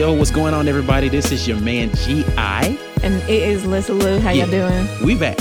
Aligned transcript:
Yo, 0.00 0.14
what's 0.14 0.30
going 0.30 0.54
on, 0.54 0.66
everybody? 0.66 1.10
This 1.10 1.30
is 1.30 1.46
your 1.46 1.60
man 1.60 1.94
G.I. 1.94 2.78
And 3.02 3.14
it 3.24 3.28
is 3.28 3.66
Lissa 3.66 3.92
Lou. 3.92 4.18
How 4.18 4.30
y'all 4.30 4.50
doing? 4.50 4.88
We 5.04 5.14
back. 5.14 5.38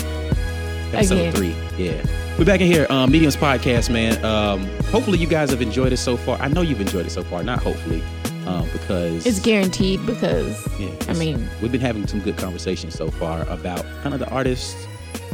Episode 0.94 1.16
Again. 1.16 1.34
three. 1.34 1.56
Yeah. 1.78 2.06
we're 2.38 2.44
back 2.44 2.60
in 2.60 2.68
here. 2.68 2.86
Um, 2.90 3.10
Mediums 3.10 3.38
Podcast, 3.38 3.90
man. 3.90 4.22
Um, 4.26 4.66
hopefully 4.88 5.18
you 5.18 5.28
guys 5.28 5.52
have 5.52 5.62
enjoyed 5.62 5.94
it 5.94 5.98
so 5.98 6.18
far. 6.18 6.38
I 6.42 6.50
know 6.50 6.60
you've 6.60 6.82
enjoyed 6.82 7.06
it 7.06 7.12
so 7.12 7.24
far. 7.24 7.42
Not 7.42 7.64
hopefully. 7.64 8.04
Um, 8.46 8.70
because 8.74 9.26
It's 9.26 9.40
guaranteed 9.40 10.06
because 10.06 10.68
yeah, 10.78 10.92
I 11.08 11.14
mean, 11.14 11.50
we've 11.62 11.72
been 11.72 11.80
having 11.80 12.06
some 12.06 12.20
good 12.20 12.38
conversations 12.38 12.96
so 12.96 13.10
far 13.10 13.44
about 13.44 13.86
kind 14.02 14.14
of 14.14 14.20
the 14.20 14.30
artists. 14.30 14.76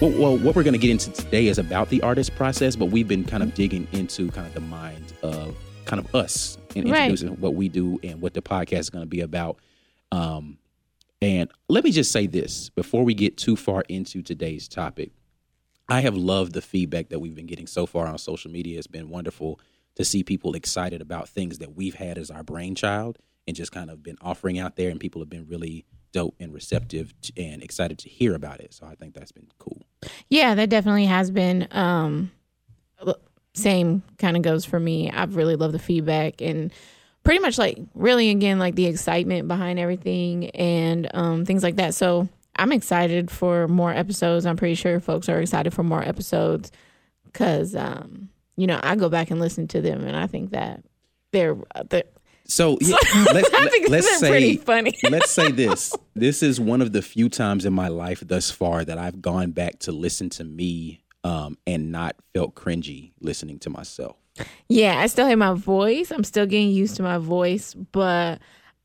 Well, 0.01 0.11
well 0.11 0.37
what 0.37 0.55
we're 0.55 0.61
going 0.61 0.73
to 0.73 0.77
get 0.77 0.91
into 0.91 1.11
today 1.11 1.47
is 1.47 1.57
about 1.57 1.89
the 1.89 1.99
artist 2.03 2.35
process, 2.35 2.75
but 2.75 2.91
we've 2.91 3.07
been 3.07 3.23
kind 3.23 3.41
of 3.41 3.55
digging 3.55 3.87
into 3.91 4.29
kind 4.29 4.45
of 4.45 4.53
the 4.53 4.61
mind 4.61 5.13
of 5.23 5.57
kind 5.85 5.99
of 5.99 6.13
us 6.15 6.57
and 6.75 6.89
Right. 6.89 7.09
introducing 7.09 7.39
what 7.41 7.55
we 7.55 7.69
do 7.69 7.99
and 8.03 8.21
what 8.21 8.33
the 8.33 8.41
podcast 8.41 8.79
is 8.79 8.89
going 8.89 9.03
to 9.03 9.09
be 9.09 9.21
about. 9.21 9.57
Um, 10.11 10.57
and 11.21 11.49
let 11.69 11.83
me 11.83 11.91
just 11.91 12.11
say 12.11 12.27
this 12.27 12.69
before 12.69 13.03
we 13.03 13.13
get 13.13 13.37
too 13.37 13.55
far 13.55 13.83
into 13.89 14.21
today's 14.21 14.67
topic. 14.67 15.11
I 15.87 16.01
have 16.01 16.15
loved 16.17 16.53
the 16.53 16.61
feedback 16.61 17.09
that 17.09 17.19
we've 17.19 17.35
been 17.35 17.45
getting 17.45 17.67
so 17.67 17.85
far 17.85 18.07
on 18.07 18.17
social 18.17 18.51
media. 18.51 18.77
It's 18.77 18.87
been 18.87 19.09
wonderful 19.09 19.59
to 19.95 20.03
see 20.03 20.23
people 20.23 20.53
excited 20.55 21.01
about 21.01 21.29
things 21.29 21.59
that 21.59 21.75
we've 21.75 21.95
had 21.95 22.17
as 22.17 22.29
our 22.31 22.43
brainchild 22.43 23.17
and 23.47 23.55
just 23.55 23.71
kind 23.71 23.89
of 23.91 24.01
been 24.01 24.17
offering 24.21 24.57
out 24.59 24.75
there, 24.75 24.89
and 24.89 24.99
people 24.99 25.21
have 25.21 25.29
been 25.29 25.45
really 25.47 25.85
dope 26.11 26.35
and 26.39 26.51
receptive 26.53 27.13
and 27.37 27.61
excited 27.61 27.99
to 27.99 28.09
hear 28.09 28.33
about 28.33 28.59
it. 28.59 28.73
So 28.73 28.87
I 28.87 28.95
think 28.95 29.13
that's 29.13 29.31
been 29.31 29.47
cool. 29.59 29.85
yeah, 30.29 30.55
that 30.55 30.69
definitely 30.69 31.05
has 31.05 31.29
been. 31.29 31.67
Um, 31.71 32.31
same 33.55 34.03
kind 34.17 34.37
of 34.37 34.43
goes 34.43 34.65
for 34.65 34.79
me. 34.79 35.09
I've 35.09 35.35
really 35.35 35.55
loved 35.55 35.73
the 35.73 35.79
feedback 35.79 36.41
and 36.41 36.71
pretty 37.23 37.39
much 37.39 37.57
like 37.57 37.79
really 37.95 38.29
again 38.29 38.59
like 38.59 38.75
the 38.75 38.85
excitement 38.85 39.47
behind 39.47 39.79
everything 39.79 40.51
and 40.51 41.09
um, 41.13 41.45
things 41.45 41.63
like 41.63 41.77
that. 41.77 41.95
So 41.95 42.29
I'm 42.55 42.71
excited 42.71 43.31
for 43.31 43.67
more 43.67 43.91
episodes. 43.91 44.45
I'm 44.45 44.57
pretty 44.57 44.75
sure 44.75 44.99
folks 44.99 45.27
are 45.29 45.41
excited 45.41 45.73
for 45.73 45.83
more 45.83 46.03
episodes 46.03 46.71
because 47.25 47.75
um, 47.75 48.29
you 48.57 48.67
know 48.67 48.79
I 48.83 48.95
go 48.95 49.09
back 49.09 49.31
and 49.31 49.39
listen 49.39 49.67
to 49.69 49.81
them 49.81 50.05
and 50.05 50.15
I 50.15 50.27
think 50.27 50.51
that 50.51 50.83
they're, 51.31 51.57
they're 51.89 52.03
So 52.45 52.77
yeah, 52.81 52.95
let's, 53.33 53.49
I 53.53 53.67
think 53.69 53.89
let, 53.89 53.99
us 53.99 54.05
they're 54.05 54.19
say 54.19 54.29
pretty 54.29 54.57
funny. 54.57 54.93
let's 55.09 55.31
say 55.31 55.51
this. 55.51 55.93
This 56.13 56.43
is 56.43 56.59
one 56.59 56.81
of 56.81 56.91
the 56.91 57.01
few 57.01 57.29
times 57.29 57.65
in 57.65 57.73
my 57.73 57.87
life 57.87 58.21
thus 58.25 58.51
far 58.51 58.85
that 58.85 58.97
I've 58.97 59.21
gone 59.21 59.51
back 59.51 59.79
to 59.79 59.93
listen 59.93 60.29
to 60.31 60.43
me 60.43 61.01
um, 61.25 61.57
and 61.65 61.91
not 61.91 62.15
felt 62.33 62.53
cringy 62.55 63.11
listening 63.19 63.57
to 63.59 63.69
myself. 63.69 64.15
Yeah, 64.69 64.99
I 64.99 65.07
still 65.07 65.25
have 65.27 65.37
my 65.39 65.53
voice. 65.53 66.11
I'm 66.11 66.23
still 66.23 66.45
getting 66.45 66.69
used 66.69 66.95
to 66.97 67.03
my 67.03 67.17
voice, 67.17 67.73
but 67.73 68.39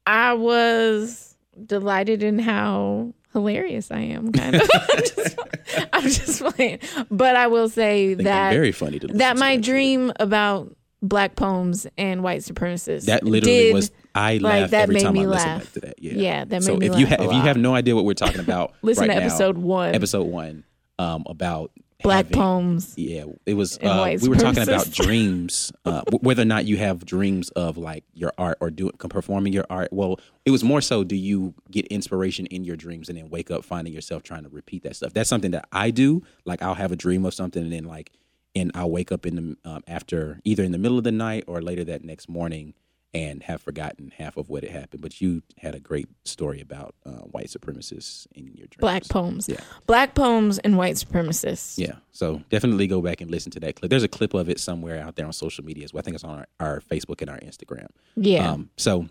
I 0.06 0.32
was 0.34 1.36
delighted 1.66 2.22
in 2.22 2.38
how 2.38 3.12
hilarious 3.32 3.90
I 3.90 3.98
am. 4.00 4.32
Kind 4.32 4.56
of. 4.56 4.62
I'm, 4.74 4.98
just, 4.98 5.38
I'm 5.92 6.02
just 6.04 6.40
playing, 6.56 6.78
but 7.10 7.36
I 7.36 7.46
will 7.48 7.68
say 7.68 8.04
I 8.04 8.14
think 8.14 8.18
I'm 8.20 8.24
that 8.24 8.50
very 8.52 8.72
funny 8.72 8.98
to 9.00 9.06
that 9.08 9.36
my 9.36 9.52
actually. 9.52 9.62
dream 9.62 10.12
about 10.18 10.74
black 11.02 11.34
poems 11.36 11.86
and 11.98 12.22
white 12.22 12.40
supremacists 12.42 13.06
That 13.06 13.24
literally 13.24 13.58
did- 13.58 13.74
was 13.74 13.90
I 14.14 14.34
like, 14.38 14.42
laugh 14.62 14.70
that 14.70 14.82
every 14.82 14.94
made 14.94 15.02
time 15.02 15.12
me 15.14 15.22
I 15.22 15.26
laugh. 15.26 15.62
back 15.64 15.72
to 15.74 15.80
that. 15.80 15.94
Yeah, 16.02 16.12
Yeah, 16.14 16.44
that 16.46 16.62
so 16.62 16.72
made 16.76 16.80
me 16.80 16.86
if 16.88 16.98
you 16.98 17.06
ha- 17.06 17.16
if 17.20 17.32
you 17.32 17.40
have 17.40 17.56
no 17.56 17.74
idea 17.74 17.94
what 17.96 18.04
we're 18.04 18.14
talking 18.14 18.40
about, 18.40 18.74
listen 18.82 19.08
right 19.08 19.14
to 19.14 19.20
now, 19.20 19.26
episode 19.26 19.58
one. 19.58 19.94
episode 19.94 20.26
one, 20.26 20.64
um, 20.98 21.24
about 21.26 21.70
black 22.02 22.26
having- 22.26 22.40
poems. 22.40 22.94
Yeah, 22.96 23.24
it 23.46 23.54
was. 23.54 23.78
Uh, 23.78 24.16
we 24.20 24.28
were 24.28 24.36
talking 24.36 24.62
about 24.62 24.90
dreams, 24.92 25.72
uh, 25.84 26.02
whether 26.20 26.42
or 26.42 26.46
not 26.46 26.66
you 26.66 26.76
have 26.76 27.04
dreams 27.04 27.50
of 27.50 27.76
like 27.76 28.04
your 28.14 28.32
art 28.38 28.58
or 28.60 28.70
doing 28.70 28.92
performing 28.92 29.52
your 29.52 29.66
art. 29.70 29.92
Well, 29.92 30.20
it 30.44 30.50
was 30.50 30.64
more 30.64 30.80
so. 30.80 31.04
Do 31.04 31.16
you 31.16 31.54
get 31.70 31.86
inspiration 31.86 32.46
in 32.46 32.64
your 32.64 32.76
dreams 32.76 33.08
and 33.08 33.16
then 33.18 33.30
wake 33.30 33.50
up 33.50 33.64
finding 33.64 33.92
yourself 33.92 34.22
trying 34.22 34.42
to 34.44 34.48
repeat 34.48 34.82
that 34.84 34.96
stuff? 34.96 35.12
That's 35.12 35.28
something 35.28 35.50
that 35.52 35.66
I 35.72 35.90
do. 35.90 36.22
Like 36.44 36.62
I'll 36.62 36.74
have 36.74 36.92
a 36.92 36.96
dream 36.96 37.24
of 37.24 37.34
something 37.34 37.62
and 37.62 37.72
then 37.72 37.84
like, 37.84 38.12
and 38.54 38.70
I'll 38.74 38.90
wake 38.90 39.12
up 39.12 39.26
in 39.26 39.36
the 39.36 39.70
um, 39.70 39.82
after 39.86 40.40
either 40.44 40.64
in 40.64 40.72
the 40.72 40.78
middle 40.78 40.98
of 40.98 41.04
the 41.04 41.12
night 41.12 41.44
or 41.46 41.62
later 41.62 41.84
that 41.84 42.04
next 42.04 42.28
morning 42.28 42.74
and 43.12 43.42
have 43.42 43.60
forgotten 43.60 44.12
half 44.16 44.36
of 44.36 44.48
what 44.48 44.62
had 44.62 44.72
happened. 44.72 45.02
But 45.02 45.20
you 45.20 45.42
had 45.58 45.74
a 45.74 45.80
great 45.80 46.08
story 46.24 46.60
about 46.60 46.94
uh, 47.04 47.10
white 47.32 47.46
supremacists 47.48 48.26
in 48.34 48.46
your 48.46 48.66
dreams. 48.68 48.76
Black 48.78 49.08
poems, 49.08 49.48
Yeah. 49.48 49.60
black 49.86 50.14
poems, 50.14 50.58
and 50.60 50.76
white 50.76 50.94
supremacists. 50.94 51.76
Yeah. 51.78 51.94
So 52.12 52.42
definitely 52.50 52.86
go 52.86 53.00
back 53.02 53.20
and 53.20 53.30
listen 53.30 53.50
to 53.52 53.60
that 53.60 53.76
clip. 53.76 53.90
There's 53.90 54.04
a 54.04 54.08
clip 54.08 54.32
of 54.34 54.48
it 54.48 54.60
somewhere 54.60 55.00
out 55.02 55.16
there 55.16 55.26
on 55.26 55.32
social 55.32 55.64
media 55.64 55.84
as 55.84 55.92
well. 55.92 56.00
I 56.00 56.02
think 56.04 56.14
it's 56.14 56.24
on 56.24 56.38
our, 56.38 56.46
our 56.60 56.80
Facebook 56.82 57.20
and 57.20 57.28
our 57.30 57.38
Instagram. 57.38 57.88
yeah. 58.16 58.50
Um, 58.52 58.70
so 58.76 59.08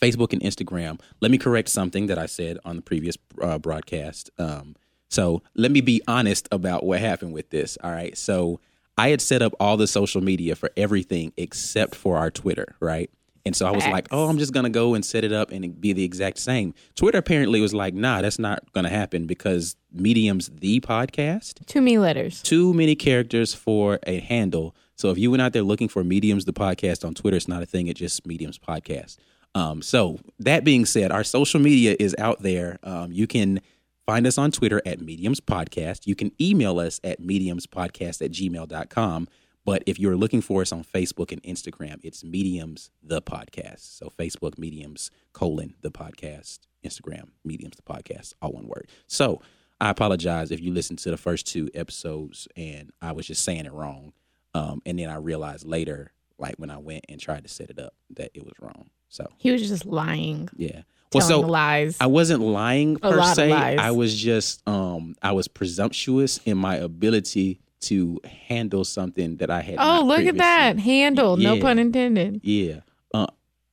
Facebook 0.00 0.32
and 0.32 0.42
Instagram. 0.42 1.00
Let 1.20 1.30
me 1.30 1.38
correct 1.38 1.68
something 1.68 2.06
that 2.06 2.18
I 2.18 2.26
said 2.26 2.58
on 2.64 2.76
the 2.76 2.82
previous 2.82 3.16
uh, 3.40 3.58
broadcast. 3.58 4.30
Um, 4.38 4.74
so 5.08 5.42
let 5.54 5.70
me 5.70 5.80
be 5.82 6.02
honest 6.08 6.48
about 6.50 6.84
what 6.84 7.00
happened 7.00 7.32
with 7.32 7.50
this. 7.50 7.76
All 7.82 7.90
right. 7.90 8.16
So 8.16 8.60
I 8.96 9.08
had 9.10 9.20
set 9.20 9.42
up 9.42 9.54
all 9.60 9.76
the 9.76 9.86
social 9.86 10.22
media 10.22 10.54
for 10.54 10.70
everything 10.76 11.32
except 11.36 11.94
for 11.94 12.16
our 12.18 12.30
Twitter, 12.30 12.74
right? 12.80 13.10
And 13.44 13.56
so 13.56 13.66
I 13.66 13.70
was 13.72 13.84
like, 13.86 14.06
oh, 14.12 14.28
I'm 14.28 14.38
just 14.38 14.52
going 14.52 14.64
to 14.64 14.70
go 14.70 14.94
and 14.94 15.04
set 15.04 15.24
it 15.24 15.32
up 15.32 15.50
and 15.50 15.80
be 15.80 15.92
the 15.92 16.04
exact 16.04 16.38
same. 16.38 16.74
Twitter 16.94 17.18
apparently 17.18 17.60
was 17.60 17.74
like, 17.74 17.92
nah, 17.92 18.22
that's 18.22 18.38
not 18.38 18.70
going 18.72 18.84
to 18.84 18.90
happen 18.90 19.26
because 19.26 19.74
Medium's 19.92 20.48
the 20.48 20.78
podcast 20.80 21.66
Too 21.66 21.80
many 21.80 21.98
letters. 21.98 22.40
too 22.42 22.72
many 22.72 22.94
characters 22.94 23.52
for 23.52 23.98
a 24.06 24.20
handle. 24.20 24.76
So 24.94 25.10
if 25.10 25.18
you 25.18 25.30
went 25.32 25.42
out 25.42 25.52
there 25.52 25.62
looking 25.62 25.88
for 25.88 26.04
Mediums 26.04 26.44
the 26.44 26.52
podcast 26.52 27.04
on 27.04 27.14
Twitter, 27.14 27.36
it's 27.36 27.48
not 27.48 27.62
a 27.62 27.66
thing. 27.66 27.88
It's 27.88 27.98
just 27.98 28.24
Mediums 28.26 28.58
podcast. 28.58 29.16
Um, 29.54 29.82
so 29.82 30.18
that 30.38 30.62
being 30.64 30.84
said, 30.86 31.10
our 31.10 31.24
social 31.24 31.58
media 31.60 31.96
is 31.98 32.14
out 32.18 32.42
there. 32.42 32.78
Um, 32.84 33.10
you 33.10 33.26
can 33.26 33.60
find 34.06 34.26
us 34.26 34.38
on 34.38 34.50
Twitter 34.52 34.80
at 34.86 35.00
Mediums 35.00 35.40
Podcast. 35.40 36.06
You 36.06 36.14
can 36.14 36.30
email 36.40 36.78
us 36.78 37.00
at 37.04 37.20
mediumspodcast 37.20 38.22
at 38.24 38.30
gmail.com. 38.30 39.28
But 39.64 39.82
if 39.86 39.98
you're 39.98 40.16
looking 40.16 40.40
for 40.40 40.62
us 40.62 40.72
on 40.72 40.82
Facebook 40.84 41.30
and 41.30 41.42
Instagram, 41.44 42.00
it's 42.02 42.24
Mediums 42.24 42.90
the 43.02 43.22
podcast. 43.22 43.96
So 43.96 44.10
Facebook 44.18 44.58
Mediums 44.58 45.10
colon 45.32 45.74
the 45.82 45.90
podcast, 45.90 46.60
Instagram 46.84 47.28
Mediums 47.44 47.76
the 47.76 47.82
podcast, 47.82 48.34
all 48.42 48.52
one 48.52 48.66
word. 48.66 48.88
So 49.06 49.40
I 49.80 49.90
apologize 49.90 50.50
if 50.50 50.60
you 50.60 50.72
listened 50.72 50.98
to 51.00 51.10
the 51.10 51.16
first 51.16 51.46
two 51.46 51.68
episodes 51.74 52.48
and 52.56 52.90
I 53.00 53.12
was 53.12 53.26
just 53.26 53.44
saying 53.44 53.66
it 53.66 53.72
wrong. 53.72 54.12
Um, 54.54 54.82
and 54.84 54.98
then 54.98 55.08
I 55.08 55.16
realized 55.16 55.64
later, 55.66 56.12
like 56.38 56.56
when 56.56 56.70
I 56.70 56.78
went 56.78 57.06
and 57.08 57.20
tried 57.20 57.44
to 57.44 57.48
set 57.48 57.70
it 57.70 57.78
up, 57.78 57.94
that 58.10 58.30
it 58.34 58.44
was 58.44 58.54
wrong. 58.60 58.90
So 59.08 59.26
He 59.38 59.50
was 59.52 59.66
just 59.66 59.84
lying, 59.86 60.48
yeah. 60.56 60.82
Well, 61.12 61.20
so 61.20 61.40
lies. 61.40 61.98
I 62.00 62.06
wasn't 62.06 62.40
lying 62.40 62.96
per 62.96 63.22
se. 63.34 63.52
I 63.52 63.90
was 63.90 64.18
just 64.18 64.66
um 64.66 65.14
I 65.22 65.32
was 65.32 65.46
presumptuous 65.46 66.38
in 66.46 66.56
my 66.56 66.76
ability 66.76 67.60
to 67.82 68.20
handle 68.48 68.84
something 68.84 69.36
that 69.36 69.50
I 69.50 69.60
had. 69.60 69.76
Oh, 69.78 70.02
look 70.04 70.20
at 70.20 70.36
that 70.38 70.78
handle. 70.78 71.36
No 71.36 71.58
pun 71.60 71.78
intended. 71.78 72.40
Yeah. 72.42 72.80
Uh, 73.14 73.26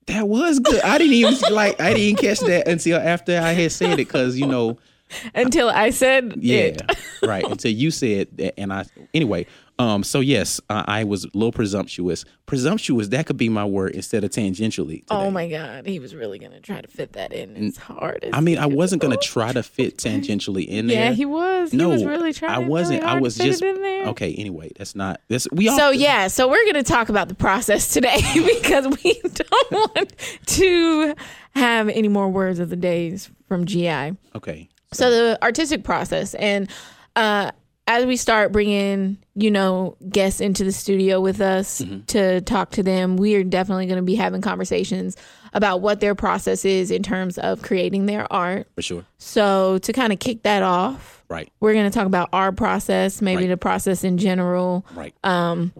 that 0.07 0.27
was 0.27 0.59
good. 0.59 0.81
I 0.81 0.97
didn't 0.97 1.13
even 1.13 1.35
like. 1.51 1.79
I 1.79 1.93
didn't 1.93 2.19
catch 2.19 2.39
that 2.41 2.67
until 2.67 2.97
after 2.99 3.37
I 3.39 3.53
had 3.53 3.71
said 3.71 3.93
it 3.93 3.97
because 3.97 4.37
you 4.37 4.47
know. 4.47 4.77
Until 5.33 5.69
I 5.71 5.89
said 5.89 6.35
Yeah. 6.37 6.57
it. 6.59 6.81
right. 7.23 7.43
Until 7.43 7.71
you 7.71 7.89
said 7.89 8.27
that, 8.37 8.59
and 8.59 8.71
I 8.71 8.85
anyway. 9.11 9.47
Um. 9.79 10.03
So 10.03 10.19
yes, 10.19 10.59
uh, 10.69 10.83
I 10.87 11.05
was 11.05 11.23
a 11.23 11.29
little 11.33 11.53
presumptuous. 11.53 12.25
Presumptuous. 12.45 13.07
That 13.07 13.25
could 13.25 13.37
be 13.37 13.47
my 13.47 13.63
word 13.63 13.95
instead 13.95 14.23
of 14.23 14.31
tangentially. 14.31 15.05
Oh 15.09 15.31
my 15.31 15.47
God, 15.47 15.87
he 15.87 15.99
was 15.99 16.13
really 16.13 16.37
gonna 16.37 16.59
try 16.59 16.81
to 16.81 16.87
fit 16.87 17.13
that 17.13 17.31
in 17.31 17.55
as 17.55 17.77
hard 17.77 18.25
as 18.25 18.31
I 18.33 18.41
mean, 18.41 18.57
I 18.57 18.65
wasn't 18.65 19.01
gonna 19.01 19.17
try 19.17 19.53
to 19.53 19.63
fit 19.63 19.97
tangentially 19.97 20.67
in 20.67 20.87
there. 20.87 21.05
Yeah, 21.05 21.11
he 21.13 21.25
was. 21.25 21.73
No, 21.73 21.87
he 21.87 21.93
was 21.93 22.05
really 22.05 22.33
trying. 22.33 22.51
I 22.51 22.67
wasn't. 22.67 23.03
Really 23.03 23.13
I 23.13 23.19
was 23.19 23.37
just 23.37 23.61
in 23.61 23.81
there. 23.81 24.07
okay. 24.07 24.33
Anyway, 24.33 24.71
that's 24.77 24.95
not. 24.95 25.21
That's 25.29 25.47
we 25.51 25.69
all. 25.69 25.77
So 25.77 25.91
yeah, 25.91 26.27
so 26.27 26.49
we're 26.49 26.65
gonna 26.65 26.83
talk 26.83 27.07
about 27.09 27.29
the 27.29 27.35
process 27.35 27.93
today 27.93 28.19
because 28.33 28.85
we 29.01 29.21
don't 29.33 29.71
want 29.71 30.13
to 30.47 31.15
have 31.55 31.87
any 31.87 32.09
more 32.09 32.27
words 32.27 32.59
of 32.59 32.69
the 32.69 32.75
days 32.75 33.29
from 33.47 33.65
GI. 33.65 34.17
Okay. 34.35 34.69
So 34.91 35.09
the 35.09 35.43
artistic 35.43 35.83
process, 35.83 36.33
and 36.33 36.69
uh, 37.15 37.51
as 37.89 38.05
we 38.05 38.15
start 38.15 38.51
bringing, 38.51 39.17
you 39.35 39.49
know, 39.51 39.97
guests 40.09 40.39
into 40.39 40.63
the 40.63 40.71
studio 40.71 41.19
with 41.19 41.41
us 41.41 41.81
Mm-hmm. 41.81 42.01
to 42.05 42.39
talk 42.41 42.69
to 42.71 42.83
them, 42.83 43.17
we 43.17 43.35
are 43.35 43.43
definitely 43.43 43.87
going 43.87 43.97
to 43.97 44.03
be 44.03 44.15
having 44.15 44.41
conversations 44.41 45.17
about 45.53 45.81
what 45.81 45.99
their 45.99 46.13
process 46.13 46.63
is 46.65 46.91
in 46.91 47.01
terms 47.01 47.39
of 47.39 47.63
creating 47.63 48.05
their 48.05 48.31
art. 48.31 48.67
For 48.75 48.83
sure. 48.83 49.05
So 49.17 49.79
to 49.79 49.91
kind 49.91 50.13
of 50.13 50.19
kick 50.19 50.43
that 50.43 50.61
off, 50.63 51.23
Right. 51.29 51.51
we're 51.59 51.73
going 51.73 51.89
to 51.89 51.93
talk 51.93 52.05
about 52.05 52.29
our 52.31 52.51
process, 52.51 53.21
maybe 53.21 53.43
Right. 53.43 53.49
the 53.49 53.57
process 53.57 54.03
in 54.03 54.17
general. 54.19 54.85
Right. 54.95 55.13
Um 55.23 55.73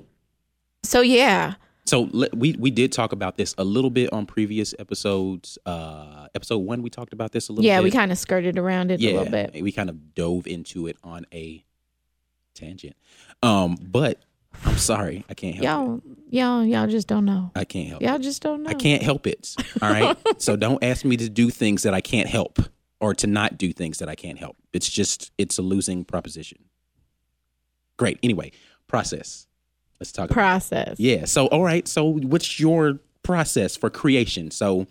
so 0.84 1.02
yeah, 1.02 1.54
So 1.86 2.10
we 2.34 2.56
we 2.58 2.72
did 2.72 2.92
talk 2.92 3.12
about 3.12 3.36
this 3.38 3.54
a 3.58 3.64
little 3.64 3.90
bit 3.92 4.12
on 4.14 4.26
previous 4.26 4.74
episodes. 4.80 5.58
Uh, 5.66 6.28
episode 6.34 6.60
one, 6.60 6.82
we 6.82 6.90
talked 6.90 7.14
about 7.14 7.32
this 7.34 7.50
a 7.50 7.52
little. 7.52 7.66
yeah, 7.66 7.78
bit. 7.80 7.84
we 7.84 7.92
kind 7.92 8.12
of 8.12 8.18
skirted 8.18 8.58
around 8.58 8.90
it 8.92 9.00
a 9.02 9.06
little 9.06 9.30
bit. 9.32 9.62
We 9.62 9.72
kind 9.72 9.90
of 9.90 10.16
dove 10.16 10.48
into 10.48 10.88
it 10.88 10.98
on 11.04 11.26
a 11.34 11.64
tangent. 12.60 12.96
Um, 13.42 13.78
but 13.82 14.20
I'm 14.66 14.78
sorry, 14.78 15.26
I 15.30 15.34
can't 15.34 15.56
help 15.56 15.64
it. 15.64 15.66
Y'all, 15.66 16.02
y'all, 16.30 16.66
y'all 16.66 16.88
just 16.88 17.08
don't 17.08 17.26
know. 17.26 17.52
I 17.56 17.64
can't 17.64 17.90
help 17.90 18.02
it. 18.02 18.06
Y'all 18.06 18.20
just 18.20 18.42
don't 18.42 18.64
know. 18.64 18.70
I 18.70 18.74
can't 18.74 19.02
help 19.02 19.28
it. 19.28 19.56
All 19.82 19.90
right. 19.90 20.18
so 20.38 20.56
don't 20.56 20.84
ask 20.84 21.06
me 21.06 21.18
to 21.18 21.30
do 21.30 21.50
things 21.50 21.84
that 21.84 21.94
I 21.94 22.02
can't 22.02 22.28
help 22.28 22.60
or 23.00 23.14
to 23.16 23.28
not 23.28 23.58
do 23.58 23.72
things 23.72 24.00
that 24.00 24.10
I 24.10 24.16
can't 24.16 24.38
help. 24.38 24.58
It's 24.74 24.90
just 24.90 25.32
it's 25.38 25.58
a 25.58 25.62
losing 25.62 26.04
proposition. 26.04 26.60
Great. 27.98 28.20
Anyway, 28.24 28.52
process. 28.88 29.48
Let's 30.00 30.12
talk 30.12 30.26
about 30.26 30.34
Process. 30.34 31.00
Yeah. 31.00 31.26
So 31.26 31.48
all 31.48 31.64
right. 31.64 31.88
So 31.88 32.06
what's 32.06 32.60
your 32.60 33.00
process 33.24 33.76
for 33.76 33.90
creation? 33.90 34.52
So 34.52 34.88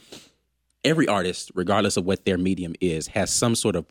every 0.84 1.08
artist, 1.08 1.50
regardless 1.54 1.96
of 1.96 2.04
what 2.04 2.24
their 2.24 2.38
medium 2.38 2.74
is, 2.80 3.08
has 3.08 3.32
some 3.32 3.54
sort 3.54 3.76
of 3.76 3.86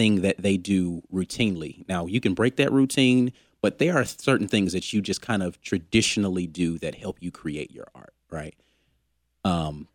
thing 0.00 0.22
that 0.22 0.36
they 0.38 0.56
do 0.56 1.02
routinely. 1.12 1.86
Now 1.88 2.06
you 2.06 2.20
can 2.20 2.32
break 2.34 2.56
that 2.56 2.72
routine, 2.72 3.32
but 3.60 3.78
there 3.78 3.94
are 3.98 4.04
certain 4.06 4.48
things 4.48 4.72
that 4.72 4.92
you 4.94 5.02
just 5.02 5.20
kind 5.20 5.42
of 5.42 5.60
traditionally 5.60 6.46
do 6.46 6.78
that 6.78 6.94
help 6.94 7.18
you 7.20 7.30
create 7.30 7.70
your 7.70 7.86
art, 7.94 8.14
right? 8.30 8.54
Um 9.44 9.88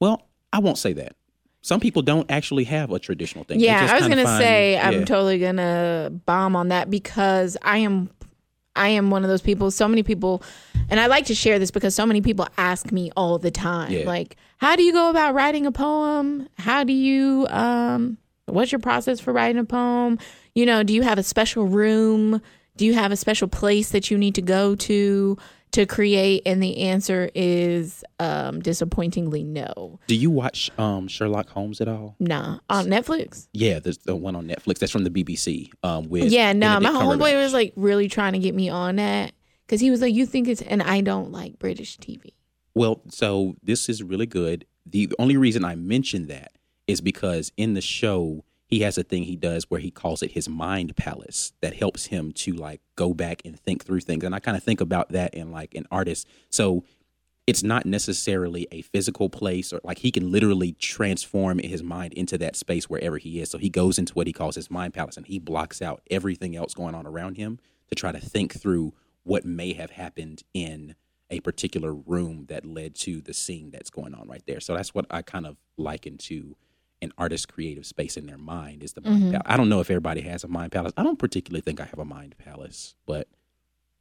well, 0.00 0.26
I 0.52 0.58
won't 0.60 0.78
say 0.78 0.92
that. 0.94 1.14
Some 1.62 1.80
people 1.80 2.02
don't 2.02 2.30
actually 2.30 2.64
have 2.64 2.92
a 2.92 2.98
traditional 2.98 3.44
thing. 3.44 3.58
Yeah, 3.60 3.80
just 3.80 3.94
I 3.94 3.98
was 3.98 4.08
gonna 4.08 4.24
find- 4.24 4.42
say 4.42 4.72
yeah. 4.74 4.86
I'm 4.88 5.04
totally 5.04 5.38
gonna 5.38 6.10
bomb 6.26 6.54
on 6.54 6.68
that 6.68 6.90
because 6.90 7.56
I 7.62 7.78
am 7.78 8.10
I 8.76 8.88
am 8.90 9.10
one 9.10 9.24
of 9.24 9.28
those 9.30 9.42
people. 9.42 9.70
So 9.72 9.88
many 9.88 10.02
people, 10.04 10.42
and 10.88 11.00
I 11.00 11.06
like 11.06 11.26
to 11.26 11.34
share 11.34 11.58
this 11.58 11.70
because 11.72 11.94
so 11.96 12.06
many 12.06 12.20
people 12.20 12.46
ask 12.58 12.92
me 12.92 13.10
all 13.16 13.36
the 13.38 13.50
time, 13.50 13.90
Yeah. 13.90 14.04
like, 14.06 14.36
how 14.58 14.76
do 14.76 14.82
you 14.84 14.92
go 14.92 15.10
about 15.10 15.34
writing 15.34 15.66
a 15.66 15.72
poem? 15.72 16.48
How 16.58 16.84
do 16.84 16.92
you 16.92 17.46
um 17.50 18.18
what's 18.48 18.72
your 18.72 18.80
process 18.80 19.20
for 19.20 19.32
writing 19.32 19.58
a 19.58 19.64
poem? 19.64 20.18
You 20.54 20.66
know, 20.66 20.82
do 20.82 20.92
you 20.92 21.02
have 21.02 21.18
a 21.18 21.22
special 21.22 21.66
room? 21.66 22.40
Do 22.76 22.84
you 22.86 22.94
have 22.94 23.12
a 23.12 23.16
special 23.16 23.48
place 23.48 23.90
that 23.90 24.10
you 24.10 24.18
need 24.18 24.34
to 24.36 24.42
go 24.42 24.74
to 24.76 25.36
to 25.72 25.86
create? 25.86 26.42
And 26.46 26.62
the 26.62 26.78
answer 26.78 27.30
is 27.34 28.04
um 28.18 28.60
disappointingly 28.60 29.42
no. 29.44 29.98
Do 30.06 30.14
you 30.14 30.30
watch 30.30 30.70
um 30.78 31.08
Sherlock 31.08 31.48
Holmes 31.48 31.80
at 31.80 31.88
all? 31.88 32.16
Nah. 32.20 32.58
On 32.70 32.86
Netflix? 32.86 33.48
Yeah, 33.52 33.78
there's 33.80 33.98
the 33.98 34.16
one 34.16 34.36
on 34.36 34.46
Netflix. 34.46 34.78
That's 34.78 34.92
from 34.92 35.04
the 35.04 35.10
BBC. 35.10 35.70
Um, 35.82 36.08
with 36.08 36.30
Yeah, 36.32 36.52
no, 36.52 36.78
my 36.80 36.90
homeboy 36.90 37.34
was 37.34 37.52
like 37.52 37.72
really 37.76 38.08
trying 38.08 38.32
to 38.34 38.38
get 38.38 38.54
me 38.54 38.68
on 38.68 38.96
that 38.96 39.32
because 39.66 39.80
he 39.80 39.90
was 39.90 40.00
like, 40.00 40.14
"You 40.14 40.24
think 40.24 40.48
it's," 40.48 40.62
and 40.62 40.82
I 40.82 41.00
don't 41.02 41.30
like 41.30 41.58
British 41.58 41.98
TV. 41.98 42.32
Well, 42.74 43.02
so 43.08 43.56
this 43.62 43.88
is 43.88 44.02
really 44.02 44.26
good. 44.26 44.64
The 44.86 45.12
only 45.18 45.36
reason 45.36 45.64
I 45.64 45.74
mentioned 45.74 46.28
that 46.28 46.52
is 46.88 47.00
because 47.00 47.52
in 47.56 47.74
the 47.74 47.80
show 47.80 48.44
he 48.66 48.80
has 48.80 48.98
a 48.98 49.02
thing 49.02 49.22
he 49.22 49.36
does 49.36 49.64
where 49.70 49.80
he 49.80 49.90
calls 49.90 50.22
it 50.22 50.32
his 50.32 50.48
mind 50.48 50.94
palace 50.96 51.52
that 51.62 51.76
helps 51.76 52.06
him 52.06 52.32
to 52.32 52.52
like 52.52 52.80
go 52.96 53.14
back 53.14 53.40
and 53.44 53.58
think 53.58 53.84
through 53.84 54.00
things. 54.00 54.24
And 54.24 54.34
I 54.34 54.40
kind 54.40 54.56
of 54.56 54.62
think 54.62 54.80
about 54.80 55.10
that 55.12 55.34
in 55.34 55.50
like 55.50 55.74
an 55.74 55.86
artist. 55.90 56.28
So 56.50 56.84
it's 57.46 57.62
not 57.62 57.86
necessarily 57.86 58.66
a 58.70 58.82
physical 58.82 59.30
place 59.30 59.72
or 59.72 59.80
like 59.82 59.98
he 59.98 60.10
can 60.10 60.30
literally 60.30 60.72
transform 60.72 61.60
his 61.60 61.82
mind 61.82 62.12
into 62.12 62.36
that 62.36 62.56
space 62.56 62.90
wherever 62.90 63.16
he 63.16 63.40
is. 63.40 63.50
So 63.50 63.56
he 63.56 63.70
goes 63.70 63.98
into 63.98 64.12
what 64.12 64.26
he 64.26 64.34
calls 64.34 64.54
his 64.54 64.70
mind 64.70 64.92
palace 64.92 65.16
and 65.16 65.26
he 65.26 65.38
blocks 65.38 65.80
out 65.80 66.02
everything 66.10 66.54
else 66.54 66.74
going 66.74 66.94
on 66.94 67.06
around 67.06 67.38
him 67.38 67.58
to 67.88 67.94
try 67.94 68.12
to 68.12 68.20
think 68.20 68.52
through 68.52 68.92
what 69.22 69.46
may 69.46 69.72
have 69.72 69.92
happened 69.92 70.42
in 70.52 70.94
a 71.30 71.40
particular 71.40 71.94
room 71.94 72.46
that 72.50 72.66
led 72.66 72.94
to 72.94 73.22
the 73.22 73.32
scene 73.32 73.70
that's 73.70 73.90
going 73.90 74.14
on 74.14 74.28
right 74.28 74.42
there. 74.46 74.60
So 74.60 74.74
that's 74.74 74.94
what 74.94 75.06
I 75.10 75.22
kind 75.22 75.46
of 75.46 75.56
liken 75.78 76.18
to 76.18 76.54
an 77.00 77.12
artist's 77.18 77.46
creative 77.46 77.86
space 77.86 78.16
in 78.16 78.26
their 78.26 78.38
mind 78.38 78.82
is 78.82 78.92
the 78.94 79.00
mind 79.02 79.16
Mm-hmm. 79.22 79.30
palace. 79.32 79.42
I 79.46 79.56
don't 79.56 79.68
know 79.68 79.80
if 79.80 79.90
everybody 79.90 80.20
has 80.22 80.42
a 80.44 80.48
mind 80.48 80.72
palace. 80.72 80.92
I 80.96 81.02
don't 81.02 81.18
particularly 81.18 81.60
think 81.60 81.80
I 81.80 81.84
have 81.84 81.98
a 81.98 82.04
mind 82.04 82.34
palace, 82.38 82.94
but 83.06 83.28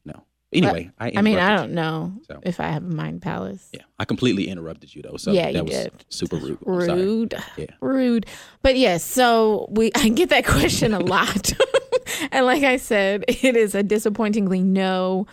no. 0.06 0.24
Anyway, 0.54 0.90
I 0.98 1.12
I 1.18 1.22
mean, 1.22 1.38
I 1.38 1.56
don't 1.58 1.74
know 1.74 2.14
So. 2.28 2.40
if 2.44 2.60
I 2.62 2.70
have 2.70 2.84
a 2.84 2.88
mind 2.90 3.22
palace. 3.22 3.70
yeah, 3.74 3.82
I 4.00 4.06
completely 4.06 4.48
interrupted 4.48 4.96
you 4.96 5.02
though. 5.02 5.18
So 5.18 5.32
Yeah, 5.34 5.52
that 5.52 5.56
you 5.56 5.64
was 5.64 5.74
did. 5.74 6.06
super 6.10 6.38
rude. 6.38 6.58
Rude, 6.66 7.34
Yeah. 7.58 7.66
rude. 7.82 8.26
But 8.62 8.78
yes, 8.78 9.04
so 9.04 9.68
we 9.70 9.92
I 9.96 10.08
get 10.10 10.30
that 10.30 10.46
question 10.46 10.94
a 10.94 11.00
lot, 11.00 11.52
and 12.32 12.46
like 12.46 12.64
I 12.64 12.78
said, 12.78 13.26
it 13.28 13.56
is 13.58 13.76
a 13.76 13.84
disappointingly 13.84 14.62
no, 14.62 15.28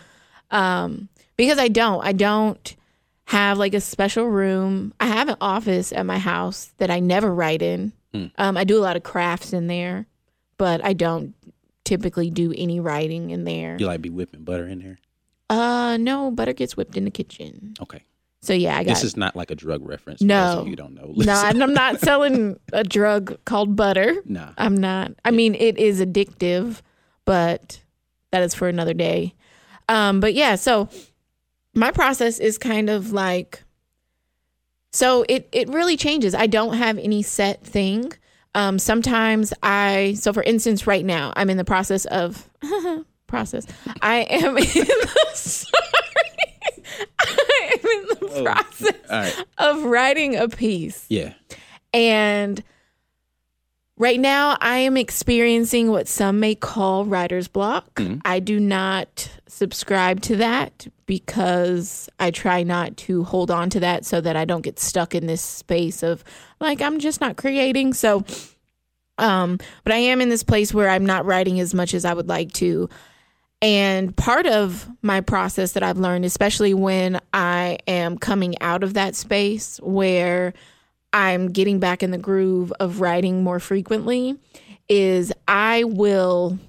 um, 0.51 1.07
because 1.37 1.57
I 1.59 1.69
don't, 1.69 2.05
I 2.05 2.11
don't 2.11 2.75
have 3.25 3.57
like 3.57 3.73
a 3.73 3.81
special 3.81 4.25
room. 4.27 4.93
I 4.99 5.07
have 5.07 5.29
an 5.29 5.37
office 5.41 5.91
at 5.91 6.05
my 6.05 6.19
house 6.19 6.73
that 6.77 6.91
I 6.91 6.99
never 6.99 7.33
write 7.33 7.61
in. 7.61 7.91
Hmm. 8.13 8.25
Um, 8.37 8.57
I 8.57 8.63
do 8.63 8.77
a 8.77 8.83
lot 8.83 8.95
of 8.95 9.03
crafts 9.03 9.51
in 9.53 9.67
there, 9.67 10.05
but 10.57 10.83
I 10.83 10.93
don't 10.93 11.33
typically 11.83 12.29
do 12.29 12.53
any 12.57 12.79
writing 12.79 13.31
in 13.31 13.43
there. 13.43 13.77
You 13.79 13.87
like 13.87 14.01
be 14.01 14.09
whipping 14.09 14.43
butter 14.43 14.67
in 14.67 14.79
there? 14.79 14.99
Uh, 15.49 15.97
no, 15.97 16.31
butter 16.31 16.53
gets 16.53 16.75
whipped 16.77 16.97
in 16.97 17.05
the 17.05 17.11
kitchen. 17.11 17.73
Okay. 17.81 18.03
So 18.41 18.53
yeah, 18.53 18.77
I 18.77 18.83
got 18.83 18.93
This 18.93 19.03
is 19.03 19.17
not 19.17 19.35
like 19.35 19.49
a 19.49 19.55
drug 19.55 19.83
reference. 19.87 20.21
No. 20.21 20.65
you 20.67 20.75
don't 20.75 20.93
know. 20.93 21.11
no, 21.15 21.33
I'm 21.33 21.61
I'm 21.63 21.73
not 21.73 21.99
selling 21.99 22.59
a 22.73 22.83
drug 22.83 23.43
called 23.45 23.75
butter. 23.75 24.15
nah. 24.25 24.51
I'm 24.57 24.77
not. 24.77 25.13
I 25.25 25.31
mean, 25.31 25.55
it 25.55 25.79
is 25.79 25.99
addictive, 25.99 26.81
but 27.25 27.81
that 28.31 28.43
is 28.43 28.53
for 28.53 28.67
another 28.67 28.93
day. 28.93 29.33
Um, 29.89 30.19
but 30.19 30.35
yeah, 30.35 30.55
so 30.55 30.89
my 31.75 31.91
process 31.91 32.39
is 32.39 32.57
kind 32.57 32.89
of 32.89 33.11
like 33.11 33.63
so 34.91 35.25
it 35.27 35.47
it 35.51 35.67
really 35.69 35.97
changes. 35.97 36.33
I 36.33 36.47
don't 36.47 36.75
have 36.75 36.97
any 36.97 37.21
set 37.21 37.63
thing. 37.63 38.11
Um, 38.55 38.79
sometimes 38.79 39.53
I 39.61 40.15
so 40.17 40.31
for 40.33 40.41
instance, 40.43 40.87
right 40.87 41.03
now 41.05 41.33
I'm 41.35 41.49
in 41.49 41.57
the 41.57 41.65
process 41.65 42.05
of 42.05 42.49
process. 43.27 43.65
I 44.01 44.19
am 44.29 44.57
in 44.57 44.63
the 44.63 45.31
sorry. 45.33 45.81
I 47.19 47.71
am 47.73 47.79
in 47.79 48.07
the 48.07 48.15
Oh. 48.35 48.43
process 48.43 48.93
right. 49.09 49.45
of 49.59 49.83
writing 49.83 50.35
a 50.35 50.47
piece. 50.49 51.05
Yeah. 51.09 51.33
And 51.93 52.61
right 53.97 54.19
now, 54.19 54.57
I 54.61 54.77
am 54.77 54.97
experiencing 54.97 55.89
what 55.91 56.07
some 56.07 56.39
may 56.39 56.55
call 56.55 57.05
writer's 57.05 57.47
block. 57.47 57.95
Mhm. 57.95 58.21
I 58.25 58.39
do 58.39 58.59
not 58.59 59.29
subscribe 59.47 60.21
to 60.21 60.35
that 60.37 60.87
because 61.05 62.09
I 62.19 62.31
try 62.31 62.63
not 62.63 62.97
to 62.97 63.23
hold 63.23 63.51
on 63.51 63.69
to 63.71 63.79
that 63.79 64.05
so 64.05 64.19
that 64.21 64.35
I 64.35 64.43
don't 64.45 64.63
get 64.63 64.79
stuck 64.79 65.15
in 65.15 65.27
this 65.27 65.41
space 65.41 66.03
of 66.03 66.23
like, 66.59 66.81
I'm 66.81 66.99
just 66.99 67.21
not 67.21 67.37
creating. 67.37 67.93
So, 67.93 68.25
um, 69.17 69.59
but 69.83 69.93
I 69.93 69.97
am 69.97 70.19
in 70.19 70.29
this 70.29 70.43
place 70.43 70.73
where 70.73 70.89
I'm 70.89 71.05
not 71.05 71.25
writing 71.25 71.59
as 71.59 71.73
much 71.73 71.93
as 71.93 72.05
I 72.05 72.13
would 72.13 72.27
like 72.27 72.51
to. 72.53 72.89
And 73.61 74.15
part 74.15 74.45
of 74.45 74.89
my 75.01 75.21
process 75.21 75.71
that 75.71 75.83
I've 75.83 75.97
learned, 75.97 76.25
especially 76.25 76.73
when 76.73 77.19
I 77.33 77.77
am 77.87 78.17
coming 78.17 78.59
out 78.61 78.83
of 78.83 78.93
that 78.95 79.15
space 79.15 79.79
where 79.81 80.53
I'm 81.15 81.47
getting 81.51 81.79
back 81.79 82.03
in 82.03 82.11
the 82.11 82.17
groove 82.17 82.73
of 82.81 82.99
writing 82.99 83.41
more 83.41 83.59
frequently, 83.61 84.37
is 84.89 85.31
I 85.47 85.85
will 85.85 86.59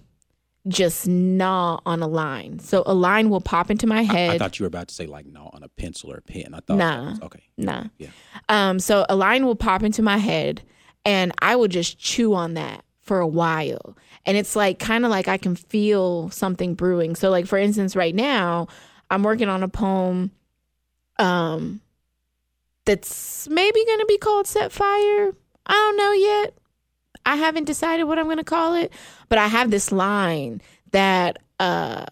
just 0.69 1.07
gnaw 1.09 1.81
on 1.85 2.01
a 2.01 2.07
line. 2.07 2.61
So 2.61 2.85
a 2.87 2.95
line 2.95 3.29
will 3.29 3.41
pop 3.41 3.71
into 3.71 3.87
my 3.89 4.03
head. 4.03 4.29
I 4.29 4.33
head. 4.33 4.39
thought 4.39 4.59
you 4.59 4.65
were 4.65 4.69
about 4.69 4.87
to 4.89 4.95
say 4.95 5.07
like 5.07 5.27
no 5.27 5.51
on 5.53 5.63
a 5.65 5.69
pencil 5.69 6.13
or 6.13 6.19
a 6.19 6.23
pen. 6.23 6.55
I 6.55 6.61
thought 6.61 6.77
Nah. 6.79 7.11
was, 7.11 7.21
okay. 7.23 7.43
Nah. 7.59 7.85
Yeah. 7.99 8.09
Um, 8.49 8.79
so 8.79 9.05
a 9.09 9.17
line 9.17 9.45
will 9.45 9.57
pop 9.57 9.83
into 9.83 10.03
my 10.03 10.19
head 10.19 10.63
and 11.05 11.33
I 11.41 11.57
will 11.57 11.69
just 11.69 11.99
chew 11.99 12.35
on 12.35 12.55
that 12.55 12.85
for 13.01 13.19
a 13.21 13.27
while. 13.27 13.97
And 14.25 14.37
it's 14.37 14.57
like 14.57 14.79
kind 14.79 15.05
of 15.05 15.11
like 15.11 15.29
I 15.29 15.39
can 15.39 15.55
feel 15.57 16.31
something 16.31 16.75
brewing. 16.75 17.15
So 17.17 17.31
like 17.31 17.47
for 17.47 17.59
instance, 17.59 17.95
right 17.97 18.15
now, 18.15 18.67
I'm 19.11 19.23
working 19.25 19.49
on 19.49 19.63
a 19.65 19.69
poem 19.69 20.31
um 21.19 21.81
that's 22.87 23.47
maybe 23.49 23.85
gonna 23.87 24.07
be 24.07 24.19
called 24.19 24.47
Set 24.47 24.73
Fire. 24.73 25.33
I 25.67 25.73
don't 25.73 25.97
know 25.97 26.13
yet. 26.13 26.55
I 27.27 27.37
haven't 27.37 27.65
decided 27.65 28.05
what 28.05 28.19
I'm 28.19 28.29
gonna 28.29 28.45
call 28.45 28.75
it, 28.75 28.93
but 29.29 29.39
I 29.39 29.49
have 29.49 29.71
this 29.71 29.93
line 29.93 30.63
that 30.93 31.39
uh 31.61 32.07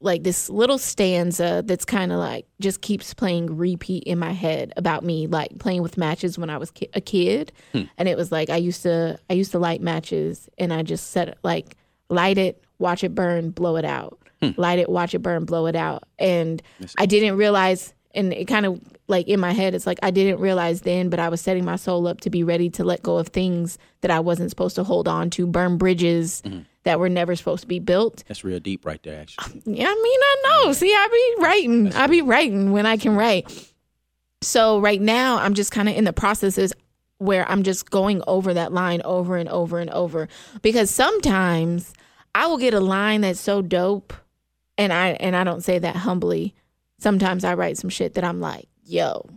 like 0.00 0.24
this 0.24 0.50
little 0.50 0.78
stanza 0.78 1.62
that's 1.64 1.84
kind 1.84 2.10
of 2.10 2.18
like 2.18 2.44
just 2.60 2.80
keeps 2.80 3.14
playing 3.14 3.56
repeat 3.56 4.02
in 4.02 4.18
my 4.18 4.32
head 4.32 4.72
about 4.76 5.04
me 5.04 5.28
like 5.28 5.56
playing 5.60 5.80
with 5.80 5.96
matches 5.96 6.36
when 6.36 6.50
I 6.50 6.58
was 6.58 6.72
ki- 6.72 6.88
a 6.94 7.00
kid 7.00 7.52
Hmm. 7.72 7.82
and 7.96 8.08
it 8.08 8.16
was 8.16 8.32
like 8.32 8.50
I 8.50 8.56
used 8.56 8.82
to 8.82 9.16
I 9.30 9.34
used 9.34 9.52
to 9.52 9.60
light 9.60 9.80
matches 9.80 10.48
and 10.58 10.72
I 10.72 10.82
just 10.82 11.12
set 11.12 11.38
like 11.44 11.76
light 12.08 12.36
it 12.36 12.64
watch 12.80 13.04
it 13.04 13.14
burn 13.14 13.50
blow 13.50 13.76
it 13.76 13.84
out 13.84 14.18
Hmm. 14.40 14.50
light 14.56 14.80
it 14.80 14.88
watch 14.88 15.14
it 15.14 15.20
burn 15.20 15.44
blow 15.44 15.66
it 15.66 15.76
out 15.76 16.02
and 16.18 16.60
I 16.98 17.06
didn't 17.06 17.36
realize 17.36 17.94
and 18.14 18.32
it 18.32 18.46
kind 18.46 18.66
of 18.66 18.80
like 19.08 19.26
in 19.28 19.40
my 19.40 19.52
head 19.52 19.74
it's 19.74 19.86
like 19.86 19.98
I 20.02 20.10
didn't 20.10 20.40
realize 20.40 20.82
then 20.82 21.08
but 21.10 21.18
I 21.20 21.28
was 21.28 21.40
setting 21.40 21.64
my 21.64 21.76
soul 21.76 22.06
up 22.06 22.20
to 22.22 22.30
be 22.30 22.42
ready 22.44 22.70
to 22.70 22.84
let 22.84 23.02
go 23.02 23.16
of 23.18 23.28
things 23.28 23.78
that 24.02 24.10
I 24.10 24.20
wasn't 24.20 24.50
supposed 24.50 24.76
to 24.76 24.84
hold 24.84 25.08
on 25.08 25.30
to 25.30 25.46
burn 25.46 25.76
bridges 25.78 26.42
Mm-hmm. 26.44 26.60
that 26.84 26.98
were 26.98 27.08
never 27.08 27.36
supposed 27.36 27.62
to 27.62 27.68
be 27.68 27.78
built 27.78 28.24
That's 28.28 28.42
real 28.44 28.58
deep 28.60 28.84
right 28.84 29.02
there, 29.02 29.20
actually. 29.20 29.62
yeah, 29.66 29.86
I 29.88 29.94
mean, 29.94 30.20
I 30.22 30.36
know. 30.64 30.72
See, 30.72 30.88
I 30.92 31.08
be 31.36 31.42
writing. 31.44 31.92
I 31.94 32.06
be 32.08 32.22
writing 32.22 32.72
when 32.72 32.86
I 32.86 32.96
can 32.96 33.14
write. 33.14 33.72
So 34.42 34.80
right 34.80 35.00
now, 35.00 35.36
I'm 35.38 35.54
just 35.54 35.70
kind 35.70 35.88
of 35.88 35.94
in 35.96 36.02
the 36.04 36.12
processes 36.12 36.72
where 37.18 37.48
I'm 37.48 37.62
just 37.62 37.90
going 37.90 38.22
over 38.26 38.52
that 38.54 38.72
line 38.72 39.00
over 39.04 39.36
and 39.36 39.48
over 39.48 39.78
and 39.78 39.90
over 39.90 40.28
because 40.62 40.90
sometimes 40.90 41.92
I 42.34 42.46
will 42.48 42.58
get 42.58 42.74
a 42.74 42.80
line 42.80 43.20
that's 43.20 43.38
so 43.38 43.62
dope 43.62 44.12
and 44.76 44.92
I 44.92 45.10
and 45.20 45.36
I 45.36 45.44
don't 45.44 45.62
say 45.62 45.78
that 45.78 45.94
humbly. 45.94 46.54
Sometimes 47.02 47.42
I 47.42 47.54
write 47.54 47.78
some 47.78 47.90
shit 47.90 48.14
that 48.14 48.22
I'm 48.22 48.40
like, 48.40 48.68
yo, 48.84 49.28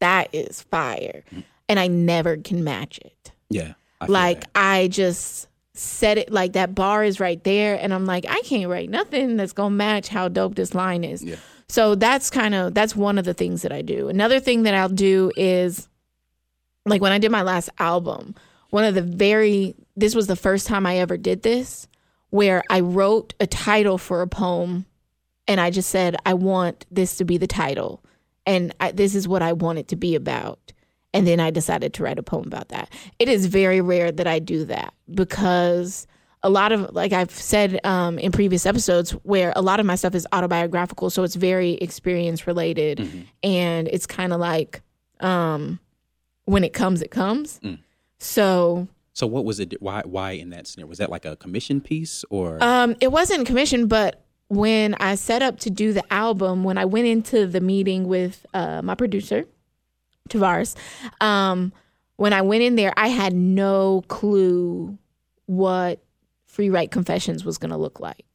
that 0.00 0.28
is 0.32 0.62
fire. 0.62 1.22
And 1.68 1.78
I 1.78 1.86
never 1.86 2.36
can 2.36 2.64
match 2.64 2.98
it. 2.98 3.30
Yeah. 3.48 3.74
I 4.00 4.06
Like 4.06 4.40
that. 4.40 4.50
I 4.56 4.88
just 4.88 5.46
set 5.74 6.18
it 6.18 6.32
like 6.32 6.54
that 6.54 6.74
bar 6.74 7.04
is 7.04 7.20
right 7.20 7.42
there 7.44 7.78
and 7.80 7.94
I'm 7.94 8.06
like, 8.06 8.26
I 8.28 8.40
can't 8.40 8.68
write 8.68 8.90
nothing 8.90 9.36
that's 9.36 9.52
gonna 9.52 9.74
match 9.74 10.08
how 10.08 10.26
dope 10.28 10.56
this 10.56 10.74
line 10.74 11.04
is. 11.04 11.22
Yeah. 11.22 11.36
So 11.68 11.94
that's 11.94 12.28
kind 12.28 12.56
of 12.56 12.74
that's 12.74 12.96
one 12.96 13.18
of 13.18 13.24
the 13.24 13.34
things 13.34 13.62
that 13.62 13.70
I 13.70 13.82
do. 13.82 14.08
Another 14.08 14.40
thing 14.40 14.64
that 14.64 14.74
I'll 14.74 14.88
do 14.88 15.30
is 15.36 15.88
like 16.84 17.00
when 17.00 17.12
I 17.12 17.18
did 17.18 17.30
my 17.30 17.42
last 17.42 17.70
album, 17.78 18.34
one 18.70 18.84
of 18.84 18.96
the 18.96 19.02
very 19.02 19.76
this 19.96 20.16
was 20.16 20.26
the 20.26 20.36
first 20.36 20.66
time 20.66 20.86
I 20.86 20.98
ever 20.98 21.16
did 21.16 21.42
this 21.42 21.86
where 22.30 22.64
I 22.68 22.80
wrote 22.80 23.34
a 23.38 23.46
title 23.46 23.98
for 23.98 24.22
a 24.22 24.26
poem 24.26 24.86
and 25.52 25.60
I 25.60 25.70
just 25.70 25.90
said 25.90 26.16
I 26.26 26.34
want 26.34 26.86
this 26.90 27.16
to 27.18 27.24
be 27.24 27.36
the 27.38 27.46
title 27.46 28.02
and 28.46 28.74
I, 28.80 28.90
this 28.90 29.14
is 29.14 29.28
what 29.28 29.42
I 29.42 29.52
want 29.52 29.78
it 29.78 29.88
to 29.88 29.96
be 29.96 30.14
about. 30.16 30.72
And 31.14 31.26
then 31.26 31.38
I 31.40 31.50
decided 31.50 31.92
to 31.94 32.02
write 32.02 32.18
a 32.18 32.22
poem 32.22 32.46
about 32.46 32.68
that. 32.70 32.90
It 33.18 33.28
is 33.28 33.46
very 33.46 33.80
rare 33.80 34.10
that 34.10 34.26
I 34.26 34.38
do 34.38 34.64
that 34.64 34.94
because 35.14 36.06
a 36.42 36.48
lot 36.50 36.72
of 36.72 36.92
like 36.94 37.12
I've 37.12 37.30
said 37.30 37.78
um, 37.84 38.18
in 38.18 38.32
previous 38.32 38.66
episodes 38.66 39.12
where 39.22 39.52
a 39.54 39.62
lot 39.62 39.78
of 39.78 39.86
my 39.86 39.94
stuff 39.94 40.14
is 40.14 40.26
autobiographical, 40.32 41.10
so 41.10 41.22
it's 41.22 41.36
very 41.36 41.72
experience 41.74 42.46
related, 42.48 43.26
and 43.44 43.88
it's 43.88 44.06
kind 44.06 44.32
of 44.32 44.40
like 44.40 44.82
um, 45.20 45.78
when 46.46 46.64
it 46.64 46.72
comes, 46.72 47.00
it 47.02 47.10
comes. 47.12 47.60
So 48.18 48.88
So 49.12 49.26
what 49.26 49.44
was 49.44 49.60
it? 49.60 49.80
Why? 49.80 50.02
Why 50.04 50.32
in 50.32 50.50
that 50.50 50.66
scenario? 50.66 50.88
Was 50.88 50.98
that 50.98 51.10
like 51.10 51.24
a 51.24 51.36
commission 51.36 51.80
piece 51.80 52.24
or? 52.30 52.62
Um, 52.62 52.96
it 53.00 53.12
wasn't 53.12 53.46
commissioned, 53.46 53.88
but 53.88 54.24
when 54.52 54.94
I 55.00 55.14
set 55.14 55.40
up 55.40 55.60
to 55.60 55.70
do 55.70 55.94
the 55.94 56.04
album, 56.12 56.62
when 56.62 56.76
I 56.76 56.84
went 56.84 57.06
into 57.06 57.46
the 57.46 57.60
meeting 57.60 58.06
with 58.06 58.44
uh, 58.52 58.82
my 58.82 58.94
producer, 58.94 59.46
Tavares, 60.28 60.76
um, 61.22 61.72
when 62.16 62.34
I 62.34 62.42
went 62.42 62.62
in 62.62 62.76
there, 62.76 62.92
I 62.94 63.08
had 63.08 63.32
no 63.32 64.04
clue 64.08 64.98
what 65.46 66.04
Free 66.44 66.68
Write 66.68 66.90
Confessions 66.90 67.46
was 67.46 67.56
going 67.56 67.70
to 67.70 67.78
look 67.78 67.98
like. 67.98 68.26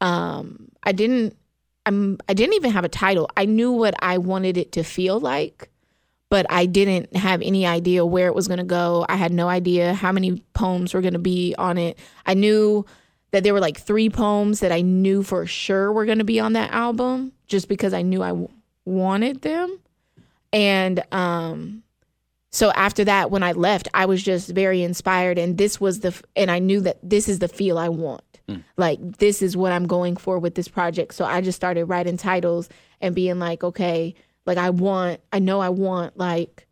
Um, 0.00 0.70
I 0.84 0.92
didn't. 0.92 1.36
I'm. 1.84 2.16
I 2.30 2.32
didn't 2.32 2.54
even 2.54 2.70
have 2.70 2.84
a 2.84 2.88
title. 2.88 3.28
I 3.36 3.44
knew 3.44 3.72
what 3.72 3.94
I 4.00 4.16
wanted 4.16 4.56
it 4.56 4.72
to 4.72 4.82
feel 4.82 5.20
like, 5.20 5.68
but 6.30 6.46
I 6.48 6.64
didn't 6.64 7.14
have 7.14 7.42
any 7.42 7.66
idea 7.66 8.06
where 8.06 8.26
it 8.26 8.34
was 8.34 8.48
going 8.48 8.58
to 8.58 8.64
go. 8.64 9.04
I 9.06 9.16
had 9.16 9.34
no 9.34 9.48
idea 9.48 9.92
how 9.92 10.12
many 10.12 10.42
poems 10.54 10.94
were 10.94 11.02
going 11.02 11.12
to 11.12 11.18
be 11.18 11.54
on 11.58 11.76
it. 11.76 11.98
I 12.24 12.32
knew 12.32 12.86
that 13.32 13.42
there 13.42 13.52
were 13.52 13.60
like 13.60 13.78
three 13.78 14.08
poems 14.08 14.60
that 14.60 14.72
I 14.72 14.80
knew 14.82 15.22
for 15.22 15.46
sure 15.46 15.92
were 15.92 16.06
going 16.06 16.18
to 16.18 16.24
be 16.24 16.38
on 16.40 16.52
that 16.52 16.70
album, 16.72 17.32
just 17.46 17.68
because 17.68 17.92
I 17.92 18.02
knew 18.02 18.22
I 18.22 18.28
w- 18.28 18.48
wanted 18.84 19.42
them. 19.42 19.78
And 20.52 21.02
um, 21.12 21.82
so 22.50 22.70
after 22.72 23.04
that, 23.04 23.30
when 23.30 23.42
I 23.42 23.52
left, 23.52 23.88
I 23.94 24.04
was 24.04 24.22
just 24.22 24.50
very 24.50 24.82
inspired, 24.82 25.38
and 25.38 25.56
this 25.56 25.80
was 25.80 26.00
the 26.00 26.08
f- 26.08 26.22
and 26.36 26.50
I 26.50 26.58
knew 26.58 26.80
that 26.82 26.98
this 27.02 27.28
is 27.28 27.38
the 27.38 27.48
feel 27.48 27.78
I 27.78 27.88
want. 27.88 28.22
Like 28.76 28.98
this 29.18 29.40
is 29.40 29.56
what 29.56 29.72
I'm 29.72 29.86
going 29.86 30.16
for 30.16 30.38
with 30.38 30.54
this 30.54 30.68
project. 30.68 31.14
So 31.14 31.24
I 31.24 31.40
just 31.40 31.56
started 31.56 31.86
writing 31.86 32.18
titles 32.18 32.68
and 33.00 33.14
being 33.14 33.38
like, 33.38 33.64
okay, 33.64 34.14
like 34.44 34.58
I 34.58 34.68
want, 34.70 35.20
I 35.32 35.38
know 35.38 35.60
I 35.60 35.70
want 35.70 36.18
like, 36.18 36.66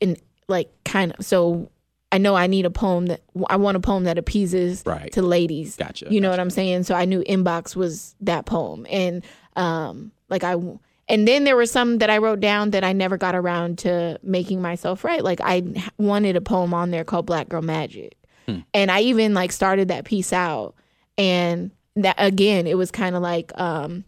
in 0.00 0.16
like 0.46 0.70
kind 0.84 1.12
of. 1.18 1.24
So 1.24 1.70
I 2.10 2.18
know 2.18 2.34
I 2.34 2.46
need 2.46 2.64
a 2.64 2.70
poem 2.70 3.06
that 3.06 3.20
I 3.50 3.56
want 3.56 3.76
a 3.76 3.80
poem 3.80 4.04
that 4.04 4.16
appeases 4.18 4.82
Right. 4.86 5.12
to 5.12 5.20
ladies. 5.22 5.76
Gotcha, 5.76 6.06
You 6.10 6.20
know 6.20 6.28
gotcha. 6.28 6.38
what 6.38 6.40
I'm 6.40 6.50
saying? 6.50 6.84
So 6.84 6.94
I 6.94 7.04
knew 7.04 7.22
inbox 7.24 7.76
was 7.76 8.14
that 8.22 8.46
poem, 8.46 8.86
and 8.90 9.22
um, 9.56 10.12
like 10.30 10.42
I, 10.44 10.54
and 11.10 11.28
then 11.28 11.44
there 11.44 11.56
were 11.56 11.66
some 11.66 11.98
that 11.98 12.08
I 12.10 12.18
wrote 12.18 12.40
down 12.40 12.70
that 12.70 12.84
I 12.84 12.92
never 12.92 13.16
got 13.18 13.34
around 13.34 13.78
to 13.78 14.18
making 14.22 14.62
myself 14.62 15.04
write. 15.04 15.22
Like 15.24 15.40
I 15.42 15.62
wanted 15.98 16.34
a 16.36 16.40
poem 16.40 16.72
on 16.72 16.90
there 16.90 17.04
called 17.04 17.26
Black 17.26 17.48
Girl 17.50 17.62
Magic, 17.62 18.16
Hmm. 18.46 18.60
and 18.72 18.90
I 18.90 19.00
even 19.02 19.34
like 19.34 19.52
started 19.52 19.88
that 19.88 20.04
piece 20.04 20.32
out, 20.32 20.74
and 21.18 21.70
that 21.96 22.14
again, 22.18 22.66
it 22.66 22.78
was 22.78 22.90
kind 22.90 23.16
of 23.16 23.22
like 23.22 23.52
um, 23.60 24.04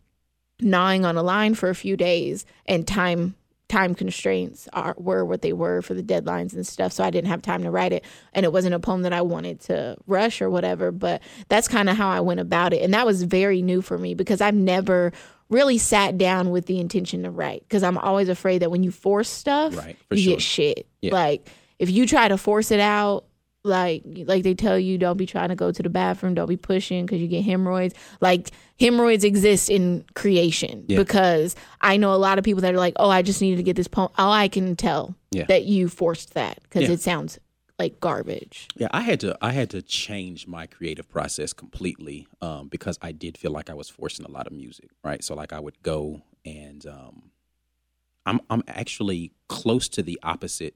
gnawing 0.60 1.04
on 1.04 1.16
a 1.18 1.22
line 1.22 1.54
for 1.54 1.68
a 1.68 1.74
few 1.74 1.96
days, 1.96 2.46
and 2.66 2.86
time 2.86 3.34
time 3.70 3.94
constraints 3.94 4.68
are 4.72 4.94
were 4.98 5.24
what 5.24 5.42
they 5.42 5.52
were 5.52 5.80
for 5.80 5.94
the 5.94 6.02
deadlines 6.02 6.52
and 6.54 6.66
stuff 6.66 6.92
so 6.92 7.04
i 7.04 7.08
didn't 7.10 7.28
have 7.30 7.40
time 7.40 7.62
to 7.62 7.70
write 7.70 7.92
it 7.92 8.04
and 8.34 8.44
it 8.44 8.52
wasn't 8.52 8.74
a 8.74 8.80
poem 8.80 9.02
that 9.02 9.12
i 9.12 9.22
wanted 9.22 9.60
to 9.60 9.96
rush 10.06 10.42
or 10.42 10.50
whatever 10.50 10.90
but 10.90 11.22
that's 11.48 11.68
kind 11.68 11.88
of 11.88 11.96
how 11.96 12.08
i 12.10 12.18
went 12.20 12.40
about 12.40 12.72
it 12.72 12.82
and 12.82 12.92
that 12.92 13.06
was 13.06 13.22
very 13.22 13.62
new 13.62 13.80
for 13.80 13.96
me 13.96 14.12
because 14.12 14.40
i've 14.40 14.54
never 14.54 15.12
really 15.48 15.78
sat 15.78 16.18
down 16.18 16.50
with 16.50 16.66
the 16.66 16.78
intention 16.80 17.22
to 17.22 17.30
write 17.30 17.62
because 17.68 17.82
i'm 17.84 17.96
always 17.98 18.28
afraid 18.28 18.58
that 18.60 18.70
when 18.70 18.82
you 18.82 18.90
force 18.90 19.28
stuff 19.28 19.76
Right, 19.76 19.96
you 20.10 20.16
sure. 20.18 20.32
get 20.34 20.42
shit 20.42 20.86
Yeah. 21.00 21.12
like 21.14 21.48
if 21.78 21.88
you 21.90 22.06
try 22.06 22.26
to 22.28 22.36
force 22.36 22.70
it 22.72 22.80
out 22.80 23.24
like 23.62 24.02
like 24.24 24.42
they 24.42 24.54
tell 24.54 24.78
you 24.78 24.96
don't 24.96 25.18
be 25.18 25.26
trying 25.26 25.50
to 25.50 25.54
go 25.54 25.70
to 25.70 25.82
the 25.82 25.90
bathroom 25.90 26.34
don't 26.34 26.48
be 26.48 26.56
pushing 26.56 27.04
because 27.04 27.20
you 27.20 27.28
get 27.28 27.44
hemorrhoids 27.44 27.94
like 28.20 28.50
hemorrhoids 28.78 29.22
exist 29.22 29.68
in 29.68 30.02
creation 30.14 30.84
Yeah. 30.88 30.96
because 30.98 31.54
i 31.82 31.98
know 31.98 32.14
a 32.14 32.16
lot 32.16 32.38
of 32.38 32.44
people 32.44 32.62
that 32.62 32.72
are 32.74 32.78
like 32.78 32.94
oh 32.96 33.10
i 33.10 33.20
just 33.20 33.42
needed 33.42 33.56
to 33.58 33.62
get 33.62 33.76
this 33.76 33.88
poem 33.88 34.08
oh 34.18 34.30
i 34.30 34.48
can 34.48 34.76
tell 34.76 35.14
Yeah. 35.30 35.44
that 35.46 35.64
you 35.64 35.88
forced 35.88 36.32
that 36.34 36.62
because 36.62 36.84
Yeah. 36.84 36.92
it 36.94 37.00
sounds 37.00 37.38
like 37.78 37.98
garbage 38.00 38.68
Yeah, 38.76 38.88
I 38.92 39.00
had 39.02 39.20
to 39.20 39.36
I 39.42 39.52
had 39.52 39.68
to 39.70 39.80
change 39.82 40.46
my 40.46 40.66
creative 40.66 41.08
process 41.08 41.52
completely 41.54 42.28
um, 42.42 42.68
because 42.68 42.98
I 43.02 43.12
did 43.12 43.38
feel 43.38 43.52
like 43.52 43.70
I 43.70 43.74
was 43.74 43.88
forcing 43.88 44.26
a 44.26 44.30
lot 44.30 44.46
of 44.46 44.52
music, 44.52 44.90
right? 45.02 45.24
So 45.24 45.34
like 45.34 45.54
I 45.54 45.60
would 45.60 45.82
go 45.82 46.20
and 46.44 46.86
um, 46.86 47.30
I'm 48.26 48.40
I'm 48.50 48.62
actually 48.68 49.32
close 49.48 49.88
to 49.90 50.02
the 50.02 50.18
opposite 50.22 50.74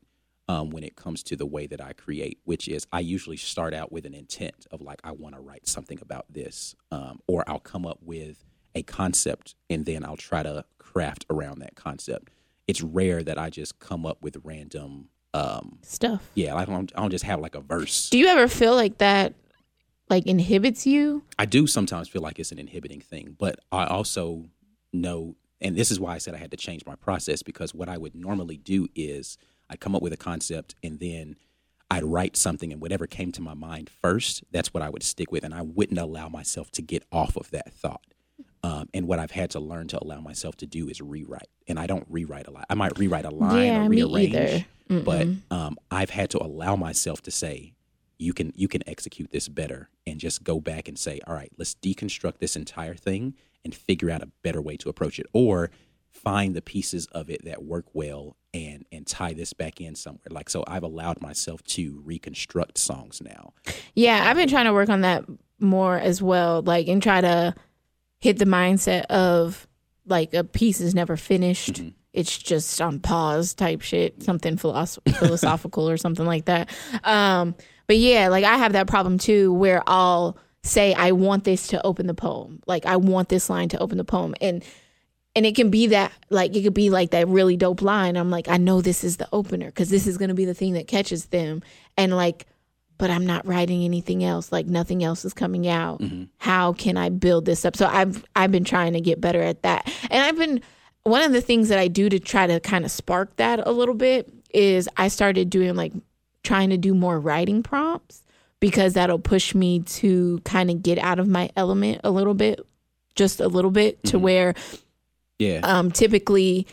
um, 0.48 0.70
when 0.70 0.84
it 0.84 0.96
comes 0.96 1.22
to 1.24 1.36
the 1.36 1.46
way 1.46 1.66
that 1.66 1.80
I 1.80 1.92
create, 1.92 2.38
which 2.44 2.68
is 2.68 2.86
I 2.92 3.00
usually 3.00 3.36
start 3.36 3.74
out 3.74 3.92
with 3.92 4.04
an 4.06 4.14
intent 4.14 4.66
of 4.70 4.80
like 4.80 5.00
I 5.04 5.12
want 5.12 5.34
to 5.34 5.40
write 5.40 5.66
something 5.66 5.98
about 6.02 6.26
this, 6.30 6.74
um, 6.90 7.20
or 7.26 7.44
I'll 7.48 7.60
come 7.60 7.86
up 7.86 7.98
with 8.02 8.44
a 8.74 8.82
concept 8.82 9.54
and 9.70 9.86
then 9.86 10.04
I'll 10.04 10.16
try 10.16 10.42
to 10.42 10.64
craft 10.78 11.24
around 11.30 11.60
that 11.60 11.76
concept. 11.76 12.30
It's 12.66 12.82
rare 12.82 13.22
that 13.22 13.38
I 13.38 13.50
just 13.50 13.78
come 13.78 14.04
up 14.06 14.22
with 14.22 14.36
random. 14.44 15.08
Um, 15.32 15.78
stuff 15.82 16.30
yeah, 16.34 16.54
I 16.54 16.64
don't, 16.64 16.92
I 16.94 17.00
don't 17.00 17.10
just 17.10 17.24
have 17.24 17.40
like 17.40 17.56
a 17.56 17.60
verse. 17.60 18.08
do 18.08 18.18
you 18.18 18.28
ever 18.28 18.46
feel 18.46 18.76
like 18.76 18.98
that 18.98 19.34
like 20.08 20.26
inhibits 20.26 20.86
you 20.86 21.24
I 21.36 21.44
do 21.44 21.66
sometimes 21.66 22.08
feel 22.08 22.22
like 22.22 22.38
it's 22.38 22.52
an 22.52 22.60
inhibiting 22.60 23.00
thing, 23.00 23.34
but 23.36 23.58
I 23.72 23.86
also 23.86 24.44
know, 24.92 25.34
and 25.60 25.74
this 25.76 25.90
is 25.90 25.98
why 25.98 26.14
I 26.14 26.18
said 26.18 26.34
I 26.34 26.38
had 26.38 26.52
to 26.52 26.56
change 26.56 26.86
my 26.86 26.94
process 26.94 27.42
because 27.42 27.74
what 27.74 27.88
I 27.88 27.98
would 27.98 28.14
normally 28.14 28.56
do 28.56 28.86
is 28.94 29.36
I'd 29.70 29.80
come 29.80 29.94
up 29.94 30.02
with 30.02 30.12
a 30.12 30.18
concept 30.18 30.74
and 30.82 31.00
then 31.00 31.36
I'd 31.90 32.04
write 32.04 32.36
something, 32.36 32.72
and 32.72 32.80
whatever 32.80 33.06
came 33.06 33.30
to 33.32 33.42
my 33.42 33.54
mind 33.54 33.90
first, 33.90 34.42
that's 34.50 34.72
what 34.72 34.82
I 34.82 34.88
would 34.88 35.02
stick 35.02 35.30
with, 35.30 35.44
and 35.44 35.54
I 35.54 35.62
wouldn't 35.62 35.98
allow 35.98 36.28
myself 36.28 36.70
to 36.72 36.82
get 36.82 37.04
off 37.12 37.36
of 37.36 37.50
that 37.50 37.72
thought. 37.72 38.02
Um, 38.62 38.88
and 38.94 39.06
what 39.06 39.18
I've 39.18 39.30
had 39.32 39.50
to 39.50 39.60
learn 39.60 39.88
to 39.88 40.02
allow 40.02 40.20
myself 40.20 40.56
to 40.56 40.66
do 40.66 40.88
is 40.88 41.00
rewrite, 41.00 41.48
and 41.68 41.78
I 41.78 41.86
don't 41.86 42.06
rewrite 42.08 42.48
a 42.48 42.50
lot. 42.50 42.64
I 42.70 42.74
might 42.74 42.98
rewrite 42.98 43.26
a 43.26 43.30
line 43.30 43.66
Yeah, 43.66 43.84
or 43.84 43.88
me 43.88 44.02
rearrange, 44.02 44.66
but 45.04 45.28
um, 45.50 45.76
I've 45.90 46.10
had 46.10 46.30
to 46.30 46.42
allow 46.42 46.74
myself 46.74 47.20
to 47.22 47.30
say, 47.30 47.74
you 48.18 48.32
can 48.32 48.52
you 48.56 48.68
can 48.68 48.82
execute 48.88 49.30
this 49.30 49.48
better 49.48 49.88
and 50.06 50.18
just 50.20 50.44
go 50.44 50.60
back 50.60 50.86
and 50.88 50.96
say 50.98 51.20
all 51.26 51.34
right 51.34 51.50
let's 51.58 51.74
deconstruct 51.74 52.38
this 52.38 52.54
entire 52.54 52.94
thing 52.94 53.34
and 53.64 53.74
figure 53.74 54.08
out 54.08 54.22
a 54.22 54.28
better 54.42 54.62
way 54.62 54.76
to 54.76 54.88
approach 54.88 55.18
it 55.18 55.26
or 55.32 55.70
find 56.10 56.54
the 56.54 56.62
pieces 56.62 57.06
of 57.06 57.28
it 57.28 57.44
that 57.44 57.64
work 57.64 57.86
well 57.92 58.36
and 58.54 58.86
and 58.92 59.06
tie 59.06 59.34
this 59.34 59.52
back 59.52 59.80
in 59.80 59.94
somewhere. 59.94 60.28
Like 60.30 60.48
so 60.48 60.64
i've 60.66 60.84
allowed 60.84 61.20
myself 61.20 61.62
to 61.64 62.00
reconstruct 62.04 62.78
songs 62.78 63.20
now. 63.22 63.52
Yeah, 63.94 64.24
I've 64.26 64.36
been 64.36 64.48
trying 64.48 64.66
to 64.66 64.72
work 64.72 64.88
on 64.88 65.02
that 65.02 65.24
more 65.58 65.96
as 65.96 66.22
well, 66.22 66.62
like 66.62 66.88
and 66.88 67.02
try 67.02 67.20
to 67.20 67.54
hit 68.20 68.38
the 68.38 68.46
mindset 68.46 69.04
of 69.06 69.66
like 70.06 70.32
a 70.32 70.44
piece 70.44 70.80
is 70.80 70.94
never 70.94 71.16
finished. 71.16 71.82
It's 72.12 72.38
just 72.38 72.80
on 72.80 73.00
pause 73.00 73.54
type 73.54 73.82
shit, 73.82 74.22
something 74.22 74.56
philosoph- 74.56 75.02
philosophical 75.18 75.90
or 75.90 75.96
something 75.96 76.24
like 76.24 76.44
that. 76.44 76.70
Um, 77.02 77.56
but 77.88 77.96
yeah, 77.96 78.28
like 78.28 78.44
I 78.44 78.56
have 78.56 78.72
that 78.74 78.86
problem 78.86 79.18
too, 79.18 79.52
where 79.52 79.82
I'll 79.86 80.38
say 80.62 80.94
I 80.94 81.10
want 81.12 81.44
this 81.44 81.66
to 81.68 81.84
open 81.84 82.06
the 82.06 82.14
poem, 82.14 82.62
like 82.66 82.86
I 82.86 82.96
want 82.96 83.28
this 83.28 83.50
line 83.50 83.68
to 83.70 83.78
open 83.78 83.98
the 83.98 84.04
poem, 84.04 84.34
and 84.40 84.64
and 85.36 85.44
it 85.44 85.56
can 85.56 85.70
be 85.70 85.88
that 85.88 86.12
like 86.30 86.54
it 86.54 86.62
could 86.62 86.74
be 86.74 86.90
like 86.90 87.10
that 87.10 87.28
really 87.28 87.56
dope 87.56 87.82
line. 87.82 88.16
I'm 88.16 88.30
like, 88.30 88.48
I 88.48 88.56
know 88.56 88.80
this 88.80 89.04
is 89.04 89.16
the 89.16 89.28
opener 89.32 89.66
because 89.66 89.90
this 89.90 90.06
is 90.06 90.18
gonna 90.18 90.34
be 90.34 90.44
the 90.44 90.54
thing 90.54 90.74
that 90.74 90.88
catches 90.88 91.26
them, 91.26 91.62
and 91.96 92.14
like 92.14 92.46
but 92.96 93.10
I'm 93.10 93.26
not 93.26 93.46
writing 93.46 93.84
anything 93.84 94.22
else. 94.22 94.52
Like 94.52 94.66
nothing 94.66 95.02
else 95.02 95.24
is 95.24 95.34
coming 95.34 95.66
out. 95.66 96.00
Mm-hmm. 96.00 96.24
How 96.38 96.72
can 96.74 96.96
I 96.96 97.08
build 97.08 97.44
this 97.44 97.64
up? 97.64 97.76
So 97.76 97.86
I've 97.86 98.24
I've 98.36 98.52
been 98.52 98.64
trying 98.64 98.92
to 98.92 99.00
get 99.00 99.20
better 99.20 99.42
at 99.42 99.62
that. 99.62 99.92
And 100.10 100.24
I've 100.24 100.36
been 100.36 100.60
one 101.02 101.22
of 101.22 101.32
the 101.32 101.40
things 101.40 101.68
that 101.68 101.78
I 101.78 101.88
do 101.88 102.08
to 102.08 102.18
try 102.18 102.46
to 102.46 102.60
kind 102.60 102.84
of 102.84 102.90
spark 102.90 103.36
that 103.36 103.66
a 103.66 103.72
little 103.72 103.94
bit 103.94 104.32
is 104.52 104.88
I 104.96 105.08
started 105.08 105.50
doing 105.50 105.74
like 105.74 105.92
trying 106.42 106.70
to 106.70 106.78
do 106.78 106.94
more 106.94 107.18
writing 107.18 107.62
prompts 107.62 108.22
because 108.60 108.94
that'll 108.94 109.18
push 109.18 109.54
me 109.54 109.80
to 109.80 110.40
kind 110.44 110.70
of 110.70 110.82
get 110.82 110.98
out 110.98 111.18
of 111.18 111.26
my 111.28 111.50
element 111.56 112.00
a 112.04 112.10
little 112.10 112.34
bit 112.34 112.64
just 113.14 113.40
a 113.40 113.48
little 113.48 113.70
bit 113.70 114.02
to 114.04 114.16
mm-hmm. 114.16 114.24
where 114.24 114.54
Yeah. 115.38 115.60
um, 115.64 115.90
typically 115.90 116.66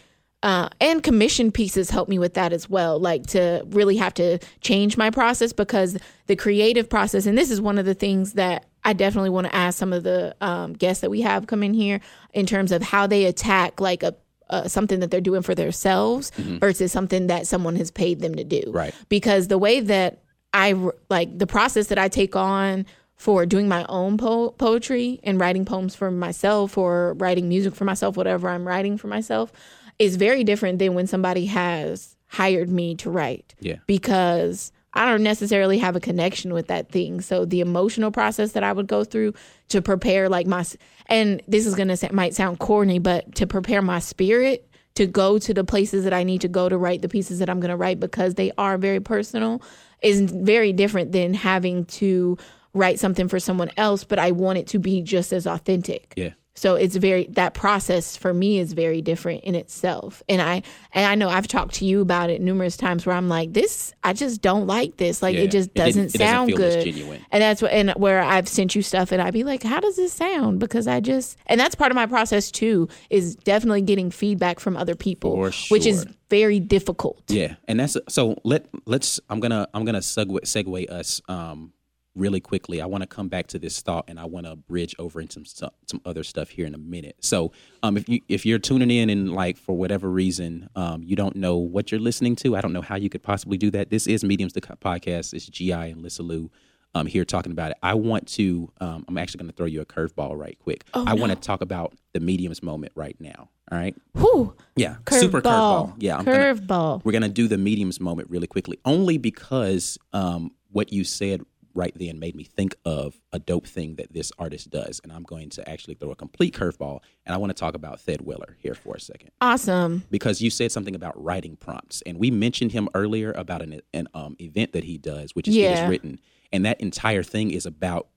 uh, 0.43 0.69
and 0.79 1.03
commission 1.03 1.51
pieces 1.51 1.89
help 1.91 2.09
me 2.09 2.17
with 2.19 2.33
that 2.35 2.51
as 2.53 2.69
well 2.69 2.99
like 2.99 3.27
to 3.27 3.63
really 3.69 3.97
have 3.97 4.13
to 4.15 4.39
change 4.61 4.97
my 4.97 5.09
process 5.09 5.53
because 5.53 5.97
the 6.27 6.35
creative 6.35 6.89
process 6.89 7.25
and 7.25 7.37
this 7.37 7.51
is 7.51 7.59
one 7.61 7.77
of 7.77 7.85
the 7.85 7.93
things 7.93 8.33
that 8.33 8.65
i 8.83 8.93
definitely 8.93 9.29
want 9.29 9.45
to 9.47 9.55
ask 9.55 9.77
some 9.77 9.93
of 9.93 10.03
the 10.03 10.35
um, 10.41 10.73
guests 10.73 11.01
that 11.01 11.09
we 11.11 11.21
have 11.21 11.47
come 11.47 11.61
in 11.63 11.73
here 11.73 11.99
in 12.33 12.45
terms 12.45 12.71
of 12.71 12.81
how 12.81 13.05
they 13.07 13.25
attack 13.25 13.79
like 13.81 14.03
a 14.03 14.15
uh, 14.49 14.67
something 14.67 14.99
that 14.99 15.09
they're 15.11 15.21
doing 15.21 15.41
for 15.41 15.55
themselves 15.55 16.29
versus 16.37 16.91
something 16.91 17.27
that 17.27 17.47
someone 17.47 17.75
has 17.77 17.89
paid 17.89 18.19
them 18.19 18.35
to 18.35 18.43
do 18.43 18.61
Right. 18.67 18.93
because 19.09 19.47
the 19.47 19.57
way 19.57 19.79
that 19.79 20.21
I 20.53 20.75
like 21.09 21.37
the 21.37 21.47
process 21.47 21.87
that 21.87 21.97
i 21.97 22.09
take 22.09 22.35
on 22.35 22.85
for 23.21 23.45
doing 23.45 23.67
my 23.67 23.85
own 23.87 24.17
po- 24.17 24.49
poetry 24.49 25.19
and 25.21 25.39
writing 25.39 25.63
poems 25.63 25.93
for 25.93 26.09
myself 26.09 26.75
or 26.75 27.13
writing 27.19 27.47
music 27.47 27.75
for 27.75 27.85
myself, 27.85 28.17
whatever 28.17 28.49
I'm 28.49 28.67
writing 28.67 28.97
for 28.97 29.05
myself, 29.05 29.51
is 29.99 30.15
very 30.15 30.43
different 30.43 30.79
than 30.79 30.95
when 30.95 31.05
somebody 31.05 31.45
has 31.45 32.17
hired 32.25 32.67
me 32.67 32.95
to 32.95 33.11
write. 33.11 33.53
Yeah. 33.59 33.75
Because 33.85 34.71
I 34.95 35.05
don't 35.05 35.21
necessarily 35.21 35.77
have 35.77 35.95
a 35.95 35.99
connection 35.99 36.51
with 36.51 36.65
that 36.69 36.89
thing. 36.89 37.21
So 37.21 37.45
the 37.45 37.59
emotional 37.59 38.09
process 38.09 38.53
that 38.53 38.63
I 38.63 38.73
would 38.73 38.87
go 38.87 39.03
through 39.03 39.35
to 39.67 39.83
prepare, 39.83 40.27
like 40.27 40.47
my, 40.47 40.65
and 41.05 41.43
this 41.47 41.67
is 41.67 41.75
gonna 41.75 41.97
might 42.11 42.33
sound 42.33 42.57
corny, 42.57 42.97
but 42.97 43.35
to 43.35 43.45
prepare 43.45 43.83
my 43.83 43.99
spirit 43.99 44.67
to 44.95 45.05
go 45.05 45.37
to 45.37 45.53
the 45.53 45.63
places 45.63 46.05
that 46.05 46.13
I 46.13 46.23
need 46.23 46.41
to 46.41 46.47
go 46.47 46.69
to 46.69 46.75
write 46.75 47.03
the 47.03 47.07
pieces 47.07 47.37
that 47.37 47.51
I'm 47.51 47.59
gonna 47.59 47.77
write 47.77 47.99
because 47.99 48.33
they 48.33 48.51
are 48.57 48.79
very 48.79 48.99
personal 48.99 49.61
is 50.01 50.21
very 50.21 50.73
different 50.73 51.11
than 51.11 51.35
having 51.35 51.85
to 51.85 52.39
write 52.73 52.99
something 52.99 53.27
for 53.27 53.39
someone 53.39 53.71
else, 53.77 54.03
but 54.03 54.19
I 54.19 54.31
want 54.31 54.57
it 54.59 54.67
to 54.67 54.79
be 54.79 55.01
just 55.01 55.33
as 55.33 55.45
authentic. 55.47 56.13
Yeah. 56.15 56.31
So 56.53 56.75
it's 56.75 56.97
very 56.97 57.27
that 57.31 57.53
process 57.53 58.17
for 58.17 58.33
me 58.33 58.59
is 58.59 58.73
very 58.73 59.01
different 59.01 59.45
in 59.45 59.55
itself. 59.55 60.21
And 60.27 60.41
I 60.41 60.61
and 60.91 61.05
I 61.05 61.15
know 61.15 61.29
I've 61.29 61.47
talked 61.47 61.75
to 61.75 61.85
you 61.85 62.01
about 62.01 62.29
it 62.29 62.41
numerous 62.41 62.75
times 62.75 63.05
where 63.05 63.15
I'm 63.15 63.29
like, 63.29 63.53
this 63.53 63.93
I 64.03 64.11
just 64.11 64.41
don't 64.41 64.67
like 64.67 64.97
this. 64.97 65.21
Like 65.21 65.35
Yeah. 65.35 65.43
it 65.43 65.51
just 65.51 65.73
doesn't 65.73 66.03
it 66.03 66.11
doesn't 66.11 66.19
sound 66.19 66.51
as 66.51 66.57
good. 66.57 66.83
genuine. 66.83 67.25
And 67.31 67.41
that's 67.41 67.61
what 67.61 67.71
and 67.71 67.91
where 67.91 68.21
I've 68.21 68.49
sent 68.49 68.75
you 68.75 68.81
stuff 68.81 69.13
and 69.13 69.21
I'd 69.21 69.33
be 69.33 69.45
like, 69.45 69.63
how 69.63 69.79
does 69.79 69.95
this 69.95 70.11
sound? 70.11 70.59
Because 70.59 70.87
I 70.87 70.99
just 70.99 71.37
and 71.47 71.59
that's 71.59 71.73
part 71.73 71.89
of 71.89 71.95
my 71.95 72.05
process 72.05 72.51
too, 72.51 72.89
is 73.09 73.37
definitely 73.37 73.81
getting 73.83 74.11
feedback 74.11 74.59
from 74.59 74.75
other 74.75 74.93
people. 74.93 75.31
For 75.31 75.51
Which 75.73 75.85
is 75.85 76.05
very 76.29 76.59
difficult. 76.59 77.23
Yeah, 77.29 77.55
and 77.67 77.79
that's 77.79 77.95
so. 78.09 78.35
Let 78.43 78.65
let's. 78.85 79.19
I'm 79.29 79.39
gonna 79.39 79.67
I'm 79.73 79.83
gonna 79.85 79.99
segue 79.99 80.41
segue 80.41 80.89
us 80.91 81.21
um 81.27 81.73
really 82.15 82.39
quickly. 82.39 82.81
I 82.81 82.85
want 82.85 83.01
to 83.01 83.07
come 83.07 83.27
back 83.27 83.47
to 83.47 83.59
this 83.59 83.81
thought, 83.81 84.05
and 84.07 84.19
I 84.19 84.25
want 84.25 84.45
to 84.45 84.55
bridge 84.55 84.95
over 84.99 85.21
into 85.21 85.45
some 85.45 85.69
some 85.87 86.01
other 86.05 86.23
stuff 86.23 86.49
here 86.49 86.65
in 86.65 86.73
a 86.73 86.77
minute. 86.77 87.15
So, 87.19 87.51
um, 87.83 87.97
if 87.97 88.07
you 88.09 88.21
if 88.27 88.45
you're 88.45 88.59
tuning 88.59 88.91
in 88.91 89.09
and 89.09 89.33
like 89.33 89.57
for 89.57 89.75
whatever 89.77 90.09
reason, 90.09 90.69
um, 90.75 91.03
you 91.03 91.15
don't 91.15 91.35
know 91.35 91.57
what 91.57 91.91
you're 91.91 92.01
listening 92.01 92.35
to, 92.37 92.55
I 92.55 92.61
don't 92.61 92.73
know 92.73 92.81
how 92.81 92.95
you 92.95 93.09
could 93.09 93.23
possibly 93.23 93.57
do 93.57 93.71
that. 93.71 93.89
This 93.89 94.07
is 94.07 94.23
Mediums 94.23 94.53
the 94.53 94.61
podcast. 94.61 95.33
It's 95.33 95.45
Gi 95.45 95.71
and 95.71 96.01
Lissa 96.01 96.23
Lou. 96.23 96.51
Um, 96.93 97.07
here 97.07 97.23
talking 97.23 97.53
about 97.53 97.71
it. 97.71 97.77
I 97.81 97.93
want 97.93 98.27
to. 98.33 98.69
Um, 98.81 99.05
I'm 99.07 99.17
actually 99.17 99.37
going 99.39 99.49
to 99.49 99.55
throw 99.55 99.65
you 99.65 99.79
a 99.79 99.85
curveball 99.85 100.37
right 100.37 100.57
quick. 100.59 100.83
I 100.93 101.13
want 101.13 101.31
to 101.31 101.37
talk 101.37 101.61
about 101.61 101.93
the 102.11 102.19
mediums 102.19 102.61
moment 102.61 102.91
right 102.95 103.15
now. 103.17 103.47
All 103.71 103.77
right. 103.77 103.95
Whew. 104.13 104.53
Yeah. 104.75 104.97
Super 105.09 105.41
curveball. 105.41 105.93
Curveball. 105.93 105.93
Yeah. 105.99 106.21
Curveball. 106.21 107.05
we're 107.05 107.13
going 107.13 107.21
to 107.21 107.29
do 107.29 107.47
the 107.47 107.57
mediums 107.57 108.01
moment 108.01 108.29
really 108.29 108.47
quickly, 108.47 108.77
only 108.83 109.17
because 109.17 109.97
um, 110.11 110.51
what 110.71 110.91
you 110.91 111.05
said 111.05 111.43
right 111.73 111.93
then 111.95 112.19
made 112.19 112.35
me 112.35 112.43
think 112.43 112.75
of 112.85 113.19
a 113.31 113.39
dope 113.39 113.65
thing 113.67 113.95
that 113.95 114.13
this 114.13 114.31
artist 114.39 114.69
does. 114.69 114.99
And 115.03 115.11
I'm 115.11 115.23
going 115.23 115.49
to 115.51 115.69
actually 115.69 115.93
throw 115.95 116.11
a 116.11 116.15
complete 116.15 116.53
curveball. 116.53 116.99
And 117.25 117.33
I 117.33 117.37
want 117.37 117.49
to 117.49 117.59
talk 117.59 117.75
about 117.75 117.99
Thed 118.01 118.21
Willer 118.21 118.57
here 118.59 118.73
for 118.75 118.95
a 118.95 118.99
second 118.99 119.31
Awesome. 119.41 120.03
because 120.11 120.41
you 120.41 120.49
said 120.49 120.71
something 120.71 120.95
about 120.95 121.21
writing 121.21 121.55
prompts. 121.55 122.01
And 122.03 122.17
we 122.17 122.31
mentioned 122.31 122.71
him 122.71 122.89
earlier 122.93 123.31
about 123.31 123.61
an, 123.61 123.81
an 123.93 124.07
um, 124.13 124.35
event 124.39 124.73
that 124.73 124.83
he 124.83 124.97
does, 124.97 125.35
which 125.35 125.47
is 125.47 125.55
It 125.55 125.59
Yeah. 125.59 125.83
Is 125.83 125.89
Written. 125.89 126.19
And 126.53 126.65
that 126.65 126.79
entire 126.81 127.23
thing 127.23 127.51
is 127.51 127.65
about 127.65 128.07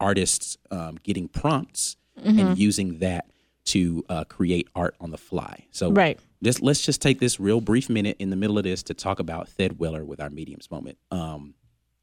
artists 0.00 0.56
um, 0.70 0.98
getting 1.02 1.28
prompts 1.28 1.96
Mm-hmm. 2.16 2.38
and 2.38 2.56
using 2.58 2.98
that 3.00 3.28
to 3.64 4.04
uh, 4.08 4.22
create 4.22 4.68
art 4.76 4.94
on 5.00 5.10
the 5.10 5.18
fly. 5.18 5.66
So 5.72 5.90
Right. 5.90 6.16
just 6.44 6.62
let's 6.62 6.80
just 6.86 7.02
take 7.02 7.18
this 7.18 7.40
real 7.40 7.60
brief 7.60 7.90
minute 7.90 8.14
in 8.20 8.30
the 8.30 8.36
middle 8.36 8.56
of 8.56 8.62
this 8.62 8.84
to 8.84 8.94
talk 8.94 9.18
about 9.18 9.48
Thed 9.48 9.80
Weller 9.80 10.04
with 10.04 10.20
our 10.20 10.30
mediums 10.30 10.70
moment. 10.70 10.96
Um, 11.10 11.54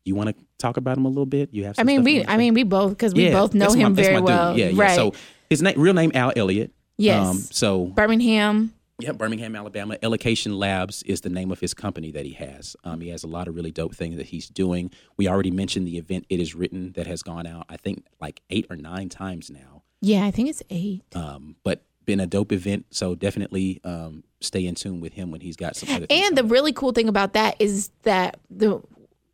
you 0.05 0.15
want 0.15 0.29
to 0.29 0.35
talk 0.57 0.77
about 0.77 0.97
him 0.97 1.05
a 1.05 1.09
little 1.09 1.25
bit? 1.25 1.49
You 1.51 1.65
have. 1.65 1.75
I 1.77 1.83
mean, 1.83 2.03
we. 2.03 2.25
I 2.25 2.37
mean, 2.37 2.53
we 2.53 2.63
both 2.63 2.91
because 2.91 3.13
we 3.13 3.25
Yeah, 3.25 3.33
both 3.33 3.53
know 3.53 3.65
that's 3.65 3.75
my- 3.75 3.81
him 3.81 3.95
very 3.95 4.21
well. 4.21 4.57
Yeah, 4.57 4.69
yeah. 4.69 4.81
Right. 4.81 4.95
So 4.95 5.13
his 5.49 5.61
name, 5.61 5.79
real 5.79 5.93
name 5.93 6.11
Al 6.13 6.31
Elliott. 6.35 6.71
Yes. 6.97 7.27
Um, 7.27 7.37
so 7.37 7.85
Birmingham. 7.87 8.73
yeah, 8.99 9.11
Birmingham, 9.13 9.55
Alabama. 9.55 9.97
Elocation 10.03 10.57
Labs 10.59 11.01
is 11.03 11.21
the 11.21 11.29
name 11.29 11.51
of 11.51 11.59
his 11.59 11.73
company 11.73 12.11
that 12.11 12.25
he 12.25 12.33
has. 12.33 12.75
Um, 12.83 13.01
he 13.01 13.09
has 13.09 13.23
a 13.23 13.27
lot 13.27 13.47
of 13.47 13.55
really 13.55 13.71
dope 13.71 13.95
things 13.95 14.17
that 14.17 14.27
he's 14.27 14.47
doing. 14.49 14.91
We 15.17 15.27
already 15.27 15.49
mentioned 15.51 15.87
the 15.87 15.97
event 15.97 16.25
It 16.29 16.39
Is 16.39 16.53
Written 16.53 16.91
that 16.93 17.07
has 17.07 17.23
gone 17.23 17.47
out, 17.47 17.65
I 17.69 17.77
think, 17.77 18.05
like 18.19 18.41
eight 18.51 18.67
or 18.69 18.75
nine 18.75 19.09
times 19.09 19.49
now. 19.49 19.81
Yeah, 20.01 20.25
I 20.25 20.31
think 20.31 20.49
it's 20.49 20.61
eight. 20.69 21.03
Um, 21.15 21.55
but 21.63 21.83
been 22.05 22.19
a 22.19 22.27
dope 22.27 22.51
event. 22.51 22.85
So 22.91 23.13
definitely 23.15 23.79
um, 23.83 24.23
stay 24.41 24.65
in 24.65 24.75
tune 24.75 24.99
with 25.01 25.13
him 25.13 25.31
when 25.31 25.41
he's 25.41 25.55
got 25.55 25.75
some 25.75 25.89
other 25.95 26.07
And 26.09 26.35
the 26.37 26.43
really 26.43 26.73
cool 26.73 26.91
thing 26.91 27.07
about 27.07 27.33
that 27.33 27.55
is 27.59 27.89
that 28.03 28.39
the 28.49 28.81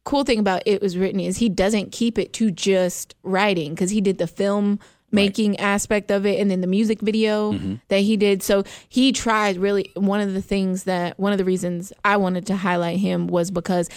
cool 0.07 0.23
thing 0.23 0.39
about 0.39 0.63
it 0.65 0.81
was 0.81 0.97
written 0.97 1.19
is 1.19 1.37
he 1.37 1.49
doesn't 1.49 1.91
keep 1.91 2.17
it 2.17 2.31
to 2.31 2.49
just 2.49 3.13
writing 3.23 3.73
because 3.73 3.89
he 3.89 3.99
did 3.99 4.17
the 4.17 4.25
film 4.25 4.79
making 5.11 5.59
aspect 5.59 6.09
of 6.11 6.25
it 6.25 6.39
and 6.39 6.49
then 6.49 6.61
the 6.61 6.67
music 6.67 7.01
video 7.01 7.51
Mm-hmm. 7.51 7.75
that 7.89 7.99
he 7.99 8.15
did 8.15 8.41
so 8.41 8.63
he 8.87 9.11
tried 9.11 9.57
really 9.57 9.91
one 9.95 10.21
of 10.21 10.33
the 10.33 10.41
things 10.41 10.85
that 10.85 11.19
one 11.19 11.33
of 11.33 11.37
the 11.37 11.43
reasons 11.43 11.91
i 12.05 12.15
wanted 12.15 12.45
to 12.47 12.55
highlight 12.55 12.99
him 12.99 13.27
was 13.27 13.51
because 13.51 13.89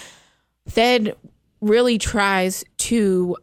Thed 0.69 1.15
really 1.61 1.97
tries 1.99 2.65
to 2.89 3.37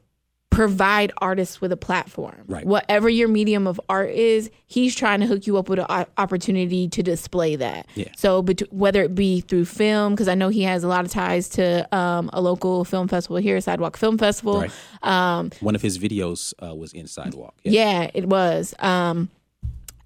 provide 0.58 1.12
artists 1.20 1.62
with 1.62 1.72
a 1.72 1.78
platform. 1.78 2.36
Right. 2.48 2.66
Whatever 2.66 3.10
your 3.10 3.28
medium 3.28 3.68
of 3.68 3.80
art 3.90 4.10
is, 4.10 4.50
he's 4.66 4.96
trying 4.96 5.20
to 5.20 5.28
hook 5.28 5.46
you 5.46 5.56
up 5.58 5.70
with 5.70 5.78
an 5.78 6.06
opportunity 6.18 6.88
to 6.90 7.04
display 7.04 7.56
that. 7.58 7.86
Yeah. 7.94 8.08
So 8.18 8.42
bet- 8.42 8.74
whether 8.74 9.04
it 9.04 9.14
be 9.14 9.42
through 9.42 9.66
film, 9.66 10.14
because 10.14 10.28
I 10.28 10.34
know 10.34 10.50
he 10.50 10.64
has 10.64 10.84
a 10.84 10.88
lot 10.88 11.06
of 11.06 11.12
ties 11.12 11.48
to 11.50 11.88
um, 11.96 12.32
a 12.34 12.42
local 12.42 12.84
film 12.86 13.08
festival 13.08 13.38
here, 13.38 13.62
Sidewalk 13.62 13.98
Film 13.98 14.18
Festival. 14.18 14.62
Right. 14.62 14.72
Um, 15.04 15.52
One 15.60 15.76
of 15.76 15.84
his 15.84 16.00
videos 16.00 16.56
uh, 16.60 16.74
was 16.74 16.92
in 16.92 17.06
Sidewalk. 17.06 17.54
yeah, 17.64 18.10
it 18.16 18.28
was. 18.28 18.74
Um, 18.80 19.30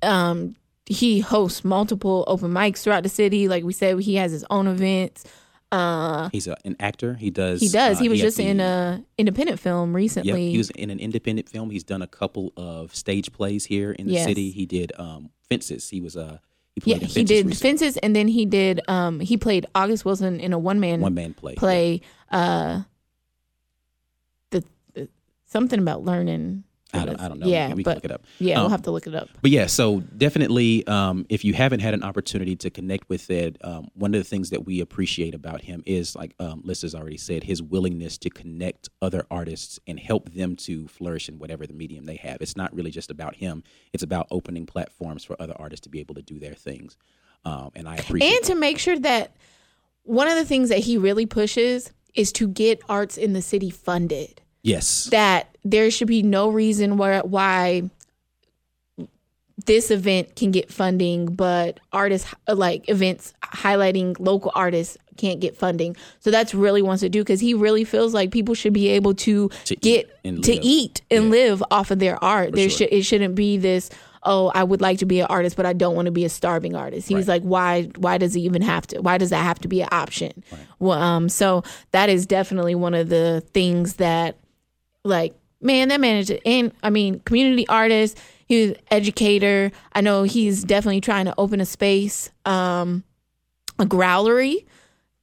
um, 0.04 0.58
he 0.86 1.22
hosts 1.22 1.64
multiple 1.64 2.26
open 2.28 2.52
mics 2.52 2.80
throughout 2.80 3.04
the 3.04 3.10
city. 3.10 3.48
Like 3.48 3.64
we 3.64 3.72
said, 3.72 3.98
he 4.02 4.16
has 4.16 4.34
his 4.34 4.44
own 4.50 4.68
events. 4.68 5.24
Uh, 5.72 6.30
He's 6.32 6.48
a, 6.48 6.58
an 6.66 6.76
actor. 6.80 7.14
He 7.14 7.30
does. 7.30 7.62
he 7.62 7.70
does. 7.70 7.98
uh, 7.98 8.02
he 8.02 8.10
was 8.10 8.20
just 8.20 8.40
in 8.40 8.60
a 8.60 9.04
independent 9.18 9.60
film 9.60 9.92
Yep, 9.92 9.96
recently. 9.96 10.52
he 10.52 10.58
was 10.58 10.70
in 10.72 10.90
an 10.90 11.00
independent 11.00 11.48
film. 11.48 11.70
He's 11.70 11.84
done 11.86 12.02
a 12.02 12.08
couple 12.08 12.52
of 12.58 12.94
stage 12.94 13.32
plays 13.32 13.66
here 13.66 13.92
in 13.94 14.08
the 14.08 14.14
Yes. 14.14 14.26
city. 14.26 14.52
He 14.52 14.66
did 14.66 14.92
um, 15.00 15.30
Fences. 15.50 15.90
He 15.90 16.02
was 16.02 16.18
uh, 16.18 16.40
he 16.76 16.92
yeah, 16.92 16.98
he 16.98 17.24
did 17.24 17.46
recently. 17.48 17.56
fences, 17.56 17.98
and 17.98 18.16
then 18.16 18.28
he 18.28 18.46
did. 18.46 18.82
Um, 18.88 19.20
he 19.22 19.38
played 19.38 19.66
August 19.76 20.04
Wilson 20.06 20.40
in 20.40 20.52
a 20.54 20.60
one 20.60 20.80
man 20.80 21.00
one 21.02 21.14
man 21.14 21.34
play. 21.34 21.56
play. 21.56 22.02
Uh, 22.30 22.82
the, 24.52 24.64
the 24.94 25.08
something 25.46 25.80
about 25.80 26.04
learning. 26.04 26.64
I 26.94 27.06
don't, 27.06 27.20
I 27.22 27.28
don't 27.28 27.40
know. 27.40 27.48
Yeah, 27.48 27.74
we 27.74 27.84
can 27.84 27.94
but 27.94 27.96
look 27.98 28.06
it 28.06 28.12
up. 28.12 28.24
yeah, 28.40 28.58
we'll 28.58 28.66
Um, 28.66 28.72
have 28.72 28.82
to 28.84 28.92
look 28.92 29.08
it 29.08 29.16
up. 29.16 29.30
But 29.42 29.52
yeah, 29.52 29.66
so 29.68 30.02
definitely, 30.18 30.86
um, 30.88 31.26
if 31.30 31.46
you 31.46 31.54
haven't 31.54 31.80
had 31.80 31.94
an 31.94 32.04
opportunity 32.04 32.56
to 32.58 32.70
connect 32.70 33.08
with 33.10 33.30
Ed, 33.32 33.58
um, 33.64 33.88
one 33.94 34.14
of 34.14 34.20
the 34.20 34.28
things 34.28 34.50
that 34.50 34.66
we 34.66 34.82
appreciate 34.82 35.34
about 35.34 35.62
him 35.62 35.84
is, 35.86 36.16
like 36.16 36.34
um, 36.40 36.62
Lissa's 36.66 36.94
already 36.94 37.18
said, 37.18 37.44
his 37.44 37.62
willingness 37.62 38.18
to 38.20 38.30
connect 38.30 38.90
other 39.02 39.26
artists 39.32 39.80
and 39.88 40.00
help 40.00 40.34
them 40.34 40.56
to 40.58 40.88
flourish 40.88 41.30
in 41.30 41.40
whatever 41.40 41.66
the 41.66 41.74
medium 41.74 42.06
they 42.06 42.18
have. 42.18 42.38
It's 42.42 42.58
not 42.58 42.74
really 42.76 42.92
just 42.92 43.10
about 43.12 43.36
him; 43.36 43.64
it's 43.94 44.04
about 44.04 44.28
opening 44.32 44.66
platforms 44.66 45.24
for 45.24 45.36
other 45.42 45.56
artists 45.58 45.84
to 45.86 45.90
be 45.90 46.00
able 46.00 46.16
to 46.16 46.22
do 46.22 46.40
their 46.40 46.54
things. 46.56 46.98
Um, 47.46 47.72
and 47.76 47.88
I 47.88 47.96
appreciate. 47.96 48.36
and 48.36 48.44
to 48.46 48.56
make 48.56 48.78
sure 48.78 49.00
that 49.00 49.36
one 50.04 50.28
of 50.28 50.36
the 50.36 50.46
things 50.46 50.70
that 50.70 50.80
he 50.80 50.98
really 50.98 51.26
pushes 51.26 51.92
is 52.14 52.32
to 52.34 52.48
get 52.48 52.82
arts 52.90 53.18
in 53.18 53.34
the 53.34 53.42
city 53.42 53.70
funded. 53.70 54.42
Yes, 54.64 55.06
That 55.12 55.48
there 55.64 55.90
should 55.92 56.08
be 56.08 56.24
no 56.24 56.50
reason 56.50 56.98
where 56.98 57.22
why 57.22 57.90
this 59.66 59.92
event 59.92 60.36
can 60.36 60.50
get 60.52 60.72
funding, 60.72 61.28
but 61.28 61.80
artists 61.94 62.34
like 62.48 62.90
events 62.90 63.34
highlighting 63.44 64.16
local 64.20 64.52
artists 64.56 64.98
can't 65.18 65.40
get 65.40 65.56
funding. 65.56 65.96
So 66.20 66.32
that's 66.32 66.56
really 66.56 66.82
wants 66.82 67.02
to 67.02 67.10
do 67.10 67.22
because 67.22 67.40
he 67.40 67.54
really 67.54 67.84
feels 67.84 68.12
like 68.14 68.32
people 68.32 68.56
should 68.56 68.74
be 68.74 68.88
able 68.90 69.14
to, 69.16 69.50
To 69.66 69.76
get 69.76 70.10
to 70.24 70.54
eat 70.66 71.02
and 71.12 71.30
live 71.30 71.62
off 71.70 71.92
of 71.92 72.00
their 72.00 72.22
art. 72.24 72.54
there 72.54 72.70
sure. 72.70 72.78
should 72.88 72.94
it 72.94 73.04
shouldn't 73.04 73.36
be 73.36 73.58
this. 73.58 73.92
Oh, 74.24 74.52
I 74.54 74.64
would 74.64 74.82
like 74.82 75.00
to 75.00 75.06
be 75.06 75.20
an 75.20 75.28
artist, 75.30 75.58
but 75.58 75.66
I 75.66 75.74
don't 75.74 75.96
want 75.96 76.06
to 76.06 76.12
be 76.12 76.26
a 76.26 76.30
starving 76.30 76.76
artist. 76.76 77.08
He's 77.08 77.28
Right. 77.28 77.42
like, 77.42 77.44
why? 77.44 77.84
Why 77.98 78.18
does 78.20 78.36
it 78.36 78.40
even 78.42 78.62
have 78.62 78.86
to? 78.88 79.02
Why 79.02 79.18
does 79.18 79.32
that 79.32 79.44
have 79.44 79.60
to 79.60 79.68
be 79.68 79.82
an 79.82 79.90
option? 79.92 80.44
Well, 80.80 81.00
um, 81.00 81.28
so 81.30 81.64
that 81.92 82.08
is 82.10 82.26
definitely 82.28 82.76
one 82.76 82.94
of 82.94 83.10
the 83.10 83.44
things 83.54 83.96
that 83.96 84.38
like 85.04 85.34
man 85.62 85.90
that 85.90 86.00
man 86.00 86.18
is 86.18 86.32
and 86.46 86.72
i 86.84 86.90
mean 86.90 87.20
community 87.22 87.68
artist 87.68 88.18
he 88.48 88.68
was 88.68 88.76
educator. 88.92 89.72
I 89.94 90.02
know 90.02 90.24
he's 90.24 90.66
definitely 90.66 91.00
trying 91.00 91.24
to 91.24 91.34
open 91.38 91.62
a 91.62 91.66
space, 91.66 92.32
um, 92.44 93.06
a 93.80 93.86
growlery 93.86 94.66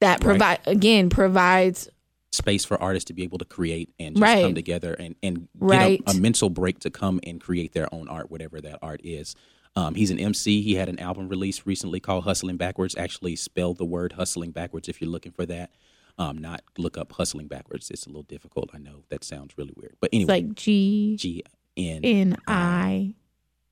that 0.01 0.19
provide 0.19 0.61
again 0.65 1.11
provides 1.11 1.87
space 2.31 2.65
for 2.65 2.81
artists 2.81 3.05
to 3.09 3.13
be 3.13 3.21
able 3.21 3.37
to 3.37 3.45
create 3.45 3.93
and 3.99 4.15
just 4.15 4.21
Right. 4.23 4.43
come 4.43 4.55
together 4.55 4.93
and 4.95 5.15
and 5.21 5.47
get 5.67 5.81
a, 5.81 5.99
a 6.07 6.13
mental 6.15 6.49
break 6.49 6.79
to 6.79 6.89
come 6.89 7.19
and 7.23 7.39
create 7.39 7.73
their 7.73 7.93
own 7.93 8.07
art, 8.07 8.31
whatever 8.31 8.59
that 8.61 8.79
art 8.81 9.01
is. 9.03 9.35
Um, 9.75 9.93
he's 9.93 10.09
an 10.09 10.17
MC. 10.17 10.63
He 10.63 10.73
had 10.73 10.89
an 10.89 10.97
album 10.99 11.29
released 11.29 11.67
recently 11.67 11.99
called 11.99 12.23
Hustling 12.23 12.57
Backwards. 12.57 12.97
Actually, 12.97 13.35
spell 13.35 13.75
the 13.75 13.85
word 13.85 14.13
hustling 14.13 14.49
backwards 14.49 14.89
if 14.89 14.99
you're 15.01 15.09
looking 15.11 15.33
for 15.33 15.45
that. 15.45 15.69
Um, 16.19 16.37
not 16.37 16.61
look 16.77 16.97
up 16.97 17.13
hustling 17.13 17.47
backwards. 17.47 17.89
It's 17.89 18.05
a 18.05 18.09
little 18.09 18.23
difficult. 18.23 18.69
I 18.73 18.77
know 18.77 19.03
that 19.09 19.23
sounds 19.23 19.57
really 19.57 19.73
weird, 19.75 19.95
but 19.99 20.09
it's 20.11 20.29
anyway, 20.29 20.33
like 20.47 20.55
G 20.55 21.15
G 21.17 21.43
N 21.77 22.01
N 22.03 22.37
I 22.47 23.15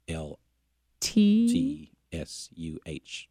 L 0.07 0.39
T. 1.01 1.47
T 1.51 1.91
S 2.12 2.49
U 2.55 2.79
H. 2.86 3.27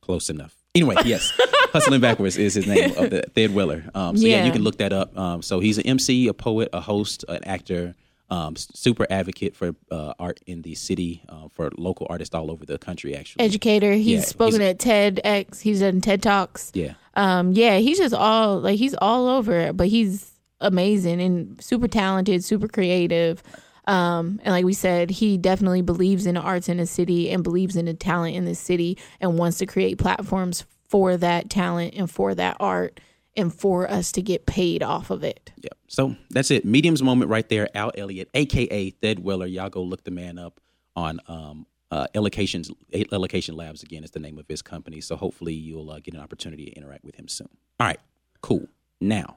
Close 0.00 0.30
enough. 0.30 0.56
Anyway, 0.74 0.96
yes, 1.04 1.32
hustling 1.72 2.00
backwards 2.00 2.36
is 2.36 2.54
his 2.54 2.66
name 2.66 2.96
of 2.96 3.10
the 3.10 3.22
Thad 3.34 3.54
Weller. 3.54 3.84
Um, 3.94 4.16
so 4.16 4.26
yeah. 4.26 4.38
Yeah. 4.38 4.46
you 4.46 4.52
can 4.52 4.62
look 4.62 4.78
that 4.78 4.92
up. 4.92 5.16
Um, 5.16 5.42
so 5.42 5.60
he's 5.60 5.78
an 5.78 5.86
MC, 5.86 6.26
a 6.28 6.34
poet, 6.34 6.68
a 6.72 6.80
host, 6.80 7.24
an 7.28 7.44
actor, 7.44 7.94
um, 8.30 8.56
super 8.56 9.06
advocate 9.10 9.54
for 9.54 9.74
uh, 9.90 10.14
art 10.18 10.40
in 10.46 10.62
the 10.62 10.74
city 10.74 11.22
uh, 11.28 11.48
for 11.52 11.70
local 11.76 12.06
artists 12.10 12.34
all 12.34 12.50
over 12.50 12.64
the 12.64 12.78
country. 12.78 13.14
Actually, 13.14 13.44
Educator. 13.44 13.92
He's 13.92 14.20
Yeah, 14.20 14.24
spoken 14.24 14.60
he's- 14.60 14.70
at 14.74 14.78
TEDx. 14.78 15.60
He's 15.60 15.80
done 15.80 16.00
TED 16.00 16.22
Talks. 16.22 16.70
yeah, 16.74 16.94
Um, 17.14 17.52
yeah, 17.52 17.78
he's 17.78 17.98
just 17.98 18.14
all 18.14 18.60
like 18.60 18.78
he's 18.78 18.94
all 19.00 19.28
over 19.28 19.52
it, 19.58 19.76
but 19.76 19.88
he's 19.88 20.32
amazing 20.60 21.20
and 21.20 21.62
super 21.62 21.86
talented, 21.88 22.42
super 22.44 22.66
creative. 22.68 23.42
Um, 23.86 24.40
and 24.42 24.52
like 24.52 24.64
we 24.64 24.72
said, 24.72 25.10
he 25.10 25.36
definitely 25.36 25.82
believes 25.82 26.24
in 26.24 26.38
arts 26.38 26.70
in 26.70 26.78
the 26.78 26.86
city 26.86 27.28
and 27.30 27.44
believes 27.44 27.76
in 27.76 27.84
the 27.84 27.92
talent 27.92 28.34
in 28.34 28.46
the 28.46 28.54
city 28.54 28.96
and 29.20 29.38
wants 29.38 29.58
to 29.58 29.66
create 29.66 29.98
platforms 29.98 30.64
for 30.88 31.18
that 31.18 31.50
talent 31.50 31.92
and 31.94 32.10
for 32.10 32.34
that 32.34 32.56
art 32.60 32.98
and 33.36 33.52
for 33.52 33.90
us 33.90 34.12
to 34.12 34.22
get 34.22 34.46
paid 34.46 34.82
off 34.82 35.10
of 35.10 35.24
it. 35.24 35.52
yeah. 35.56 35.70
So 35.88 36.16
that's 36.30 36.50
it. 36.50 36.64
Mediums 36.64 37.02
moment 37.02 37.30
right 37.30 37.48
there. 37.48 37.68
Al 37.76 37.92
Elliott, 37.96 38.28
aka 38.34 38.90
Thad 38.90 39.18
Weller. 39.20 39.46
Y'all 39.46 39.70
go 39.70 39.82
look 39.82 40.04
the 40.04 40.10
man 40.10 40.38
up 40.38 40.60
on 40.96 41.20
um, 41.28 41.66
uh, 41.90 42.06
Elocations. 42.14 42.70
Elocation 43.12 43.56
Labs 43.56 43.82
again 43.82 44.02
is 44.04 44.10
the 44.10 44.18
name 44.20 44.38
of 44.38 44.46
his 44.48 44.62
company. 44.62 45.00
So 45.00 45.16
hopefully 45.16 45.54
you'll 45.54 45.90
uh, 45.90 46.00
get 46.00 46.14
an 46.14 46.20
opportunity 46.20 46.66
to 46.66 46.72
interact 46.72 47.04
with 47.04 47.14
him 47.16 47.28
soon. 47.28 47.48
All 47.80 47.86
right, 47.86 48.00
cool. 48.40 48.66
Now 49.00 49.36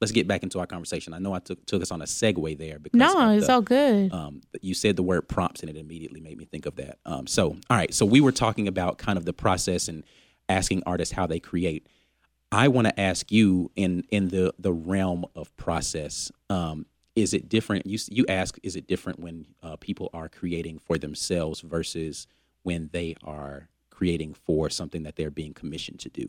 let's 0.00 0.10
get 0.12 0.26
back 0.26 0.42
into 0.42 0.58
our 0.58 0.66
conversation. 0.66 1.14
I 1.14 1.18
know 1.18 1.32
I 1.32 1.38
took 1.38 1.64
took 1.66 1.82
us 1.82 1.90
on 1.92 2.02
a 2.02 2.06
segue 2.06 2.58
there 2.58 2.78
because 2.80 2.98
No, 2.98 3.30
it's 3.30 3.46
the- 3.46 3.52
all 3.52 3.62
good. 3.62 4.12
um, 4.12 4.40
you 4.60 4.74
said 4.74 4.96
the 4.96 5.02
word 5.02 5.28
prompts 5.28 5.60
and 5.60 5.70
it 5.70 5.76
immediately 5.76 6.20
made 6.20 6.38
me 6.38 6.44
think 6.44 6.66
of 6.66 6.74
that. 6.76 6.98
Um, 7.06 7.26
so, 7.28 7.50
all 7.70 7.76
right. 7.76 7.92
So 7.94 8.04
we 8.06 8.20
were 8.20 8.32
talking 8.32 8.66
about 8.66 8.98
kind 8.98 9.16
of 9.18 9.24
the 9.24 9.32
process 9.32 9.86
and 9.88 10.02
asking 10.48 10.82
artists 10.86 11.14
how 11.14 11.26
they 11.26 11.38
create. 11.38 11.86
I 12.52 12.68
want 12.68 12.86
to 12.86 13.00
ask 13.00 13.32
you 13.32 13.70
in 13.74 14.04
in 14.10 14.28
the 14.28 14.52
the 14.58 14.72
realm 14.72 15.24
of 15.34 15.56
process. 15.56 16.30
Um, 16.50 16.86
is 17.16 17.34
it 17.34 17.48
different? 17.48 17.86
You 17.86 17.98
you 18.10 18.24
ask, 18.28 18.58
is 18.62 18.76
it 18.76 18.86
different 18.86 19.20
when 19.20 19.46
uh, 19.62 19.76
people 19.76 20.10
are 20.12 20.28
creating 20.28 20.78
for 20.78 20.98
themselves 20.98 21.60
versus 21.60 22.26
when 22.62 22.90
they 22.92 23.16
are 23.24 23.68
creating 23.90 24.34
for 24.34 24.70
something 24.70 25.02
that 25.02 25.16
they're 25.16 25.30
being 25.30 25.54
commissioned 25.54 26.00
to 26.00 26.08
do? 26.10 26.28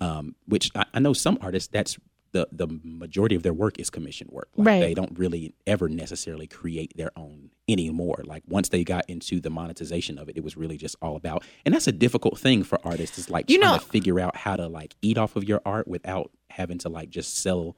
Um, 0.00 0.34
which 0.46 0.70
I, 0.74 0.84
I 0.92 0.98
know 0.98 1.14
some 1.14 1.38
artists 1.40 1.70
that's 1.72 1.96
the 2.34 2.46
the 2.52 2.66
majority 2.84 3.34
of 3.34 3.42
their 3.42 3.54
work 3.54 3.78
is 3.78 3.88
commission 3.88 4.28
work. 4.30 4.48
Like 4.56 4.66
Right. 4.66 4.80
They 4.80 4.92
don't 4.94 5.18
really 5.18 5.54
ever 5.66 5.88
necessarily 5.88 6.46
create 6.46 6.92
their 6.96 7.10
own 7.16 7.50
anymore. 7.68 8.20
Like 8.24 8.42
once 8.46 8.68
they 8.68 8.84
got 8.84 9.04
into 9.08 9.40
the 9.40 9.48
monetization 9.48 10.18
of 10.18 10.28
it, 10.28 10.36
it 10.36 10.44
was 10.44 10.56
really 10.56 10.76
just 10.76 10.96
all 11.00 11.16
about. 11.16 11.42
And 11.64 11.74
that's 11.74 11.86
a 11.86 11.92
difficult 11.92 12.38
thing 12.38 12.62
for 12.64 12.78
artists. 12.84 13.16
Is 13.18 13.30
like 13.30 13.48
You 13.48 13.58
trying 13.58 13.72
know- 13.72 13.78
to 13.78 13.84
figure 13.86 14.20
out 14.20 14.36
how 14.36 14.56
to 14.56 14.66
like 14.68 14.94
eat 15.00 15.16
off 15.16 15.36
of 15.36 15.44
your 15.44 15.62
art 15.64 15.88
without 15.88 16.30
having 16.50 16.76
to 16.78 16.88
like 16.90 17.08
just 17.08 17.38
sell. 17.38 17.76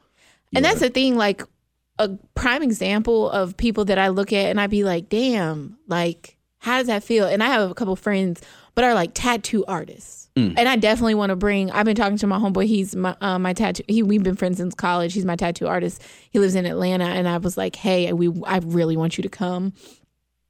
And 0.54 0.64
that's 0.64 0.80
the 0.80 0.90
thing, 0.90 1.16
like 1.16 1.42
a 1.98 2.10
prime 2.34 2.62
example 2.62 3.30
of 3.30 3.56
people 3.56 3.84
that 3.86 3.98
I 3.98 4.08
look 4.08 4.32
at 4.32 4.46
and 4.50 4.60
I'd 4.60 4.70
be 4.70 4.84
like, 4.84 5.08
damn, 5.08 5.78
like, 5.86 6.35
how 6.66 6.78
does 6.78 6.88
that 6.88 7.04
feel? 7.04 7.26
And 7.26 7.44
I 7.44 7.46
have 7.46 7.70
a 7.70 7.74
couple 7.74 7.94
friends, 7.94 8.42
but 8.74 8.82
are 8.82 8.92
like 8.92 9.12
tattoo 9.14 9.64
artists. 9.66 10.28
And 10.58 10.68
I 10.68 10.74
definitely 10.74 11.14
want 11.14 11.30
to 11.30 11.36
bring. 11.36 11.70
I've 11.70 11.84
been 11.84 11.94
talking 11.94 12.18
to 12.18 12.26
my 12.26 12.38
homeboy. 12.38 12.66
He's 12.66 12.96
my 12.96 13.16
uh, 13.20 13.38
my 13.38 13.52
tattoo. 13.52 13.84
He 13.86 14.02
we've 14.02 14.24
been 14.24 14.34
friends 14.34 14.58
since 14.58 14.74
college. 14.74 15.14
He's 15.14 15.24
my 15.24 15.36
tattoo 15.36 15.68
artist. 15.68 16.02
He 16.30 16.40
lives 16.40 16.56
in 16.56 16.66
Atlanta, 16.66 17.04
and 17.04 17.28
I 17.28 17.38
was 17.38 17.56
like, 17.56 17.76
hey, 17.76 18.12
we 18.12 18.32
I 18.44 18.58
really 18.58 18.96
want 18.96 19.16
you 19.16 19.22
to 19.22 19.28
come. 19.28 19.74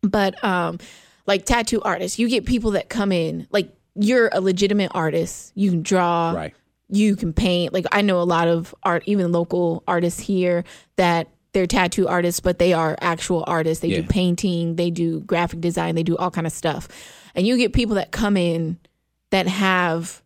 But 0.00 0.42
um, 0.42 0.78
like 1.26 1.44
tattoo 1.44 1.82
artists, 1.82 2.18
you 2.18 2.30
get 2.30 2.46
people 2.46 2.70
that 2.72 2.88
come 2.88 3.12
in 3.12 3.46
like 3.50 3.68
you're 3.94 4.30
a 4.32 4.40
legitimate 4.40 4.92
artist. 4.94 5.52
You 5.54 5.70
can 5.70 5.82
draw 5.82 6.30
right. 6.30 6.54
you 6.88 7.14
can 7.14 7.34
paint. 7.34 7.74
Like 7.74 7.84
I 7.92 8.00
know 8.00 8.22
a 8.22 8.24
lot 8.24 8.48
of 8.48 8.74
art, 8.82 9.02
even 9.04 9.32
local 9.32 9.84
artists 9.86 10.20
here 10.20 10.64
that 10.96 11.28
they're 11.56 11.66
tattoo 11.66 12.06
artists, 12.06 12.38
but 12.38 12.58
they 12.58 12.74
are 12.74 12.98
actual 13.00 13.42
artists. 13.46 13.80
They 13.80 13.88
Yeah. 13.88 14.02
do 14.02 14.08
painting, 14.08 14.76
they 14.76 14.90
do 14.90 15.20
graphic 15.20 15.62
design, 15.62 15.94
they 15.94 16.02
do 16.02 16.14
all 16.18 16.30
kind 16.30 16.46
of 16.46 16.52
stuff. 16.52 16.86
And 17.34 17.46
you 17.46 17.56
get 17.56 17.72
people 17.72 17.94
that 17.94 18.10
come 18.12 18.36
in 18.36 18.76
that 19.30 19.46
have, 19.46 20.22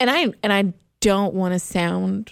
and 0.00 0.08
I 0.08 0.32
and 0.42 0.50
I 0.50 0.72
don't 1.00 1.34
want 1.34 1.52
to 1.52 1.58
sound 1.58 2.30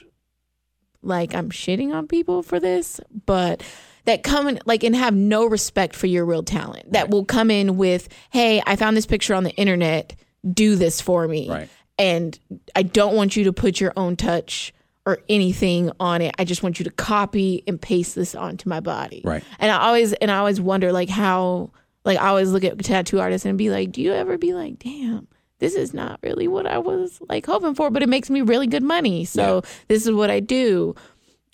like 1.02 1.34
I'm 1.34 1.50
shitting 1.50 1.92
on 1.92 2.08
people 2.08 2.42
for 2.42 2.58
this, 2.58 2.98
but 3.26 3.62
that 4.06 4.22
come 4.22 4.48
in 4.48 4.58
like 4.64 4.84
and 4.84 4.96
have 4.96 5.14
no 5.14 5.44
respect 5.44 5.94
for 5.94 6.06
your 6.06 6.24
real 6.24 6.42
talent. 6.42 6.92
That 6.92 7.10
will 7.10 7.26
come 7.26 7.50
in 7.50 7.76
with, 7.76 8.08
"Hey, 8.30 8.62
I 8.66 8.76
found 8.76 8.96
this 8.96 9.04
picture 9.04 9.34
on 9.34 9.44
the 9.44 9.54
internet. 9.56 10.14
Do 10.50 10.76
this 10.76 11.02
for 11.02 11.28
me." 11.28 11.50
Right. 11.50 11.68
And 11.98 12.38
I 12.74 12.84
don't 12.84 13.14
want 13.14 13.36
you 13.36 13.44
to 13.44 13.52
put 13.52 13.82
your 13.82 13.92
own 13.98 14.16
touch 14.16 14.72
or 15.06 15.18
anything 15.28 15.90
on 15.98 16.22
it. 16.22 16.34
I 16.38 16.44
just 16.44 16.62
want 16.62 16.78
you 16.78 16.84
to 16.84 16.90
copy 16.90 17.62
and 17.66 17.80
paste 17.80 18.14
this 18.14 18.34
onto 18.34 18.68
my 18.68 18.80
body. 18.80 19.22
Right. 19.24 19.42
And 19.58 19.70
I 19.70 19.86
always 19.86 20.12
and 20.14 20.30
I 20.30 20.38
always 20.38 20.60
wonder 20.60 20.92
like 20.92 21.08
how 21.08 21.70
like 22.04 22.18
I 22.18 22.28
always 22.28 22.50
look 22.50 22.64
at 22.64 22.78
tattoo 22.78 23.20
artists 23.20 23.44
and 23.44 23.58
be 23.58 23.70
like, 23.70 23.92
do 23.92 24.00
you 24.00 24.12
ever 24.12 24.38
be 24.38 24.54
like, 24.54 24.78
damn, 24.78 25.28
this 25.58 25.74
is 25.74 25.94
not 25.94 26.18
really 26.22 26.48
what 26.48 26.66
I 26.66 26.78
was 26.78 27.20
like 27.28 27.46
hoping 27.46 27.74
for, 27.74 27.90
but 27.90 28.02
it 28.02 28.08
makes 28.08 28.30
me 28.30 28.42
really 28.42 28.66
good 28.66 28.82
money. 28.82 29.24
So 29.24 29.62
this 29.88 30.06
is 30.06 30.12
what 30.12 30.30
I 30.30 30.40
do. 30.40 30.94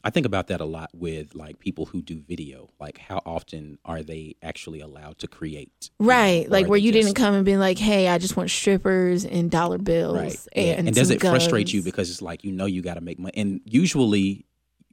I 0.04 0.10
think 0.10 0.26
about 0.26 0.46
that 0.46 0.60
a 0.60 0.64
lot 0.64 0.90
with 0.94 1.34
like 1.34 1.58
people 1.58 1.86
who 1.86 2.02
do 2.02 2.20
video. 2.20 2.70
Like, 2.78 2.98
how 2.98 3.20
often 3.26 3.78
are 3.84 4.02
they 4.02 4.36
actually 4.42 4.80
allowed 4.80 5.18
to 5.18 5.26
create? 5.26 5.90
you 5.98 6.06
know, 6.06 6.10
Right. 6.12 6.48
Like 6.48 6.66
where 6.68 6.78
you 6.78 6.92
just- 6.92 7.06
didn't 7.06 7.16
come 7.16 7.34
and 7.34 7.44
be 7.44 7.56
like, 7.56 7.78
hey, 7.78 8.08
I 8.08 8.18
just 8.18 8.36
want 8.36 8.50
strippers 8.50 9.24
and 9.24 9.50
dollar 9.50 9.78
bills 9.78 10.16
right 10.16 10.38
and, 10.52 10.86
and 10.88 10.96
does 10.96 11.10
it 11.10 11.20
frustrate 11.20 11.72
you 11.72 11.82
because 11.82 12.10
it's 12.10 12.22
like 12.22 12.44
you 12.44 12.52
know 12.52 12.66
you 12.66 12.80
got 12.82 12.94
to 12.94 13.00
make 13.00 13.18
money 13.18 13.32
and 13.36 13.60
usually 13.64 14.44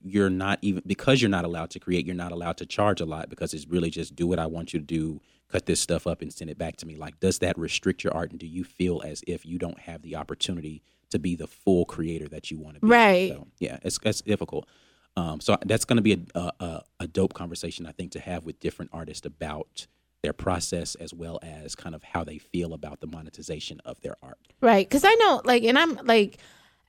you're 0.03 0.29
not 0.29 0.59
even 0.61 0.81
because 0.85 1.21
you're 1.21 1.29
not 1.29 1.45
allowed 1.45 1.69
to 1.71 1.79
create 1.79 2.05
you're 2.05 2.15
not 2.15 2.31
allowed 2.31 2.57
to 2.57 2.65
charge 2.65 3.01
a 3.01 3.05
lot 3.05 3.29
because 3.29 3.53
it's 3.53 3.67
really 3.67 3.89
just 3.89 4.15
do 4.15 4.27
what 4.27 4.37
i 4.39 4.45
want 4.45 4.73
you 4.73 4.79
to 4.79 4.85
do 4.85 5.19
cut 5.51 5.65
this 5.65 5.79
stuff 5.79 6.05
up 6.05 6.21
and 6.21 6.31
send 6.31 6.49
it 6.49 6.57
back 6.57 6.75
to 6.77 6.85
me 6.85 6.95
like 6.95 7.19
does 7.19 7.39
that 7.39 7.57
restrict 7.57 8.03
your 8.03 8.13
art 8.13 8.29
and 8.31 8.39
do 8.39 8.45
you 8.47 8.63
feel 8.63 9.01
as 9.03 9.23
if 9.27 9.45
you 9.45 9.57
don't 9.57 9.79
have 9.79 10.01
the 10.03 10.15
opportunity 10.15 10.83
to 11.09 11.17
be 11.19 11.35
the 11.35 11.47
full 11.47 11.85
creator 11.85 12.27
that 12.27 12.51
you 12.51 12.59
want 12.59 12.75
to 12.75 12.81
be 12.81 12.87
Right. 12.87 13.31
so, 13.31 13.47
yeah 13.59 13.77
it's, 13.83 13.99
it's 14.03 14.21
difficult 14.21 14.67
um, 15.17 15.39
so 15.39 15.57
that's 15.65 15.85
going 15.85 15.97
to 15.97 16.03
be 16.03 16.25
a, 16.35 16.51
a, 16.59 16.83
a, 17.01 17.07
dope 17.07 17.33
conversation 17.33 17.85
i 17.85 17.91
think 17.91 18.11
to 18.11 18.19
have 18.19 18.45
with 18.45 18.59
different 18.59 18.91
artists 18.93 19.25
about 19.25 19.87
their 20.21 20.33
process 20.33 20.95
as 20.95 21.13
well 21.13 21.39
as 21.43 21.75
kind 21.75 21.93
of 21.93 22.03
how 22.03 22.23
they 22.23 22.37
feel 22.37 22.73
about 22.73 22.99
the 22.99 23.07
monetization 23.07 23.79
of 23.85 24.01
their 24.01 24.15
art 24.23 24.39
Right. 24.65 24.87
Because 24.87 25.03
I 25.05 25.13
know, 25.15 25.41
like, 25.45 25.63
and 25.63 25.77
I'm 25.77 25.95
like, 26.05 26.39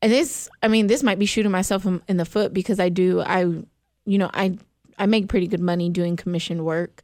and 0.00 0.10
this, 0.10 0.48
I 0.62 0.68
mean, 0.68 0.86
this 0.86 1.02
might 1.02 1.18
be 1.18 1.26
shooting 1.26 1.52
myself 1.52 1.84
in, 1.84 2.00
in 2.08 2.16
the 2.16 2.24
foot 2.24 2.54
because 2.54 2.80
I 2.80 2.88
do, 2.88 3.20
I, 3.20 3.40
you 3.40 4.18
know, 4.18 4.30
I, 4.32 4.56
I 4.98 5.04
make 5.04 5.28
pretty 5.28 5.46
good 5.46 5.60
money 5.60 5.90
doing 5.90 6.16
commission 6.16 6.64
work. 6.64 7.02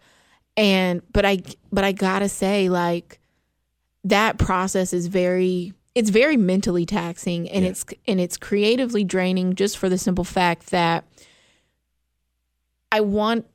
And, 0.57 1.03
but 1.13 1.27
I, 1.27 1.43
but 1.71 1.85
I 1.85 1.93
gotta 1.93 2.29
say, 2.29 2.71
like, 2.71 3.21
that 4.05 4.39
process 4.39 4.95
is 4.95 5.09
very, 5.09 5.75
it's 5.95 6.11
very 6.11 6.37
mentally 6.37 6.87
taxing 6.87 7.49
and 7.49 7.65
Yeah. 7.65 7.71
it's, 7.71 7.85
and 8.09 8.21
it's 8.21 8.37
creatively 8.37 9.05
draining 9.05 9.55
just 9.55 9.77
for 9.77 9.89
the 9.89 9.99
simple 9.99 10.25
fact 10.25 10.71
that 10.71 11.05
I 12.91 13.01
want, 13.01 13.47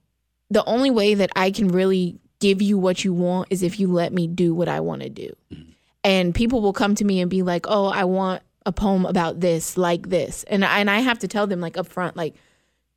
the 0.49 0.63
only 0.65 0.89
way 0.89 1.13
that 1.13 1.31
I 1.35 1.51
can 1.51 1.67
really 1.67 2.19
give 2.39 2.61
you 2.61 2.77
what 2.77 3.03
you 3.03 3.13
want 3.13 3.47
is 3.49 3.63
if 3.63 3.79
you 3.79 3.87
let 3.87 4.13
me 4.13 4.27
do 4.27 4.53
what 4.53 4.67
I 4.67 4.79
want 4.79 5.01
to 5.01 5.09
do 5.09 5.35
mm-hmm. 5.51 5.71
and 6.03 6.33
people 6.35 6.61
will 6.61 6.73
come 6.73 6.95
to 6.95 7.03
me 7.03 7.19
and 7.19 7.29
be 7.29 7.41
like, 7.41 7.65
"Oh, 7.67 7.87
I 7.87 8.03
want 8.03 8.43
a 8.65 8.71
poem 8.71 9.05
about 9.05 9.39
this, 9.39 9.77
like 9.77 10.09
this," 10.09 10.43
and 10.43 10.63
I, 10.63 10.79
and 10.79 10.89
I 10.89 10.99
have 10.99 11.19
to 11.19 11.27
tell 11.27 11.47
them 11.47 11.59
like 11.61 11.77
up 11.77 11.87
front, 11.87 12.15
like, 12.15 12.35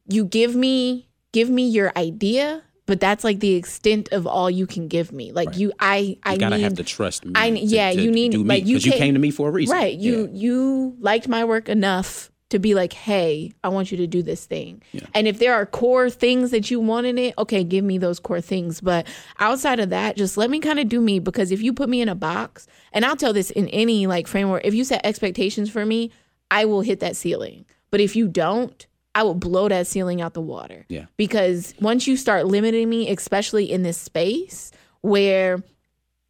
you 0.06 0.24
give 0.24 0.54
me 0.54 1.08
give 1.32 1.48
me 1.48 1.66
your 1.68 1.92
idea, 1.96 2.62
but 2.90 2.98
that's 2.98 3.22
like 3.22 3.38
the 3.38 3.54
extent 3.54 4.08
of 4.10 4.26
all 4.26 4.50
you 4.50 4.66
can 4.66 4.88
give 4.88 5.12
me. 5.12 5.30
Like 5.30 5.50
Right. 5.50 5.56
you, 5.58 5.72
I 5.78 6.18
I 6.24 6.32
you 6.34 6.38
gotta 6.40 6.56
need 6.56 6.62
have 6.64 6.74
to 6.74 6.82
trust 6.82 7.24
me. 7.24 7.32
I- 7.36 7.46
yeah, 7.46 7.92
to 7.92 8.02
you 8.02 8.10
need- 8.10 8.32
me 8.32 8.38
like, 8.38 8.66
you 8.66 8.74
because 8.78 8.86
you 8.86 8.92
came 8.92 9.14
to 9.14 9.20
me 9.20 9.30
for 9.30 9.48
a 9.48 9.52
reason. 9.52 9.76
right. 9.76 9.96
You 9.96 10.22
Yeah. 10.32 10.38
you 10.42 10.96
liked 11.00 11.28
my 11.28 11.44
work 11.44 11.68
enough 11.68 12.30
to 12.48 12.58
be 12.58 12.74
like, 12.74 12.92
hey, 12.92 13.52
I 13.62 13.68
want 13.68 13.92
you 13.92 13.96
to 13.98 14.08
do 14.08 14.22
this 14.24 14.44
thing. 14.44 14.82
Yeah. 14.90 15.02
And 15.14 15.28
if 15.28 15.38
there 15.38 15.54
are 15.54 15.64
core 15.64 16.10
things 16.10 16.50
that 16.50 16.68
you 16.68 16.80
want 16.80 17.06
in 17.06 17.16
it, 17.16 17.32
okay, 17.38 17.62
give 17.62 17.84
me 17.84 17.96
those 17.96 18.18
core 18.18 18.40
things. 18.40 18.80
But 18.80 19.06
outside 19.38 19.78
of 19.78 19.90
that, 19.90 20.16
just 20.16 20.36
let 20.36 20.50
me 20.50 20.58
kind 20.58 20.80
of 20.80 20.88
do 20.88 21.00
me 21.00 21.20
because 21.20 21.52
if 21.52 21.62
you 21.62 21.72
put 21.72 21.88
me 21.88 22.00
in 22.00 22.08
a 22.08 22.16
box, 22.16 22.66
and 22.92 23.04
I'll 23.04 23.14
tell 23.14 23.32
this 23.32 23.52
in 23.52 23.68
any 23.68 24.08
like 24.08 24.26
framework, 24.26 24.62
if 24.64 24.74
you 24.74 24.82
set 24.82 25.00
expectations 25.06 25.70
for 25.70 25.86
me, 25.86 26.10
I 26.50 26.64
will 26.64 26.80
hit 26.80 26.98
that 26.98 27.14
ceiling. 27.14 27.66
But 27.92 28.00
if 28.00 28.16
you 28.16 28.26
don't, 28.26 28.84
I 29.14 29.22
will 29.22 29.34
blow 29.34 29.68
that 29.68 29.86
ceiling 29.86 30.20
out 30.20 30.34
the 30.34 30.40
water. 30.40 30.86
Yeah. 30.88 31.06
Because 31.16 31.74
once 31.80 32.06
you 32.06 32.16
start 32.16 32.46
limiting 32.46 32.88
me, 32.88 33.10
especially 33.10 33.70
in 33.70 33.82
this 33.82 33.98
space 33.98 34.70
where 35.00 35.62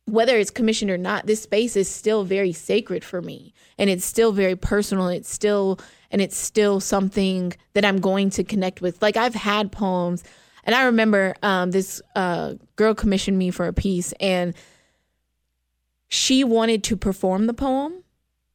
whether 0.07 0.37
it's 0.37 0.51
commissioned 0.51 0.91
or 0.91 0.99
not, 0.99 1.27
this 1.27 1.43
space 1.43 1.77
is 1.77 1.89
still 1.89 2.25
very 2.25 2.53
sacred 2.53 3.05
for 3.05 3.23
me. 3.23 3.55
And 3.79 3.89
it's 3.89 4.05
still 4.05 4.33
very 4.33 4.57
personal. 4.57 5.09
It's 5.09 5.31
still 5.31 5.79
and 6.11 6.21
it's 6.21 6.37
still 6.37 6.81
something 6.81 7.53
that 7.75 7.85
I'm 7.85 8.01
going 8.01 8.31
to 8.31 8.45
connect 8.45 8.81
with. 8.81 9.01
Like 9.01 9.17
I've 9.17 9.35
had 9.35 9.71
poems 9.71 10.25
and 10.65 10.75
I 10.75 10.85
remember 10.85 11.35
um, 11.43 11.71
this 11.71 12.03
uh, 12.17 12.55
girl 12.77 12.95
commissioned 12.95 13.39
me 13.39 13.51
for 13.51 13.67
a 13.67 13.73
piece 13.73 14.13
and 14.21 14.55
she 16.09 16.45
wanted 16.45 16.83
to 16.85 16.97
perform 16.97 17.47
the 17.47 17.55
poem. 17.55 18.03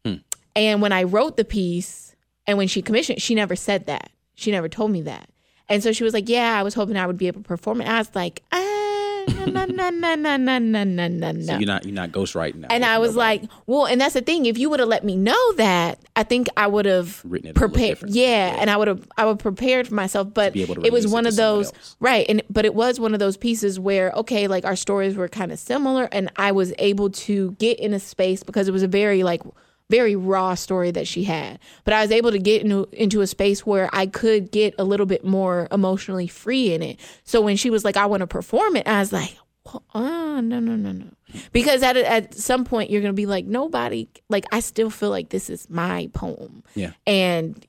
Hmm. 0.03 0.15
And 0.55 0.81
when 0.81 0.91
I 0.91 1.03
wrote 1.03 1.37
the 1.37 1.45
piece 1.45 2.15
and 2.45 2.57
when 2.57 2.67
she 2.67 2.81
commissioned, 2.81 3.21
she 3.21 3.33
never 3.33 3.55
said 3.55 3.85
that. 3.85 4.11
She 4.35 4.51
never 4.51 4.69
told 4.69 4.91
me 4.91 5.01
that. 5.03 5.29
And 5.67 5.81
so 5.81 5.91
she 5.91 6.03
was 6.03 6.13
like, 6.13 6.29
Yeah, 6.29 6.59
I 6.59 6.63
was 6.63 6.73
hoping 6.73 6.97
I 6.97 7.07
would 7.07 7.17
be 7.17 7.27
able 7.27 7.41
to 7.41 7.47
perform 7.47 7.81
it. 7.81 7.87
I 7.87 7.97
was 7.97 8.11
like, 8.13 8.43
ah, 8.51 9.25
no, 9.47 9.65
no, 9.65 9.65
no, 9.65 9.89
no, 9.89 10.15
no, 10.15 10.37
no, 10.37 10.59
no, 10.59 10.83
no, 10.83 11.07
no. 11.07 11.41
So 11.41 11.57
you're 11.57 11.65
not 11.65 11.85
you're 11.85 11.93
not 11.93 12.11
ghostwriting 12.11 12.57
now. 12.57 12.67
And 12.69 12.85
I 12.85 12.99
was 12.99 13.15
nobody. 13.15 13.41
like, 13.41 13.51
well, 13.65 13.85
and 13.85 13.99
that's 13.99 14.13
the 14.13 14.21
thing. 14.21 14.45
If 14.45 14.57
you 14.57 14.69
would 14.69 14.79
have 14.79 14.89
let 14.89 15.03
me 15.03 15.15
know 15.15 15.53
that, 15.53 15.99
I 16.15 16.23
think 16.23 16.47
I 16.55 16.67
would 16.67 16.85
have 16.85 17.23
Written 17.25 17.49
it 17.49 17.57
a 17.57 17.59
little 17.59 17.69
prepared. 17.69 18.09
Yeah, 18.09 18.55
and 18.59 18.69
I 18.69 18.77
would 18.77 18.87
have 18.87 19.07
I 19.17 19.25
would 19.25 19.39
prepared 19.39 19.87
for 19.87 19.95
myself. 19.95 20.33
But 20.33 20.53
be 20.53 20.61
able 20.61 20.75
to 20.75 20.81
it 20.81 20.93
was 20.93 21.05
release 21.05 21.11
it 21.11 21.13
one 21.13 21.23
to 21.23 21.27
of 21.29 21.33
someone 21.33 21.57
those 21.57 21.73
else. 21.73 21.95
right, 21.99 22.25
and 22.29 22.43
but 22.49 22.65
it 22.65 22.75
was 22.75 22.99
one 22.99 23.13
of 23.13 23.19
those 23.19 23.37
pieces 23.37 23.79
where 23.79 24.11
okay, 24.11 24.47
like 24.47 24.65
our 24.65 24.75
stories 24.75 25.15
were 25.15 25.27
kind 25.27 25.51
of 25.51 25.57
similar, 25.59 26.07
and 26.11 26.31
I 26.35 26.51
was 26.51 26.73
able 26.77 27.09
to 27.09 27.51
get 27.53 27.79
in 27.79 27.93
a 27.93 27.99
space 27.99 28.43
because 28.43 28.67
it 28.67 28.71
was 28.71 28.83
a 28.83 28.87
very 28.87 29.23
like 29.23 29.41
very 29.89 30.15
raw 30.15 30.55
story 30.55 30.91
that 30.91 31.07
she 31.07 31.23
had. 31.23 31.59
But 31.83 31.93
I 31.93 32.01
was 32.01 32.11
able 32.11 32.31
to 32.31 32.39
get 32.39 32.61
into 32.63 32.87
into 32.91 33.21
a 33.21 33.27
space 33.27 33.65
where 33.65 33.89
I 33.93 34.07
could 34.07 34.51
get 34.51 34.73
a 34.77 34.83
little 34.83 35.05
bit 35.05 35.23
more 35.25 35.67
emotionally 35.71 36.27
free 36.27 36.73
in 36.73 36.81
it. 36.81 36.99
So 37.23 37.41
when 37.41 37.55
she 37.57 37.69
was 37.69 37.83
like, 37.85 37.97
"I 37.97 38.05
want 38.07 38.21
to 38.21 38.27
perform 38.27 38.75
it," 38.75 38.87
I 38.87 38.99
was 38.99 39.13
like, 39.13 39.35
well, 39.65 39.83
"Oh 39.93 40.39
no 40.41 40.59
no 40.59 40.75
no 40.75 40.91
no," 40.91 41.05
because 41.51 41.83
at 41.83 41.97
at 41.97 42.33
some 42.33 42.65
point 42.65 42.89
you're 42.89 43.01
gonna 43.01 43.13
be 43.13 43.25
like, 43.27 43.45
nobody 43.45 44.07
like 44.29 44.45
I 44.51 44.59
still 44.59 44.89
feel 44.89 45.09
like 45.11 45.29
this 45.29 45.49
is 45.49 45.69
my 45.69 46.09
poem, 46.13 46.63
Yeah. 46.75 46.91
and. 47.07 47.65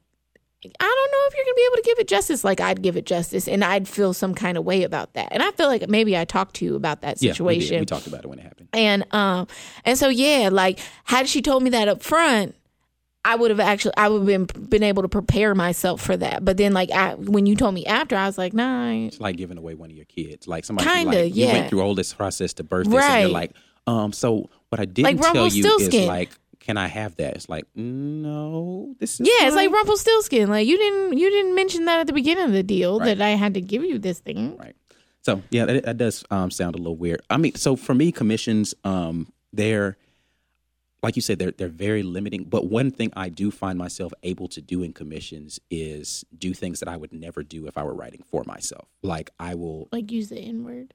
I 0.65 0.69
don't 0.69 0.81
know 1.13 1.19
if 1.29 1.35
you're 1.37 1.45
gonna 1.45 1.55
be 1.55 1.67
able 1.67 1.77
to 1.77 1.83
give 1.83 1.99
it 2.01 2.09
justice 2.09 2.43
like 2.43 2.61
I'd 2.61 2.83
give 2.83 2.97
it 2.97 3.07
justice, 3.07 3.47
and 3.47 3.63
I'd 3.63 3.87
feel 3.87 4.13
some 4.13 4.35
kind 4.35 4.57
of 4.59 4.65
way 4.65 4.83
about 4.83 5.13
that. 5.15 5.29
And 5.31 5.43
I 5.43 5.51
feel 5.53 5.67
like 5.69 5.89
maybe 5.89 6.17
I 6.17 6.25
talked 6.25 6.57
to 6.57 6.65
you 6.65 6.75
about 6.75 7.03
that 7.03 7.23
Yeah, 7.23 7.31
we, 7.31 7.35
situation. 7.61 7.81
we 7.81 7.87
talked 7.87 8.07
about 8.07 8.25
it 8.25 8.29
when 8.29 8.39
it 8.39 8.43
happened. 8.43 8.69
And 8.73 9.05
um 9.15 9.47
and 9.85 9.99
so 9.99 10.09
yeah, 10.09 10.49
like 10.51 10.81
had 11.05 11.29
she 11.29 11.43
told 11.43 11.63
me 11.63 11.71
that 11.71 11.89
up 11.89 12.03
front, 12.03 12.55
I 13.25 13.37
would 13.37 13.51
have 13.51 13.61
actually 13.61 13.95
I 13.97 14.09
would 14.09 14.29
have 14.29 14.49
been 14.55 14.69
been 14.69 14.83
able 14.83 15.03
to 15.03 15.09
prepare 15.09 15.55
myself 15.55 16.01
for 16.01 16.17
that. 16.17 16.45
But 16.45 16.57
then 16.57 16.73
like 16.73 16.91
I, 16.91 17.15
when 17.15 17.45
you 17.47 17.55
told 17.55 17.75
me 17.75 17.85
after, 17.87 18.17
I 18.17 18.27
was 18.27 18.39
like, 18.39 18.53
nah. 18.55 18.91
It's 18.91 19.21
like 19.21 19.37
giving 19.37 19.59
away 19.59 19.75
one 19.75 19.91
of 19.91 19.97
your 19.97 20.07
kids. 20.07 20.49
Like 20.49 20.65
somebody 20.65 20.89
Kinda, 20.89 21.23
like, 21.25 21.35
you 21.35 21.47
yeah. 21.47 21.53
went 21.53 21.71
through 21.71 21.83
all 21.83 21.95
this 21.95 22.13
process 22.15 22.55
to 22.55 22.65
birth 22.65 22.89
this, 22.89 23.05
and 23.05 23.23
you're 23.23 23.31
like, 23.31 23.53
um, 23.87 24.13
so 24.13 24.49
what 24.71 24.81
I 24.81 24.85
didn't 24.85 25.21
Like 25.21 25.33
tell 25.33 25.47
you 25.49 25.77
is 25.79 25.95
like, 26.07 26.31
can 26.67 26.77
I 26.77 26.89
have 26.89 27.15
that? 27.17 27.37
It's 27.37 27.49
like, 27.49 27.65
no, 27.75 28.95
this 28.99 29.21
is 29.21 29.29
Yeah, 29.29 29.47
it's 29.47 29.55
like 29.55 29.71
mine. 29.71 29.77
Rumpelstiltskin. 29.77 30.49
Like 30.49 30.67
you 30.67 30.77
didn't 30.77 31.17
you 31.17 31.31
didn't 31.31 31.55
mention 31.55 31.85
that 31.85 32.01
at 32.01 32.07
the 32.09 32.13
beginning 32.13 32.45
of 32.45 32.53
the 32.53 32.63
deal 32.65 32.99
Right. 32.99 33.17
that 33.17 33.23
I 33.25 33.31
had 33.31 33.55
to 33.55 33.61
give 33.61 33.85
you 33.85 33.99
this 33.99 34.19
thing. 34.19 34.57
Right. 34.59 34.75
So 35.23 35.43
yeah, 35.51 35.65
that, 35.67 35.85
that 35.85 35.97
does 35.97 36.25
um, 36.31 36.51
sound 36.51 36.75
a 36.75 36.79
little 36.79 36.97
weird. 36.97 37.21
I 37.31 37.37
mean, 37.37 37.55
so 37.55 37.77
for 37.77 37.95
me, 37.95 38.11
commissions, 38.13 38.75
um, 38.85 39.33
they're 39.53 39.97
like 41.03 41.15
you 41.15 41.23
said, 41.23 41.39
they're 41.39 41.53
they're 41.53 41.69
very 41.69 42.03
limiting. 42.03 42.45
But 42.45 42.67
one 42.67 42.91
thing 42.91 43.13
I 43.17 43.29
do 43.29 43.51
find 43.53 43.79
myself 43.79 44.13
able 44.25 44.49
to 44.49 44.61
do 44.61 44.83
in 44.83 44.93
commissions 44.93 45.61
is 45.71 46.25
do 46.37 46.53
things 46.53 46.81
that 46.81 46.89
I 46.89 46.97
would 46.97 47.13
never 47.13 47.43
do 47.45 47.67
if 47.69 47.79
I 47.79 47.85
were 47.85 47.95
writing 47.95 48.25
for 48.29 48.43
myself. 48.45 48.89
Like 49.03 49.31
I 49.39 49.55
will. 49.55 49.89
Like 49.93 50.11
use 50.11 50.29
the 50.31 50.39
N 50.41 50.65
word. 50.65 50.95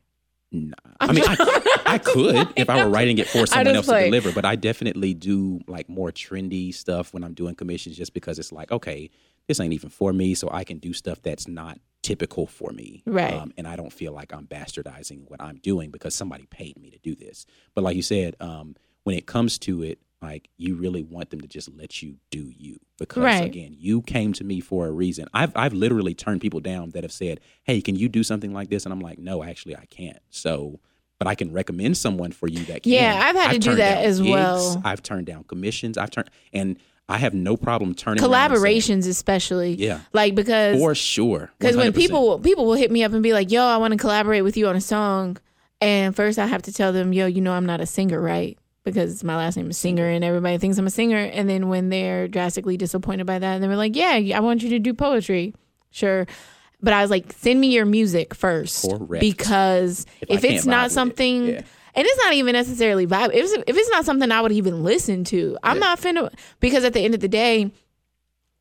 Nah. 0.52 0.74
I 1.00 1.14
mean, 1.14 1.24
I, 1.26 1.82
I 1.86 1.98
could 1.98 2.48
if 2.58 2.70
I 2.70 2.84
were 2.84 2.90
writing 2.90 3.18
it 3.18 3.28
for 3.28 3.46
someone 3.48 3.76
else 3.76 3.88
to 3.88 4.04
deliver, 4.06 4.32
but 4.34 4.44
I 4.46 4.56
definitely 4.56 5.14
do 5.14 5.62
like 5.68 5.88
more 5.88 6.12
trendy 6.12 6.74
stuff 6.74 7.14
when 7.14 7.24
I'm 7.24 7.34
doing 7.34 7.56
commissions, 7.56 7.96
just 7.96 8.14
because 8.14 8.38
it's 8.38 8.52
like, 8.52 8.72
okay, 8.72 9.10
this 9.48 9.60
ain't 9.60 9.74
even 9.74 9.90
for 9.90 10.12
me, 10.14 10.34
so 10.36 10.50
I 10.52 10.64
can 10.64 10.78
do 10.78 10.94
stuff 10.94 11.22
that's 11.22 11.48
not 11.48 11.80
typical 12.04 12.48
for 12.48 12.72
me, 12.72 13.04
Um, 13.06 13.14
Right. 13.14 13.52
and 13.58 13.68
I 13.68 13.76
don't 13.76 13.94
feel 13.94 14.12
like 14.12 14.34
I'm 14.34 14.46
bastardizing 14.48 15.30
what 15.30 15.42
I'm 15.42 15.58
doing 15.58 15.90
because 15.92 16.16
somebody 16.16 16.48
paid 16.48 16.80
me 16.80 16.90
to 16.90 16.98
do 17.00 17.16
this. 17.16 17.46
But 17.76 17.84
like 17.84 17.96
you 17.96 18.02
said, 18.02 18.36
um, 18.40 18.76
when 19.04 19.16
it 19.16 19.26
comes 19.28 19.58
to 19.60 19.84
it, 19.84 20.00
like 20.22 20.50
you 20.58 20.76
really 20.76 21.04
want 21.04 21.30
them 21.32 21.42
to 21.42 21.48
just 21.48 21.70
let 21.76 22.02
you 22.02 22.16
do 22.30 22.52
you 22.58 22.80
because 22.98 23.24
Right. 23.24 23.44
again, 23.46 23.76
you 23.78 24.02
came 24.02 24.34
to 24.34 24.44
me 24.44 24.60
for 24.60 24.88
a 24.88 24.92
reason. 24.92 25.26
I've 25.34 25.52
I've 25.56 25.74
literally 25.74 26.14
turned 26.14 26.42
people 26.42 26.60
down 26.60 26.92
that 26.92 27.04
have 27.04 27.12
said, 27.12 27.40
"Hey, 27.64 27.82
can 27.82 27.96
you 27.96 28.08
do 28.08 28.24
something 28.24 28.54
like 28.54 28.70
this?" 28.70 28.86
And 28.86 28.94
I'm 28.94 29.00
like, 29.00 29.18
"No, 29.20 29.44
actually, 29.44 29.76
I 29.76 29.86
can't." 29.90 30.20
So, 30.30 30.80
but 31.18 31.28
I 31.28 31.36
can 31.36 31.52
recommend 31.52 31.98
someone 31.98 32.32
for 32.32 32.48
you 32.48 32.64
that 32.66 32.84
can. 32.84 32.92
Yeah, 32.94 33.20
I've 33.24 33.36
had 33.36 33.52
to 33.54 33.60
do 33.60 33.76
that 33.76 34.04
as 34.06 34.22
well. 34.22 34.82
I've 34.86 35.02
turned 35.02 35.26
down 35.26 35.44
commissions. 35.46 35.98
I've 35.98 36.12
turned 36.12 36.30
and 36.54 36.78
I 37.10 37.18
have 37.18 37.34
no 37.34 37.58
problem 37.58 37.94
turning 37.96 38.24
around 38.24 38.32
and 38.52 38.62
saying, 38.62 38.80
Collaborations 38.82 39.08
especially. 39.10 39.74
Yeah. 39.74 40.02
Like 40.14 40.36
because 40.36 40.78
for 40.80 40.94
sure. 40.96 41.52
Because 41.58 41.76
when 41.76 41.94
people 41.94 42.40
people 42.40 42.66
will 42.66 42.76
hit 42.76 42.92
me 42.92 43.04
up 43.04 43.12
and 43.14 43.24
be 43.24 43.34
like, 43.34 43.52
"Yo, 43.52 43.64
I 43.64 43.78
want 43.78 43.92
to 43.94 43.98
collaborate 43.98 44.44
with 44.44 44.56
you 44.56 44.68
on 44.68 44.76
a 44.76 44.82
song," 44.82 45.38
and 45.82 46.16
first 46.16 46.38
I 46.38 46.46
have 46.46 46.62
to 46.64 46.72
tell 46.74 46.94
them, 46.94 47.12
"Yo, 47.12 47.26
you 47.26 47.42
know 47.42 47.54
I'm 47.54 47.66
not 47.66 47.82
a 47.82 47.86
singer, 47.88 48.22
right?" 48.22 48.58
Because 48.84 49.24
my 49.24 49.36
last 49.38 49.58
name 49.58 49.70
is 49.70 49.78
Singer, 49.78 50.08
and 50.08 50.24
everybody 50.24 50.58
thinks 50.58 50.78
I'm 50.80 50.88
a 50.88 50.90
singer. 50.92 51.18
And 51.18 51.48
then 51.48 51.70
when 51.70 51.90
they're 51.90 52.28
drastically 52.28 52.78
disappointed 52.78 53.28
by 53.28 53.38
that, 53.38 53.60
they 53.62 53.68
were 53.68 53.76
like, 53.76 53.96
"Yeah, 53.96 54.20
I 54.36 54.40
want 54.40 54.64
you 54.64 54.70
to 54.70 54.80
do 54.80 54.94
poetry, 54.94 55.54
sure." 55.92 56.26
But 56.82 56.94
I 56.94 57.02
was 57.04 57.12
like, 57.12 57.32
"Send 57.34 57.62
me 57.62 57.68
your 57.74 57.86
music 57.86 58.34
first, 58.34 58.90
Correct. 58.90 59.22
because 59.22 60.08
If 60.22 60.44
if, 60.44 60.44
it's 60.44 60.66
not 60.66 60.86
with 60.86 60.92
it, 60.94 60.96
something." 60.96 61.48
yeah. 61.50 61.62
And 61.94 62.08
it's 62.08 62.24
not 62.24 62.34
even 62.34 62.54
necessarily 62.54 63.06
vibe. 63.06 63.34
If 63.34 63.44
it's, 63.44 63.54
if 63.68 63.76
it's 63.78 63.90
not 63.90 64.06
something 64.06 64.32
I 64.32 64.40
would 64.42 64.54
even 64.54 64.82
listen 64.84 65.26
to, 65.26 65.58
I'm 65.62 65.76
Yeah. 65.76 65.80
not 65.82 66.00
finna. 66.00 66.34
Because 66.62 66.86
at 66.86 66.94
the 66.94 67.02
end 67.02 67.14
of 67.14 67.20
the 67.20 67.28
day, 67.28 67.70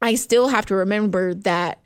I 0.03 0.17
still 0.17 0.49
have 0.49 0.67
to 0.67 0.75
remember 0.75 1.33
that 1.35 1.79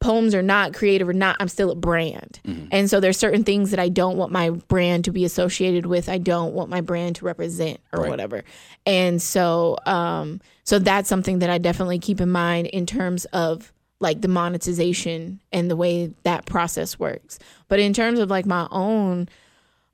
poems 0.00 0.34
are 0.34 0.42
not 0.42 0.74
creative 0.74 1.08
or 1.08 1.12
not 1.12 1.36
i'm 1.40 1.48
still 1.48 1.70
a 1.70 1.74
brand. 1.74 2.40
And 2.70 2.88
so 2.88 3.00
there's 3.00 3.16
certain 3.18 3.42
things 3.44 3.70
that 3.72 3.80
i 3.80 3.88
don't 3.88 4.16
want 4.16 4.30
my 4.32 4.50
brand 4.50 5.04
to 5.06 5.10
be 5.12 5.24
associated 5.24 5.86
with. 5.86 6.08
I 6.08 6.18
don't 6.18 6.54
want 6.54 6.70
my 6.70 6.80
brand 6.80 7.16
to 7.16 7.24
represent 7.24 7.80
or 7.92 8.02
Right. 8.02 8.10
whatever. 8.10 8.44
And 8.86 9.20
so 9.20 9.76
um 9.86 10.40
so 10.64 10.78
that's 10.78 11.08
something 11.08 11.40
that 11.40 11.50
i 11.50 11.58
definitely 11.58 11.98
keep 11.98 12.20
in 12.20 12.30
mind 12.30 12.68
in 12.68 12.86
terms 12.86 13.24
of 13.26 13.72
like 14.00 14.20
the 14.20 14.28
monetization 14.28 15.40
and 15.52 15.68
the 15.68 15.74
way 15.74 16.12
that 16.22 16.46
process 16.46 16.98
works. 17.00 17.40
But 17.66 17.80
in 17.80 17.92
terms 17.92 18.20
of 18.20 18.30
like 18.30 18.46
my 18.46 18.68
own 18.70 19.28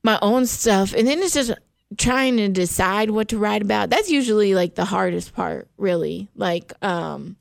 my 0.03 0.19
own 0.21 0.45
stuff 0.45 0.93
and 0.93 1.07
then 1.07 1.17
it's 1.19 1.33
just 1.33 1.51
trying 1.97 2.37
to 2.37 2.47
decide 2.49 3.09
what 3.09 3.29
to 3.29 3.37
write 3.39 3.61
about 3.63 3.89
that's 3.89 4.09
usually 4.11 4.53
like 4.53 4.75
the 4.75 4.85
hardest 4.85 5.33
part 5.33 5.67
really. 5.77 6.27
Like 6.35 6.73
um 6.83 7.37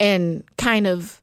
and 0.00 0.42
kind 0.56 0.86
of 0.86 1.20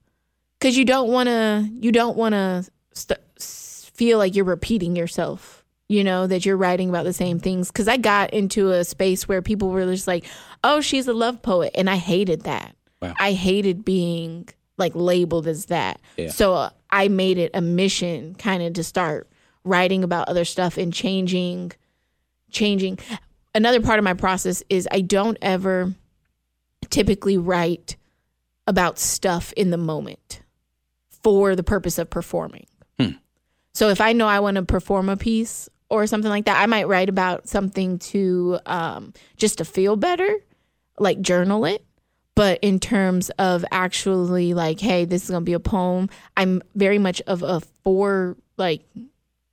because 0.62 0.78
you 0.78 0.86
don't 0.86 1.10
want 1.10 1.28
to 1.28 1.68
you 1.80 1.92
don't 1.92 2.16
want 2.16 2.34
to 2.34 2.70
st- 2.94 3.20
feel 3.40 4.20
like 4.20 4.36
you're 4.36 4.46
repeating 4.46 4.96
yourself 4.96 5.66
you 5.90 6.04
know 6.06 6.26
that 6.26 6.46
you're 6.46 6.56
writing 6.56 6.88
about 6.88 7.04
the 7.04 7.12
same 7.14 7.40
things. 7.40 7.68
Because 7.68 7.88
i 7.88 7.98
got 7.98 8.34
into 8.34 8.72
a 8.72 8.86
space 8.86 9.28
where 9.28 9.42
people 9.42 9.70
were 9.70 9.86
just 9.88 10.08
like 10.08 10.26
oh 10.64 10.80
she's 10.80 11.08
a 11.08 11.14
love 11.14 11.42
poet 11.42 11.72
and 11.76 11.90
i 11.90 11.98
hated 11.98 12.44
that. 12.44 12.76
Wow. 13.02 13.14
i 13.20 13.34
hated 13.34 13.84
being 13.84 14.48
like 14.78 14.94
labeled 14.96 15.48
as 15.48 15.66
that. 15.66 16.00
Yeah. 16.16 16.30
so 16.30 16.54
uh, 16.54 16.70
i 16.90 17.08
made 17.10 17.38
it 17.38 17.52
a 17.54 17.62
mission 17.62 18.36
kind 18.36 18.64
of 18.64 18.74
to 18.74 18.84
start 18.84 19.30
writing 19.64 20.04
about 20.04 20.30
other 20.30 20.46
stuff 20.46 20.78
and 20.78 20.94
changing 20.94 21.74
changing. 22.52 23.00
Another 23.54 23.82
part 23.82 24.00
of 24.00 24.06
my 24.06 24.14
process 24.14 24.64
is 24.70 24.88
i 24.92 25.02
don't 25.02 25.38
ever 25.42 25.94
typically 26.90 27.38
write 27.38 27.98
about 28.66 28.98
stuff 28.98 29.52
in 29.54 29.72
the 29.72 29.78
moment 29.78 30.42
for 31.24 31.56
the 31.56 31.64
purpose 31.64 31.98
of 31.98 32.10
performing. 32.10 32.66
Hmm. 33.00 33.12
So 33.74 33.90
if 33.90 34.02
I 34.02 34.14
know 34.14 34.28
I 34.28 34.40
want 34.40 34.56
to 34.56 34.64
perform 34.64 35.10
a 35.10 35.18
piece 35.18 35.70
or 35.90 36.08
something 36.08 36.30
like 36.30 36.46
that, 36.46 36.62
I 36.62 36.66
might 36.66 36.88
write 36.88 37.10
about 37.10 37.48
something 37.48 38.00
to 38.00 38.60
um, 38.66 39.14
just 39.38 39.58
to 39.60 39.66
feel 39.66 39.96
better, 39.96 40.40
like 41.00 41.22
journal 41.22 41.66
it. 41.66 41.86
But 42.36 42.60
in 42.62 42.80
terms 42.80 43.30
of 43.32 43.66
actually 43.72 44.54
like, 44.54 44.80
hey, 44.80 45.06
this 45.06 45.24
is 45.24 45.30
gonna 45.30 45.46
be 45.46 45.54
a 45.54 45.60
poem, 45.60 46.10
I'm 46.38 46.62
very 46.76 46.98
much 46.98 47.22
of 47.28 47.44
a 47.44 47.62
for 47.84 48.38
like 48.58 48.84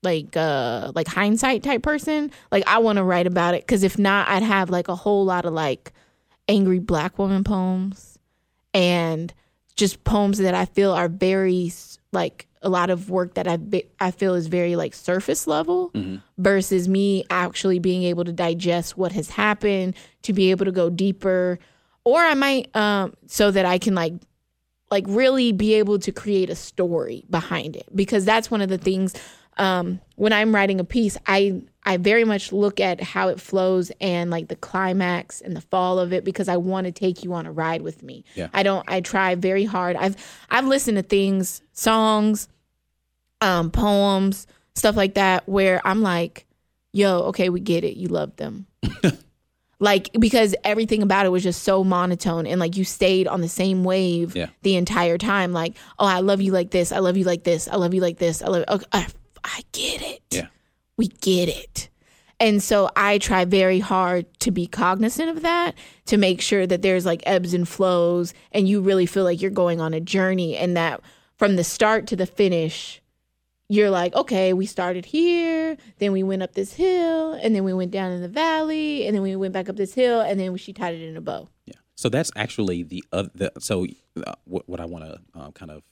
like 0.03 0.37
uh 0.37 0.93
like 0.95 1.09
hindsight 1.09 1.63
type 1.63 1.83
person. 1.83 2.31
Like 2.53 2.65
I 2.67 2.79
want 2.79 2.99
to 2.99 3.05
write 3.05 3.27
about 3.27 3.55
it 3.55 3.63
because 3.63 3.83
if 3.83 3.99
not, 3.99 4.29
I'd 4.29 4.43
have 4.43 4.71
like 4.71 4.89
a 4.89 4.95
whole 4.95 5.25
lot 5.25 5.45
of 5.45 5.53
like 5.53 5.93
angry 6.49 6.79
black 6.79 7.19
woman 7.19 7.45
poems 7.45 8.19
and 8.73 9.35
just 9.79 10.03
poems 10.05 10.39
that 10.39 10.55
I 10.55 10.67
feel 10.67 10.93
are 10.93 11.09
very 11.09 11.73
like 12.13 12.47
a 12.61 12.69
lot 12.69 12.91
of 12.91 13.09
work 13.09 13.35
that 13.35 13.47
I 13.47 13.59
I 14.01 14.11
feel 14.11 14.35
is 14.35 14.49
very 14.49 14.75
like 14.77 14.93
surface 14.93 15.47
level 15.47 15.91
mm-hmm. 15.95 16.17
versus 16.37 16.89
me 16.89 17.25
actually 17.31 17.79
being 17.79 18.03
able 18.03 18.25
to 18.25 18.33
digest 18.33 18.99
what 18.99 19.13
has 19.13 19.31
happened 19.31 19.95
to 20.23 20.33
be 20.33 20.51
able 20.51 20.65
to 20.65 20.73
go 20.73 20.91
deeper 20.91 21.61
or 22.05 22.21
I 22.21 22.35
might 22.35 22.75
um 22.77 23.15
so 23.27 23.51
that 23.53 23.65
I 23.65 23.79
can 23.79 23.95
like 23.95 24.15
like 24.91 25.05
really 25.07 25.53
be 25.53 25.75
able 25.75 26.01
to 26.01 26.11
create 26.11 26.51
a 26.51 26.57
story 26.57 27.25
behind 27.31 27.77
it 27.77 27.87
because 27.95 28.25
that's 28.25 28.51
one 28.51 28.61
of 28.61 28.69
the 28.69 28.79
things 28.79 29.15
um 29.59 30.01
when 30.17 30.33
I'm 30.33 30.55
writing 30.55 30.81
a 30.81 30.85
piece 30.85 31.17
I 31.27 31.63
I 31.85 31.97
very 31.97 32.25
much 32.25 32.53
look 32.53 32.81
at 32.81 33.01
how 33.01 33.29
it 33.29 33.41
flows 33.41 33.91
and 33.99 34.31
like 34.31 34.49
the 34.49 34.57
climax 34.57 35.41
and 35.41 35.57
the 35.57 35.63
fall 35.63 35.99
of 35.99 36.13
it 36.13 36.23
because 36.23 36.47
I 36.47 36.59
want 36.59 36.85
to 36.87 36.93
take 36.93 37.25
you 37.25 37.33
on 37.33 37.47
a 37.47 37.53
ride 37.53 37.81
with 37.81 38.03
me. 38.03 38.25
Yeah. 38.35 38.49
I 38.53 38.63
don't 38.63 38.85
I 38.89 39.01
try 39.01 39.35
very 39.37 39.65
hard. 39.65 39.97
I've 39.97 40.17
I've 40.51 40.67
listened 40.67 40.99
to 40.99 41.03
things, 41.03 41.63
songs, 41.73 42.49
um, 43.41 43.71
poems, 43.71 44.47
stuff 44.75 44.97
like 44.97 45.15
that 45.15 45.49
where 45.49 45.81
I'm 45.87 46.03
like, 46.03 46.45
yo, 46.93 47.21
okay, 47.29 47.49
we 47.49 47.61
get 47.61 47.85
it. 47.85 47.97
You 47.97 48.09
love 48.09 48.37
them. 48.37 48.67
like 49.81 50.11
because 50.19 50.55
everything 50.65 51.03
about 51.03 51.25
it 51.25 51.31
was 51.31 51.43
just 51.43 51.63
so 51.63 51.85
monotone 51.85 52.47
and 52.47 52.61
like 52.61 52.77
you 52.77 52.85
stayed 52.85 53.27
on 53.27 53.41
the 53.41 53.49
same 53.49 53.85
wave 53.85 54.35
yeah. 54.37 54.49
the 54.63 54.77
entire 54.77 55.17
time 55.17 55.53
like 55.53 55.77
oh 55.99 56.07
i 56.07 56.19
love 56.19 56.41
you 56.41 56.51
like 56.51 56.71
this 56.71 56.91
i 56.91 56.99
love 56.99 57.17
you 57.17 57.25
like 57.25 57.45
this 57.45 57.69
i 57.69 57.77
love 57.77 57.95
you 57.95 58.01
like 58.01 58.19
this 58.19 58.43
i 58.43 58.49
love 58.49 58.65
okay, 58.69 59.07
I, 59.57 59.63
get 59.73 60.03
it 60.03 60.23
yeah 60.31 60.49
we 60.99 61.07
get 61.07 61.49
it. 61.49 61.89
And 62.41 62.63
so 62.63 62.91
I 62.95 63.19
try 63.19 63.45
very 63.45 63.81
hard 63.81 64.27
to 64.41 64.51
be 64.51 64.67
cognizant 64.67 65.31
of 65.31 65.43
that 65.43 65.75
to 66.07 66.17
make 66.17 66.41
sure 66.41 66.67
that 66.67 66.83
there's 66.83 67.07
like 67.07 67.23
ebbs 67.25 67.55
and 67.55 67.67
flows 67.67 68.35
and 68.53 68.69
you 68.69 68.81
really 68.81 69.07
feel 69.07 69.25
like 69.25 69.41
you're 69.41 69.51
going 69.51 69.81
on 69.81 69.95
a 69.95 70.01
journey 70.01 70.57
and 70.57 70.77
that 70.77 71.01
from 71.37 71.57
the 71.57 71.65
start 71.65 72.07
to 72.09 72.17
the 72.17 72.27
finish, 72.27 73.01
you're 73.69 73.91
like, 73.91 74.15
okay, 74.15 74.53
we 74.53 74.67
started 74.67 75.05
here, 75.05 75.77
then 75.99 76.13
we 76.13 76.23
went 76.23 76.43
up 76.43 76.55
this 76.55 76.73
hill, 76.73 77.35
and 77.35 77.55
then 77.55 77.65
we 77.65 77.73
went 77.75 77.91
down 77.91 78.11
in 78.11 78.23
the 78.23 78.29
valley, 78.29 79.07
and 79.07 79.15
then 79.15 79.23
we 79.23 79.37
went 79.37 79.53
back 79.53 79.69
up 79.69 79.77
this 79.77 79.95
hill, 79.95 80.21
and 80.21 80.41
then 80.41 80.57
she 80.57 80.73
tied 80.73 80.95
it 80.95 81.03
in 81.03 81.17
a 81.17 81.21
bow. 81.21 81.49
Yeah. 81.67 81.75
So 81.95 82.09
that's 82.09 82.31
actually 82.35 82.83
the 82.83 83.05
other. 83.13 83.29
The, 83.35 83.53
so 83.59 83.87
uh, 84.27 84.33
what, 84.45 84.69
what 84.69 84.81
I 84.81 84.87
want 84.87 85.05
to 85.05 85.21
um, 85.39 85.53
kind 85.53 85.71
of 85.71 85.83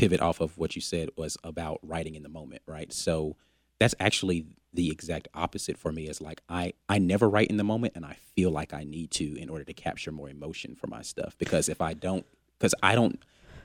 pivot 0.00 0.20
off 0.22 0.40
of 0.40 0.56
what 0.56 0.74
you 0.74 0.80
said 0.80 1.10
was 1.16 1.36
about 1.44 1.78
writing 1.82 2.14
in 2.14 2.22
the 2.22 2.28
moment, 2.30 2.62
right? 2.66 2.90
So 2.90 3.36
that's 3.78 3.94
actually 4.00 4.46
the 4.72 4.90
exact 4.90 5.28
opposite 5.34 5.76
for 5.76 5.92
me 5.92 6.08
is 6.08 6.22
like 6.22 6.40
I 6.48 6.72
I 6.88 6.98
never 6.98 7.28
write 7.28 7.48
in 7.48 7.58
the 7.58 7.64
moment 7.64 7.92
and 7.96 8.06
I 8.06 8.16
feel 8.34 8.50
like 8.50 8.72
I 8.72 8.84
need 8.84 9.10
to 9.12 9.36
in 9.36 9.50
order 9.50 9.64
to 9.64 9.74
capture 9.74 10.10
more 10.10 10.30
emotion 10.30 10.74
for 10.74 10.86
my 10.86 11.02
stuff 11.02 11.36
because 11.38 11.68
if 11.68 11.82
I 11.82 11.92
don't 11.92 12.24
cuz 12.60 12.74
I 12.82 12.94
don't 12.94 13.22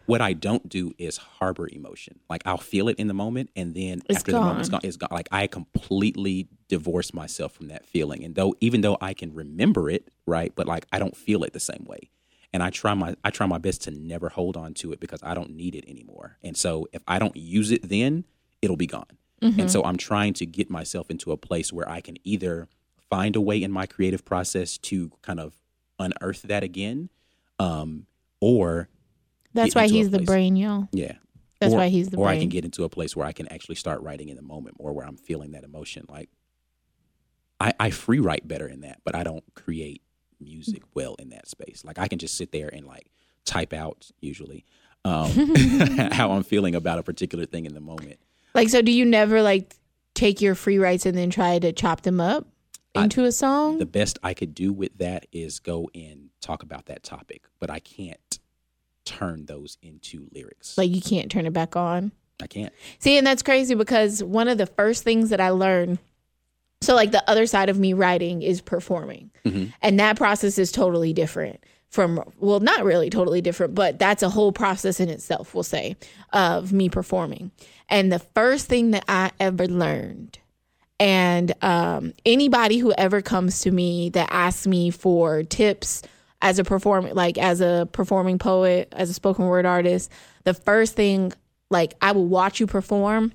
what 0.07 0.21
I 0.21 0.33
don't 0.33 0.67
do 0.67 0.93
is 0.97 1.17
harbor 1.17 1.69
emotion. 1.71 2.19
Like 2.29 2.41
I'll 2.45 2.57
feel 2.57 2.89
it 2.89 2.97
in 2.99 3.07
the 3.07 3.13
moment 3.13 3.49
and 3.55 3.73
then 3.73 4.01
it's 4.09 4.17
after 4.17 4.33
gone. 4.33 4.41
the 4.41 4.47
moment's 4.47 4.69
gone 4.69 4.81
it's 4.83 4.97
gone 4.97 5.09
like 5.11 5.29
I 5.31 5.47
completely 5.47 6.49
divorce 6.67 7.13
myself 7.13 7.53
from 7.53 7.67
that 7.69 7.85
feeling 7.85 8.25
and 8.25 8.35
though 8.35 8.55
even 8.59 8.81
though 8.81 8.97
I 8.99 9.13
can 9.13 9.33
remember 9.33 9.89
it, 9.89 10.09
right? 10.25 10.51
But 10.53 10.67
like 10.67 10.85
I 10.91 10.99
don't 10.99 11.15
feel 11.15 11.43
it 11.43 11.53
the 11.53 11.59
same 11.61 11.85
way. 11.87 12.09
And 12.53 12.63
I 12.63 12.69
try 12.69 12.93
my 12.93 13.15
I 13.23 13.29
try 13.29 13.47
my 13.47 13.57
best 13.57 13.83
to 13.83 13.91
never 13.91 14.29
hold 14.29 14.55
on 14.55 14.73
to 14.75 14.91
it 14.91 14.99
because 14.99 15.21
I 15.23 15.33
don't 15.33 15.51
need 15.51 15.75
it 15.75 15.85
anymore. 15.87 16.37
And 16.43 16.55
so 16.55 16.87
if 16.93 17.01
I 17.07 17.19
don't 17.19 17.35
use 17.35 17.71
it 17.71 17.87
then, 17.87 18.25
it'll 18.61 18.77
be 18.77 18.87
gone. 18.87 19.17
Mm-hmm. 19.41 19.61
And 19.61 19.71
so 19.71 19.83
I'm 19.83 19.97
trying 19.97 20.33
to 20.35 20.45
get 20.45 20.69
myself 20.69 21.09
into 21.09 21.31
a 21.31 21.37
place 21.37 21.73
where 21.73 21.87
I 21.89 22.01
can 22.01 22.17
either 22.23 22.67
find 23.09 23.35
a 23.35 23.41
way 23.41 23.61
in 23.61 23.71
my 23.71 23.85
creative 23.85 24.25
process 24.25 24.77
to 24.77 25.11
kind 25.21 25.39
of 25.39 25.53
unearth 25.99 26.43
that 26.43 26.63
again, 26.63 27.09
um, 27.59 28.07
or 28.39 28.89
that's 29.53 29.75
why 29.75 29.87
he's 29.87 30.09
the 30.09 30.19
brain, 30.19 30.55
y'all. 30.55 30.87
Yeah, 30.91 31.13
that's 31.59 31.73
or, 31.73 31.77
why 31.77 31.87
he's 31.89 32.09
the 32.09 32.17
or 32.17 32.27
brain. 32.27 32.37
I 32.37 32.39
can 32.39 32.49
get 32.49 32.65
into 32.65 32.83
a 32.83 32.89
place 32.89 33.15
where 33.15 33.25
I 33.25 33.31
can 33.31 33.51
actually 33.51 33.75
start 33.75 34.01
writing 34.01 34.29
in 34.29 34.35
the 34.35 34.41
moment, 34.41 34.77
or 34.79 34.93
where 34.93 35.05
I'm 35.05 35.17
feeling 35.17 35.51
that 35.51 35.63
emotion. 35.63 36.05
Like 36.09 36.29
I, 37.59 37.73
I 37.79 37.89
free 37.89 38.19
write 38.19 38.47
better 38.47 38.67
in 38.67 38.81
that, 38.81 39.01
but 39.03 39.15
I 39.15 39.23
don't 39.23 39.43
create 39.53 40.01
music 40.45 40.83
well 40.93 41.15
in 41.15 41.29
that 41.29 41.49
space. 41.49 41.83
Like 41.83 41.99
I 41.99 42.07
can 42.07 42.19
just 42.19 42.37
sit 42.37 42.51
there 42.51 42.69
and 42.71 42.85
like 42.85 43.07
type 43.43 43.73
out 43.73 44.09
usually 44.21 44.65
um, 45.05 45.29
how 46.11 46.31
I'm 46.31 46.43
feeling 46.43 46.75
about 46.75 46.99
a 46.99 47.03
particular 47.03 47.45
thing 47.45 47.65
in 47.65 47.73
the 47.73 47.79
moment. 47.79 48.19
Like, 48.53 48.69
so 48.69 48.81
do 48.81 48.91
you 48.91 49.05
never 49.05 49.41
like 49.41 49.75
take 50.13 50.41
your 50.41 50.55
free 50.55 50.79
writes 50.79 51.05
and 51.05 51.17
then 51.17 51.29
try 51.29 51.59
to 51.59 51.71
chop 51.71 52.01
them 52.01 52.19
up 52.19 52.47
into 52.95 53.23
I, 53.23 53.27
a 53.27 53.31
song? 53.31 53.77
The 53.77 53.85
best 53.85 54.17
I 54.23 54.33
could 54.33 54.55
do 54.55 54.73
with 54.73 54.97
that 54.97 55.27
is 55.31 55.59
go 55.59 55.89
and 55.93 56.29
talk 56.41 56.63
about 56.63 56.87
that 56.87 57.03
topic, 57.03 57.43
but 57.59 57.69
I 57.69 57.79
can't 57.79 58.39
turn 59.05 59.45
those 59.45 59.77
into 59.81 60.27
lyrics. 60.33 60.77
Like, 60.77 60.89
you 60.89 61.01
can't 61.01 61.29
turn 61.29 61.45
it 61.45 61.53
back 61.53 61.75
on. 61.75 62.11
I 62.41 62.47
can't. 62.47 62.73
See, 62.99 63.17
and 63.17 63.25
that's 63.25 63.43
crazy 63.43 63.75
because 63.75 64.23
one 64.23 64.47
of 64.47 64.57
the 64.57 64.65
first 64.65 65.03
things 65.03 65.29
that 65.29 65.39
I 65.39 65.49
learned 65.49 65.99
so, 66.81 66.93
like, 66.95 67.11
the 67.11 67.27
other 67.29 67.47
side 67.47 67.69
of 67.69 67.79
me 67.79 67.93
writing 67.93 68.41
is 68.41 68.61
performing. 68.61 69.31
Mm-hmm. 69.45 69.71
And 69.81 69.99
that 69.99 70.17
process 70.17 70.57
is 70.57 70.71
totally 70.71 71.13
different 71.13 71.63
from, 71.89 72.21
well, 72.39 72.59
not 72.59 72.83
really 72.83 73.09
totally 73.09 73.41
different, 73.41 73.73
but 73.73 73.97
that's 73.97 74.21
a 74.21 74.29
whole 74.29 74.51
process 74.51 74.99
in 74.99 75.09
itself, 75.09 75.53
we'll 75.53 75.63
say, 75.63 75.95
of 76.33 76.73
me 76.73 76.89
performing. 76.89 77.51
And 77.89 78.11
the 78.11 78.19
first 78.19 78.67
thing 78.67 78.91
that 78.91 79.05
I 79.07 79.31
ever 79.39 79.67
learned, 79.67 80.37
and 80.99 81.53
um, 81.63 82.13
anybody 82.25 82.77
who 82.77 82.93
ever 82.97 83.21
comes 83.21 83.61
to 83.61 83.71
me 83.71 84.09
that 84.09 84.29
asks 84.31 84.67
me 84.67 84.89
for 84.91 85.43
tips 85.43 86.01
as 86.41 86.59
a 86.59 86.63
perform 86.63 87.09
like 87.13 87.37
as 87.37 87.61
a 87.61 87.87
performing 87.91 88.39
poet, 88.39 88.93
as 88.95 89.09
a 89.09 89.13
spoken 89.13 89.45
word 89.45 89.65
artist, 89.65 90.11
the 90.43 90.53
first 90.53 90.95
thing 90.95 91.33
like 91.69 91.95
I 92.01 92.11
will 92.11 92.27
watch 92.27 92.59
you 92.59 92.67
perform 92.67 93.33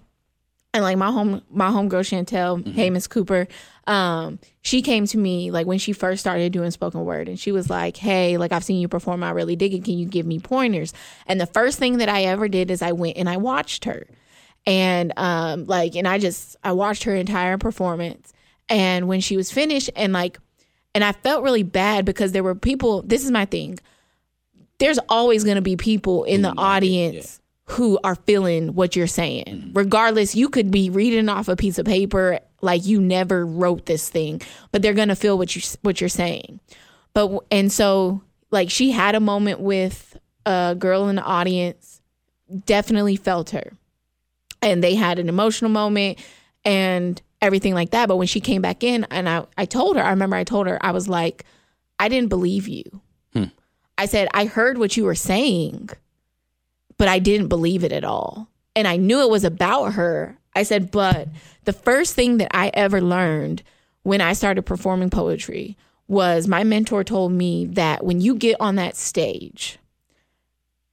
and 0.73 0.85
like 0.85 0.97
my 0.97 1.11
home 1.11 1.43
my 1.51 1.69
homegirl 1.69 2.05
Chantel, 2.05 2.63
mm-hmm. 2.63 2.71
hey 2.73 2.91
Miss 2.91 3.07
Cooper, 3.07 3.49
um, 3.87 4.39
she 4.63 4.83
came 4.83 5.07
to 5.07 5.19
me 5.19 5.51
like 5.51 5.67
when 5.67 5.79
she 5.79 5.93
first 5.93 6.21
started 6.21 6.53
doing 6.53 6.71
spoken 6.71 7.05
word 7.05 7.29
and 7.29 7.39
she 7.39 7.53
was 7.53 7.69
like, 7.69 7.97
Hey, 7.97 8.37
like 8.37 8.53
I've 8.53 8.65
seen 8.65 8.81
you 8.81 8.89
perform, 8.89 9.23
I 9.23 9.31
really 9.31 9.57
dig 9.57 9.75
it. 9.75 9.85
Can 9.85 9.99
you 9.99 10.07
give 10.07 10.27
me 10.27 10.39
pointers? 10.39 10.93
And 11.27 11.41
the 11.41 11.47
first 11.47 11.79
thing 11.79 11.99
that 11.99 12.09
I 12.09 12.25
ever 12.25 12.49
did 12.49 12.71
is 12.71 12.83
I 12.83 12.93
went 12.93 13.17
and 13.17 13.29
I 13.29 13.37
watched 13.37 13.85
her. 13.85 14.07
And 14.67 15.13
um 15.17 15.65
like 15.65 15.97
and 15.97 16.07
I 16.07 16.19
just 16.19 16.57
I 16.63 16.73
watched 16.73 17.05
her 17.05 17.15
entire 17.15 17.59
performance. 17.59 18.33
And 18.69 19.09
when 19.09 19.21
she 19.21 19.37
was 19.37 19.51
finished 19.51 19.91
and 19.97 20.13
like 20.13 20.39
and 20.95 21.03
I 21.03 21.13
felt 21.13 21.43
really 21.43 21.63
bad 21.63 22.05
because 22.05 22.33
there 22.33 22.43
were 22.43 22.55
people, 22.57 23.03
this 23.03 23.25
is 23.25 23.31
my 23.31 23.45
thing. 23.45 23.79
There's 24.79 24.99
always 25.09 25.43
gonna 25.45 25.63
be 25.63 25.77
people 25.77 26.25
in 26.25 26.43
the 26.43 26.55
audience 26.57 27.40
who 27.71 28.01
are 28.03 28.17
feeling 28.17 28.75
what 28.75 28.97
you're 28.97 29.07
saying. 29.07 29.45
Mm-hmm. 29.47 29.73
Regardless, 29.75 30.35
you 30.35 30.49
could 30.49 30.71
be 30.71 30.91
reading 30.91 31.29
off 31.29 31.49
a 31.49 31.57
piece 31.57 31.79
of 31.79 31.87
paper 31.87 32.41
like 32.63 32.85
you 32.85 33.01
never 33.01 33.47
wrote 33.47 33.87
this 33.87 34.09
thing, 34.09 34.43
but 34.73 34.83
they're 34.83 34.93
going 34.93 35.09
to 35.09 35.17
feel 35.17 35.39
what 35.39 35.55
you 35.55 35.63
what 35.83 36.01
you're 36.01 36.09
saying. 36.09 36.61
But 37.15 37.45
and 37.51 37.71
so 37.71 38.23
like 38.51 38.71
she 38.71 38.91
had 38.91 39.15
a 39.15 39.21
moment 39.21 39.61
with 39.61 40.19
a 40.45 40.75
girl 40.79 41.09
in 41.09 41.17
the 41.17 41.23
audience, 41.23 42.03
definitely 42.67 43.17
felt 43.17 43.51
her. 43.51 43.73
And 44.61 44.83
they 44.83 44.95
had 44.95 45.19
an 45.19 45.29
emotional 45.29 45.71
moment 45.71 46.19
and 46.65 47.21
everything 47.41 47.73
like 47.73 47.91
that, 47.91 48.09
but 48.09 48.17
when 48.17 48.27
she 48.27 48.41
came 48.41 48.61
back 48.61 48.83
in 48.83 49.05
and 49.11 49.29
I 49.29 49.47
I 49.57 49.65
told 49.65 49.97
her, 49.97 50.03
I 50.03 50.11
remember 50.11 50.37
I 50.37 50.45
told 50.45 50.67
her 50.67 50.85
I 50.85 50.91
was 50.91 51.09
like 51.09 51.45
I 52.01 52.09
didn't 52.09 52.31
believe 52.31 52.67
you. 52.67 53.01
Hmm. 53.33 53.45
I 53.97 54.07
said 54.07 54.29
I 54.35 54.47
heard 54.47 54.77
what 54.77 54.97
you 54.97 55.05
were 55.05 55.15
saying 55.15 55.91
but 57.01 57.09
I 57.09 57.19
didn't 57.19 57.49
believe 57.49 57.83
it 57.83 57.93
at 57.93 58.05
all. 58.05 58.47
And 58.77 58.87
I 58.87 58.99
knew 58.99 59.23
it 59.23 59.31
was 59.31 59.43
about 59.43 59.95
her. 59.95 60.37
I 60.55 60.65
said, 60.65 60.91
but 60.91 61.29
the 61.65 61.73
first 61.73 62.15
thing 62.15 62.37
that 62.37 62.55
I 62.55 62.71
ever 62.75 63.01
learned 63.01 63.63
when 64.03 64.21
I 64.21 64.35
started 64.35 64.67
performing 64.67 65.09
poetry 65.09 65.79
was 66.09 66.47
my 66.47 66.63
mentor 66.63 67.03
told 67.03 67.33
me 67.33 67.65
that 67.69 68.05
when 68.05 68.21
you 68.21 68.35
get 68.35 68.61
on 68.61 68.75
that 68.75 68.97
stage, 68.97 69.79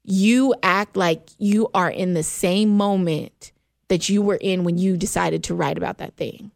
you 0.06 0.56
act 0.64 0.96
like 0.96 1.28
you 1.40 1.70
are 1.74 1.92
in 1.92 2.14
the 2.14 2.24
same 2.24 2.70
moment 2.70 3.52
that 3.90 4.08
you 4.08 4.22
were 4.22 4.40
in 4.40 4.64
when 4.64 4.78
you 4.78 4.96
decided 4.96 5.44
to 5.44 5.56
write 5.56 5.78
about 5.78 5.98
that 5.98 6.16
thing. 6.16 6.52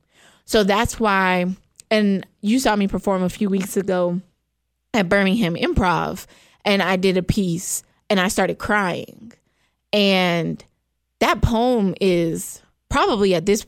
So 0.45 0.63
that's 0.63 0.97
why, 0.97 1.47
and 1.89 2.25
you 2.39 2.57
saw 2.57 2.77
me 2.77 2.87
perform 2.87 3.21
a 3.21 3.29
few 3.29 3.49
weeks 3.49 3.75
ago 3.75 4.21
at 4.93 5.09
Birmingham 5.09 5.55
Improv, 5.55 6.25
and 6.63 6.81
I 6.81 6.95
did 6.95 7.17
a 7.17 7.21
piece 7.21 7.83
and 8.09 8.17
I 8.17 8.29
started 8.29 8.59
crying. 8.59 9.20
And 9.93 10.63
that 11.19 11.41
poem 11.41 11.95
is 11.99 12.61
probably 12.89 13.35
at 13.35 13.45
this 13.45 13.63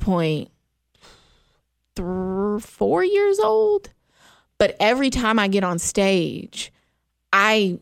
four 1.95 3.03
years 3.03 3.39
old. 3.39 3.89
But 4.57 4.76
every 4.80 5.09
time 5.09 5.39
I 5.39 5.47
get 5.47 5.63
on 5.63 5.80
stage, 5.80 6.71
I, 7.32 7.80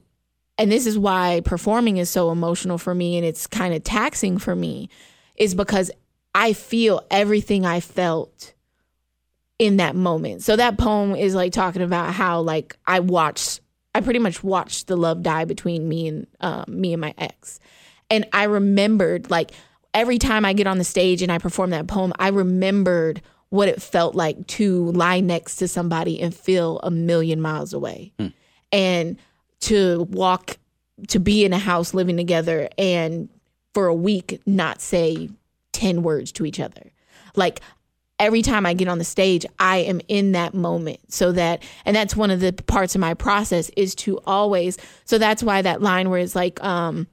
and 0.57 0.71
this 0.71 0.87
is 0.87 0.97
why 0.97 1.41
performing 1.45 1.97
is 1.97 2.09
so 2.09 2.31
emotional 2.31 2.77
for 2.77 2.95
me 2.95 3.17
and 3.17 3.25
it's 3.25 3.45
kind 3.47 3.73
of 3.73 3.83
taxing 3.83 4.37
for 4.37 4.55
me, 4.55 4.89
is 5.35 5.53
because 5.53 5.91
I 6.33 6.53
feel 6.53 7.05
everything 7.11 7.65
I 7.65 7.81
felt 7.81 8.53
in 9.59 9.77
that 9.77 9.95
moment. 9.95 10.41
So 10.41 10.55
that 10.55 10.77
poem 10.77 11.15
is 11.15 11.35
like 11.35 11.53
talking 11.53 11.83
about 11.83 12.13
how 12.13 12.41
like 12.41 12.75
I 12.87 12.99
watched 12.99 13.61
I 13.93 14.01
pretty 14.01 14.19
much 14.19 14.43
watched 14.43 14.87
the 14.87 14.95
love 14.95 15.21
die 15.21 15.45
between 15.45 15.87
me 15.87 16.07
and 16.07 16.27
um, 16.39 16.65
me 16.67 16.93
and 16.93 17.01
my 17.01 17.13
ex. 17.17 17.59
And 18.11 18.27
I 18.33 18.43
remembered 18.43 19.31
like 19.31 19.51
every 19.93 20.19
time 20.19 20.45
I 20.45 20.53
get 20.53 20.67
on 20.67 20.77
the 20.77 20.83
stage 20.83 21.23
and 21.23 21.31
I 21.31 21.39
perform 21.39 21.71
that 21.71 21.87
poem, 21.87 22.13
I 22.19 22.27
remembered 22.27 23.21
what 23.49 23.67
it 23.67 23.81
felt 23.81 24.13
like 24.15 24.45
to 24.47 24.91
lie 24.91 25.19
next 25.19 25.55
to 25.57 25.67
somebody 25.67 26.21
and 26.21 26.35
feel 26.35 26.79
a 26.83 26.91
million 26.91 27.41
miles 27.41 27.73
away. 27.73 28.13
And 28.71 29.17
to 29.61 30.07
walk 30.11 30.57
to 31.07 31.19
be 31.19 31.43
in 31.45 31.53
a 31.53 31.59
house 31.59 31.93
living 31.93 32.17
together 32.17 32.69
and 32.77 33.29
for 33.73 33.87
a 33.87 33.95
week 33.95 34.41
not 34.45 34.81
say 34.81 35.29
10 35.73 36.03
words 36.03 36.31
to 36.33 36.45
each 36.45 36.59
other. 36.59 36.91
Like 37.35 37.61
every 38.19 38.41
time 38.41 38.65
I 38.65 38.73
get 38.73 38.87
on 38.87 38.99
the 38.99 39.03
stage, 39.03 39.45
I 39.59 39.77
am 39.77 39.99
in 40.07 40.33
that 40.33 40.53
moment 40.53 40.99
so 41.11 41.31
that, 41.31 41.63
and 41.85 41.95
that's 41.95 42.15
one 42.15 42.29
of 42.29 42.39
the 42.39 42.53
parts 42.53 42.93
of 42.95 43.01
my 43.01 43.13
process 43.13 43.69
is 43.75 43.95
to 43.95 44.19
always, 44.25 44.77
so 45.05 45.17
that's 45.17 45.41
why 45.41 45.61
that 45.61 45.81
line 45.81 46.09
where 46.09 46.19
it's 46.19 46.35
like, 46.35 46.63
um, 46.63 47.07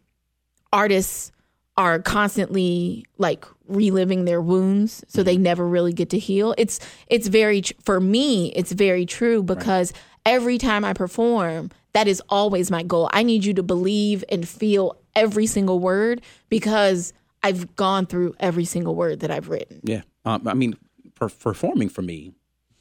artists 0.73 1.33
are 1.77 2.01
constantly 2.01 3.07
like 3.19 3.45
reliving 3.69 4.25
their 4.25 4.43
wounds 4.43 5.05
so 5.07 5.23
they 5.23 5.37
never 5.37 5.67
really 5.67 5.93
get 5.93 6.11
to 6.11 6.19
heal. 6.19 6.55
It's 6.59 6.81
it's 7.07 7.29
very 7.29 7.63
for 7.85 8.01
me 8.01 8.53
it's 8.53 8.73
very 8.73 9.07
true 9.07 9.43
because 9.43 9.93
every 10.27 10.59
time 10.59 10.85
i 10.85 10.93
perform 10.93 11.71
that 11.95 12.07
is 12.07 12.23
always 12.29 12.71
my 12.71 12.83
goal. 12.83 13.09
I 13.13 13.23
need 13.23 13.45
you 13.45 13.55
to 13.55 13.63
believe 13.63 14.23
and 14.29 14.47
feel 14.47 14.97
every 15.17 15.47
single 15.47 15.79
word 15.79 16.21
because 16.49 17.13
i've 17.43 17.75
gone 17.77 18.07
through 18.07 18.35
every 18.41 18.65
single 18.65 18.95
word 18.95 19.21
that 19.21 19.31
i've 19.31 19.49
written. 19.49 19.81
Yeah. 19.85 20.03
Um, 20.25 20.47
I 20.49 20.55
mean, 20.55 20.77
per- 21.15 21.29
performing 21.29 21.89
for 21.89 22.03
me, 22.03 22.33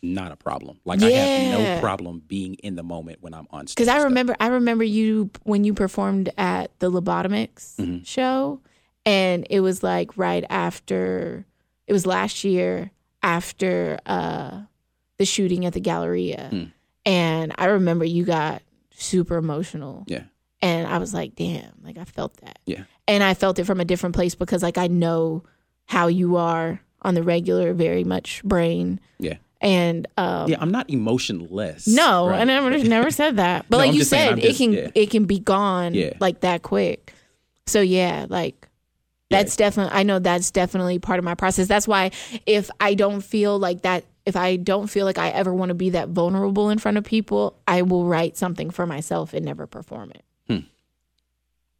not 0.01 0.31
a 0.31 0.35
problem. 0.35 0.79
Like 0.85 1.01
I 1.01 1.09
have 1.11 1.51
no 1.51 1.79
problem 1.79 2.21
being 2.27 2.53
in 2.55 2.75
the 2.75 2.83
moment 2.83 3.19
when 3.21 3.33
I'm 3.33 3.47
on 3.51 3.67
stage. 3.67 3.75
because 3.75 3.87
I 3.87 3.93
and 3.93 4.01
stuff. 4.01 4.09
remember 4.09 4.35
I 4.39 4.47
remember 4.47 4.83
you 4.83 5.29
when 5.43 5.63
you 5.63 5.73
performed 5.73 6.29
at 6.37 6.71
the 6.79 6.91
Lobotomics 6.91 7.75
Mm-hmm. 7.77 8.03
show, 8.03 8.61
and 9.05 9.45
it 9.49 9.61
was 9.61 9.81
like 9.83 10.15
right 10.17 10.45
after 10.49 11.45
it 11.87 11.93
was 11.93 12.05
last 12.05 12.43
year 12.43 12.91
after 13.23 13.99
uh, 14.05 14.61
the 15.17 15.25
shooting 15.25 15.65
at 15.65 15.73
the 15.73 15.79
Galleria, 15.79 16.47
Hmm. 16.51 16.63
and 17.05 17.53
I 17.57 17.65
remember 17.65 18.05
you 18.05 18.23
got 18.25 18.61
super 18.91 19.37
emotional, 19.37 20.03
Yeah. 20.07 20.23
and 20.61 20.87
I 20.87 20.97
was 20.99 21.13
like, 21.13 21.35
damn, 21.35 21.71
like 21.83 21.97
I 21.97 22.03
felt 22.05 22.37
that, 22.37 22.59
Yeah. 22.65 22.83
and 23.07 23.23
I 23.23 23.33
felt 23.33 23.57
it 23.59 23.65
from 23.65 23.79
a 23.79 23.85
different 23.85 24.15
place 24.15 24.35
because 24.35 24.61
like 24.63 24.77
I 24.77 24.87
know 24.87 25.43
how 25.85 26.07
you 26.07 26.35
are 26.35 26.81
on 27.01 27.13
the 27.15 27.23
regular, 27.23 27.73
very 27.73 28.03
much 28.03 28.43
brain, 28.43 28.99
Yeah. 29.19 29.37
And 29.61 30.07
um, 30.17 30.49
Yeah. 30.49 30.57
I'm 30.59 30.71
not 30.71 30.89
emotionless. 30.89 31.87
no, 31.87 32.27
right? 32.27 32.41
I 32.41 32.43
never 32.43 32.77
never 32.83 33.11
said 33.11 33.37
that. 33.37 33.65
But 33.69 33.77
No, 33.77 33.79
like 33.79 33.87
I'm 33.89 33.93
you 33.93 33.99
just 34.01 34.09
saying, 34.11 34.29
said, 34.37 34.45
I'm 34.45 34.51
it 34.51 34.55
can 34.57 34.73
yeah. 34.73 34.89
it 34.95 35.09
can 35.09 35.25
be 35.25 35.39
gone 35.39 35.93
Yeah. 35.93 36.13
like 36.19 36.41
that 36.41 36.61
quick. 36.63 37.13
So 37.65 37.81
yeah, 37.81 38.25
like 38.29 38.67
that's 39.29 39.55
definitely 39.57 39.93
I 39.93 40.03
know 40.03 40.19
that's 40.19 40.51
definitely 40.51 40.99
part 40.99 41.19
of 41.19 41.25
my 41.25 41.35
process. 41.35 41.67
That's 41.67 41.87
why 41.87 42.11
if 42.45 42.69
I 42.79 42.93
don't 42.93 43.21
feel 43.21 43.59
like 43.59 43.81
that 43.81 44.05
if 44.25 44.35
I 44.35 44.57
don't 44.57 44.87
feel 44.87 45.05
like 45.05 45.17
I 45.17 45.29
ever 45.29 45.53
want 45.53 45.69
to 45.69 45.75
be 45.75 45.91
that 45.91 46.09
vulnerable 46.09 46.69
in 46.69 46.77
front 46.79 46.97
of 46.97 47.03
people, 47.05 47.57
I 47.67 47.81
will 47.81 48.05
write 48.05 48.35
something 48.37 48.69
for 48.71 48.85
myself 48.85 49.33
and 49.33 49.45
never 49.45 49.65
perform 49.67 50.11
it. 50.11 50.23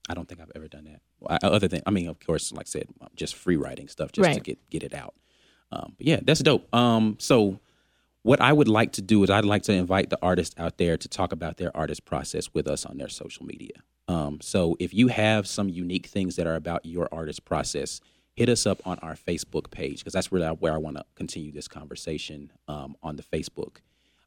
I 0.09 0.13
don't 0.13 0.25
think 0.27 0.39
I've 0.39 0.51
ever 0.55 0.69
done 0.69 0.85
that. 0.85 1.01
Well, 1.19 1.37
I, 1.43 1.47
other 1.47 1.67
than, 1.67 1.81
I 1.85 1.91
mean, 1.91 2.07
of 2.07 2.17
course, 2.25 2.53
like 2.53 2.67
I 2.67 2.69
said, 2.69 2.87
just 3.17 3.35
free 3.35 3.57
writing 3.57 3.89
stuff 3.89 4.13
just 4.13 4.31
to 4.35 4.39
get 4.39 4.57
get 4.69 4.83
it 4.83 4.93
out. 4.93 5.13
Um, 5.69 5.95
but 5.97 6.07
yeah, 6.07 6.19
that's 6.23 6.39
dope. 6.39 6.73
Um, 6.73 7.17
so 7.19 7.59
what 8.27 8.41
I 8.41 8.51
would 8.51 8.67
like 8.67 8.91
to 8.91 9.01
do 9.01 9.23
is 9.23 9.29
I'd 9.29 9.45
like 9.45 9.63
to 9.63 9.71
invite 9.71 10.09
the 10.09 10.19
artists 10.21 10.53
out 10.57 10.77
there 10.77 10.97
to 10.97 11.07
talk 11.07 11.31
about 11.31 11.55
their 11.55 11.75
artist 11.75 12.03
process 12.03 12.53
with 12.53 12.67
us 12.67 12.85
on 12.85 12.97
their 12.97 13.07
social 13.07 13.45
media. 13.45 13.71
Um, 14.09 14.41
so 14.41 14.75
if 14.81 14.93
you 14.93 15.07
have 15.07 15.47
some 15.47 15.69
unique 15.69 16.07
things 16.07 16.35
that 16.35 16.45
are 16.45 16.55
about 16.55 16.85
your 16.85 17.07
artist 17.09 17.45
process, 17.45 18.01
hit 18.35 18.49
us 18.49 18.65
up 18.65 18.85
on 18.85 18.99
our 18.99 19.15
Facebook 19.15 19.71
page 19.71 19.99
because 19.99 20.11
that's 20.11 20.29
really 20.29 20.45
where 20.45 20.73
I 20.73 20.77
want 20.77 20.97
to 20.97 21.05
continue 21.15 21.53
this 21.53 21.69
conversation 21.69 22.51
um, 22.67 22.97
on 23.01 23.15
the 23.15 23.23
Facebook 23.23 23.77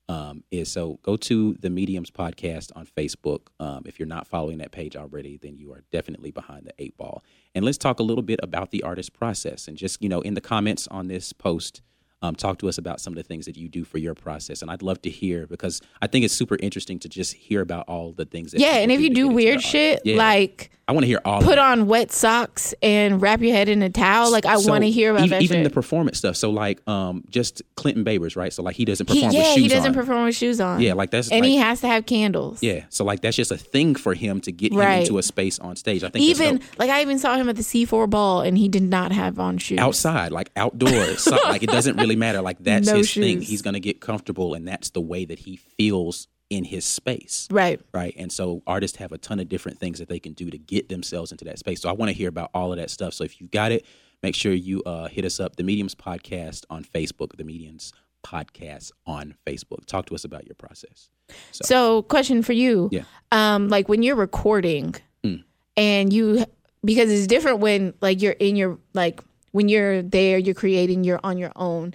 um, 0.08 0.44
is 0.50 0.72
so 0.72 0.98
go 1.02 1.18
to 1.18 1.54
the 1.60 1.68
Mediums 1.68 2.10
podcast 2.10 2.72
on 2.74 2.86
Facebook. 2.86 3.48
Um, 3.60 3.82
if 3.84 3.98
you're 4.00 4.08
not 4.08 4.26
following 4.26 4.58
that 4.58 4.72
page 4.72 4.96
already, 4.96 5.36
then 5.36 5.58
you 5.58 5.74
are 5.74 5.84
definitely 5.92 6.30
behind 6.30 6.64
the 6.64 6.72
eight 6.78 6.96
ball. 6.96 7.22
And 7.54 7.66
let's 7.66 7.78
talk 7.78 8.00
a 8.00 8.02
little 8.02 8.22
bit 8.22 8.40
about 8.42 8.70
the 8.70 8.82
artist 8.82 9.12
process 9.12 9.68
and 9.68 9.76
just, 9.76 10.02
you 10.02 10.08
know, 10.08 10.22
in 10.22 10.32
the 10.32 10.40
comments 10.40 10.88
on 10.88 11.08
this 11.08 11.34
post, 11.34 11.82
um, 12.22 12.34
talk 12.34 12.58
to 12.58 12.68
us 12.68 12.76
about 12.78 13.00
some 13.00 13.12
of 13.12 13.16
the 13.16 13.22
things 13.22 13.46
that 13.46 13.56
you 13.56 13.68
do 13.68 13.82
for 13.84 13.98
your 13.98 14.14
process. 14.14 14.60
And 14.62 14.70
I'd 14.70 14.82
love 14.82 15.00
to 15.02 15.10
hear 15.10 15.46
because 15.46 15.80
I 16.02 16.06
think 16.06 16.24
it's 16.24 16.34
super 16.34 16.56
interesting 16.60 16.98
to 17.00 17.08
just 17.08 17.32
hear 17.34 17.62
about 17.62 17.88
all 17.88 18.12
the 18.12 18.24
things 18.26 18.52
that 18.52 18.60
Yeah, 18.60 18.76
and 18.76 18.92
if 18.92 19.00
you 19.00 19.10
do 19.10 19.28
weird 19.28 19.62
shit 19.62 20.02
Yeah. 20.04 20.16
like 20.16 20.70
I 20.86 20.92
want 20.92 21.04
to 21.04 21.06
hear 21.06 21.20
all 21.24 21.40
put 21.40 21.56
on 21.56 21.86
wet 21.86 22.10
socks 22.10 22.74
and 22.82 23.22
wrap 23.22 23.40
your 23.40 23.52
head 23.54 23.68
in 23.68 23.80
a 23.80 23.88
towel, 23.88 24.32
like 24.32 24.44
I 24.44 24.56
So 24.56 24.70
want 24.72 24.82
to 24.82 24.90
hear 24.90 25.12
about 25.12 25.20
even, 25.24 25.30
that 25.38 25.42
even 25.42 25.58
shit. 25.58 25.64
the 25.64 25.70
performance 25.70 26.18
stuff. 26.18 26.34
So 26.36 26.50
like 26.50 26.86
um 26.88 27.22
just 27.30 27.62
Clinton 27.76 28.04
Babers, 28.04 28.36
right? 28.36 28.52
So 28.52 28.62
like 28.64 28.74
he 28.76 28.84
doesn't 28.84 29.08
he, 29.08 29.14
perform 29.20 29.28
with 29.34 29.36
yeah, 29.46 29.54
shoes 29.54 29.62
he 29.62 29.68
doesn't 29.68 29.90
on. 29.90 29.94
perform 29.94 30.24
with 30.24 30.34
shoes 30.34 30.60
on. 30.60 30.80
Yeah, 30.80 30.94
like 30.94 31.10
that's 31.12 31.30
and 31.30 31.40
like, 31.42 31.48
he 31.48 31.56
has 31.58 31.80
to 31.82 31.86
have 31.88 32.06
candles. 32.06 32.60
Yeah, 32.62 32.84
so 32.90 33.04
like 33.04 33.20
that's 33.20 33.36
just 33.36 33.52
a 33.52 33.56
thing 33.56 33.94
for 33.94 34.14
him 34.14 34.40
to 34.42 34.52
get 34.52 34.72
him 34.72 34.80
into 34.80 35.16
a 35.18 35.22
space 35.22 35.58
on 35.60 35.76
stage. 35.76 36.02
I 36.02 36.08
think 36.10 36.24
even 36.24 36.60
like 36.76 36.90
I 36.90 37.00
even 37.02 37.18
saw 37.20 37.36
him 37.36 37.48
at 37.48 37.54
the 37.56 37.62
C4 37.62 38.10
ball 38.10 38.40
and 38.42 38.58
he 38.58 38.68
did 38.68 38.82
not 38.82 39.12
have 39.12 39.38
on 39.38 39.56
shoes. 39.58 39.78
outside, 39.78 40.32
like 40.32 40.50
outdoors, 40.56 41.20
so, 41.22 41.36
like 41.44 41.62
it 41.62 41.70
doesn't 41.70 41.96
really 41.98 42.09
matter. 42.16 42.40
Like 42.42 42.58
that's 42.60 42.88
No 42.88 42.96
his 42.96 43.12
thing. 43.12 43.40
He's 43.40 43.62
gonna 43.62 43.80
get 43.80 44.00
comfortable, 44.00 44.54
and 44.54 44.66
that's 44.66 44.90
the 44.90 45.00
way 45.00 45.24
that 45.24 45.40
he 45.40 45.56
feels 45.56 46.28
in 46.50 46.64
his 46.64 46.84
space. 46.84 47.46
Right. 47.50 47.80
Right. 47.94 48.12
And 48.16 48.32
so 48.32 48.62
artists 48.66 48.96
have 48.98 49.12
a 49.12 49.18
ton 49.18 49.38
of 49.38 49.48
different 49.48 49.78
things 49.78 50.00
that 50.00 50.08
they 50.08 50.18
can 50.18 50.32
do 50.32 50.50
to 50.50 50.58
get 50.58 50.88
themselves 50.88 51.30
into 51.30 51.44
that 51.44 51.60
space. 51.60 51.80
So 51.80 51.88
I 51.88 51.92
want 51.92 52.08
to 52.08 52.12
hear 52.12 52.28
about 52.28 52.50
all 52.52 52.72
of 52.72 52.78
that 52.78 52.90
stuff. 52.90 53.14
So 53.14 53.22
if 53.22 53.40
you 53.40 53.46
got 53.46 53.70
it, 53.70 53.86
make 54.22 54.34
sure 54.34 54.52
you 54.52 54.82
uh, 54.82 55.06
hit 55.06 55.24
us 55.24 55.38
up, 55.38 55.54
the 55.54 55.62
Mediums 55.62 55.94
Podcast 55.94 56.64
on 56.68 56.82
Facebook, 56.82 57.36
the 57.36 57.44
Mediums 57.44 57.92
Podcast 58.26 58.90
on 59.06 59.36
Facebook. 59.46 59.86
Talk 59.86 60.06
to 60.06 60.14
us 60.16 60.24
about 60.24 60.44
your 60.44 60.56
process. 60.56 61.08
So, 61.52 62.02
question 62.02 62.42
for 62.42 62.52
you. 62.52 62.88
Yeah. 62.90 63.02
Um, 63.30 63.68
like 63.68 63.88
when 63.88 64.02
you're 64.02 64.16
recording 64.16 64.96
Mm. 65.24 65.44
and 65.76 66.12
you 66.12 66.44
because 66.84 67.12
it's 67.12 67.26
different 67.28 67.58
when 67.60 67.94
like 68.00 68.20
you're 68.22 68.32
in 68.32 68.56
your 68.56 68.78
like 68.94 69.20
when 69.52 69.68
you're 69.68 70.02
there, 70.02 70.38
you're 70.38 70.54
creating, 70.54 71.04
you're 71.04 71.20
on 71.22 71.38
your 71.38 71.52
own. 71.56 71.94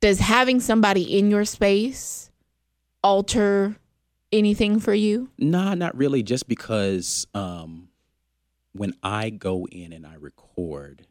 Does 0.00 0.20
having 0.20 0.60
somebody 0.60 1.18
in 1.18 1.30
your 1.30 1.44
space 1.44 2.30
alter 3.02 3.76
anything 4.32 4.78
for 4.80 4.94
you? 4.94 5.30
Nah, 5.38 5.74
not 5.74 5.96
really. 5.96 6.22
Just 6.22 6.48
because 6.48 7.26
um, 7.34 7.88
when 8.72 8.94
I 9.02 9.30
go 9.30 9.66
in 9.66 9.92
and 9.92 10.06
I 10.06 10.14
record, 10.14 11.06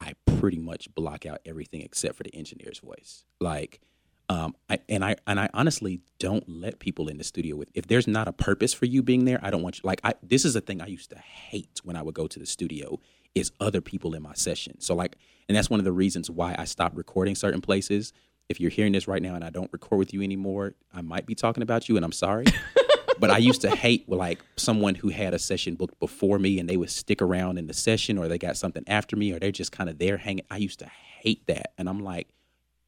I 0.00 0.14
pretty 0.26 0.58
much 0.58 0.92
block 0.94 1.26
out 1.26 1.40
everything 1.46 1.82
except 1.82 2.16
for 2.16 2.22
the 2.22 2.34
engineer's 2.34 2.78
voice. 2.78 3.24
Like, 3.40 3.80
um, 4.28 4.54
I, 4.70 4.78
and 4.88 5.04
I 5.04 5.16
and 5.26 5.38
I 5.38 5.50
honestly 5.52 6.00
don't 6.18 6.48
let 6.48 6.78
people 6.78 7.08
in 7.08 7.18
the 7.18 7.24
studio 7.24 7.54
with 7.56 7.68
if 7.74 7.86
there's 7.86 8.06
not 8.06 8.28
a 8.28 8.32
purpose 8.32 8.72
for 8.72 8.86
you 8.86 9.02
being 9.02 9.24
there. 9.24 9.38
I 9.42 9.50
don't 9.50 9.62
want 9.62 9.78
you. 9.78 9.82
Like, 9.84 10.00
I 10.02 10.14
this 10.22 10.44
is 10.44 10.56
a 10.56 10.60
thing 10.60 10.80
I 10.80 10.86
used 10.86 11.10
to 11.10 11.18
hate 11.18 11.80
when 11.84 11.96
I 11.96 12.02
would 12.02 12.14
go 12.14 12.26
to 12.26 12.38
the 12.38 12.46
studio 12.46 12.98
is 13.34 13.52
other 13.60 13.80
people 13.80 14.14
in 14.14 14.22
my 14.22 14.34
session. 14.34 14.80
So 14.80 14.94
like, 14.94 15.16
and 15.48 15.56
that's 15.56 15.70
one 15.70 15.80
of 15.80 15.84
the 15.84 15.92
reasons 15.92 16.30
why 16.30 16.54
I 16.58 16.64
stopped 16.64 16.96
recording 16.96 17.34
certain 17.34 17.60
places. 17.60 18.12
If 18.48 18.60
you're 18.60 18.70
hearing 18.70 18.92
this 18.92 19.08
right 19.08 19.22
now 19.22 19.34
and 19.34 19.44
I 19.44 19.50
don't 19.50 19.72
record 19.72 19.98
with 19.98 20.12
you 20.12 20.22
anymore, 20.22 20.74
I 20.92 21.00
might 21.00 21.26
be 21.26 21.34
talking 21.34 21.62
about 21.62 21.88
you, 21.88 21.96
and 21.96 22.04
I'm 22.04 22.12
sorry 22.12 22.44
but 23.22 23.30
I 23.30 23.38
used 23.38 23.60
to 23.60 23.70
hate 23.70 24.08
like 24.08 24.40
someone 24.56 24.96
who 24.96 25.08
had 25.08 25.32
a 25.32 25.38
session 25.38 25.76
booked 25.76 25.98
before 26.00 26.40
me 26.40 26.58
and 26.58 26.68
they 26.68 26.76
would 26.76 26.90
stick 26.90 27.22
around 27.22 27.56
in 27.56 27.68
the 27.68 27.72
session 27.72 28.18
or 28.18 28.26
they 28.26 28.36
got 28.36 28.56
something 28.56 28.82
after 28.88 29.16
me 29.16 29.32
or 29.32 29.38
they're 29.38 29.52
just 29.52 29.70
kind 29.70 29.88
of 29.88 29.98
there 29.98 30.16
hanging. 30.16 30.44
I 30.50 30.56
used 30.56 30.80
to 30.80 30.86
hate 30.86 31.46
that. 31.46 31.72
And 31.78 31.88
I'm 31.88 32.00
like, 32.00 32.28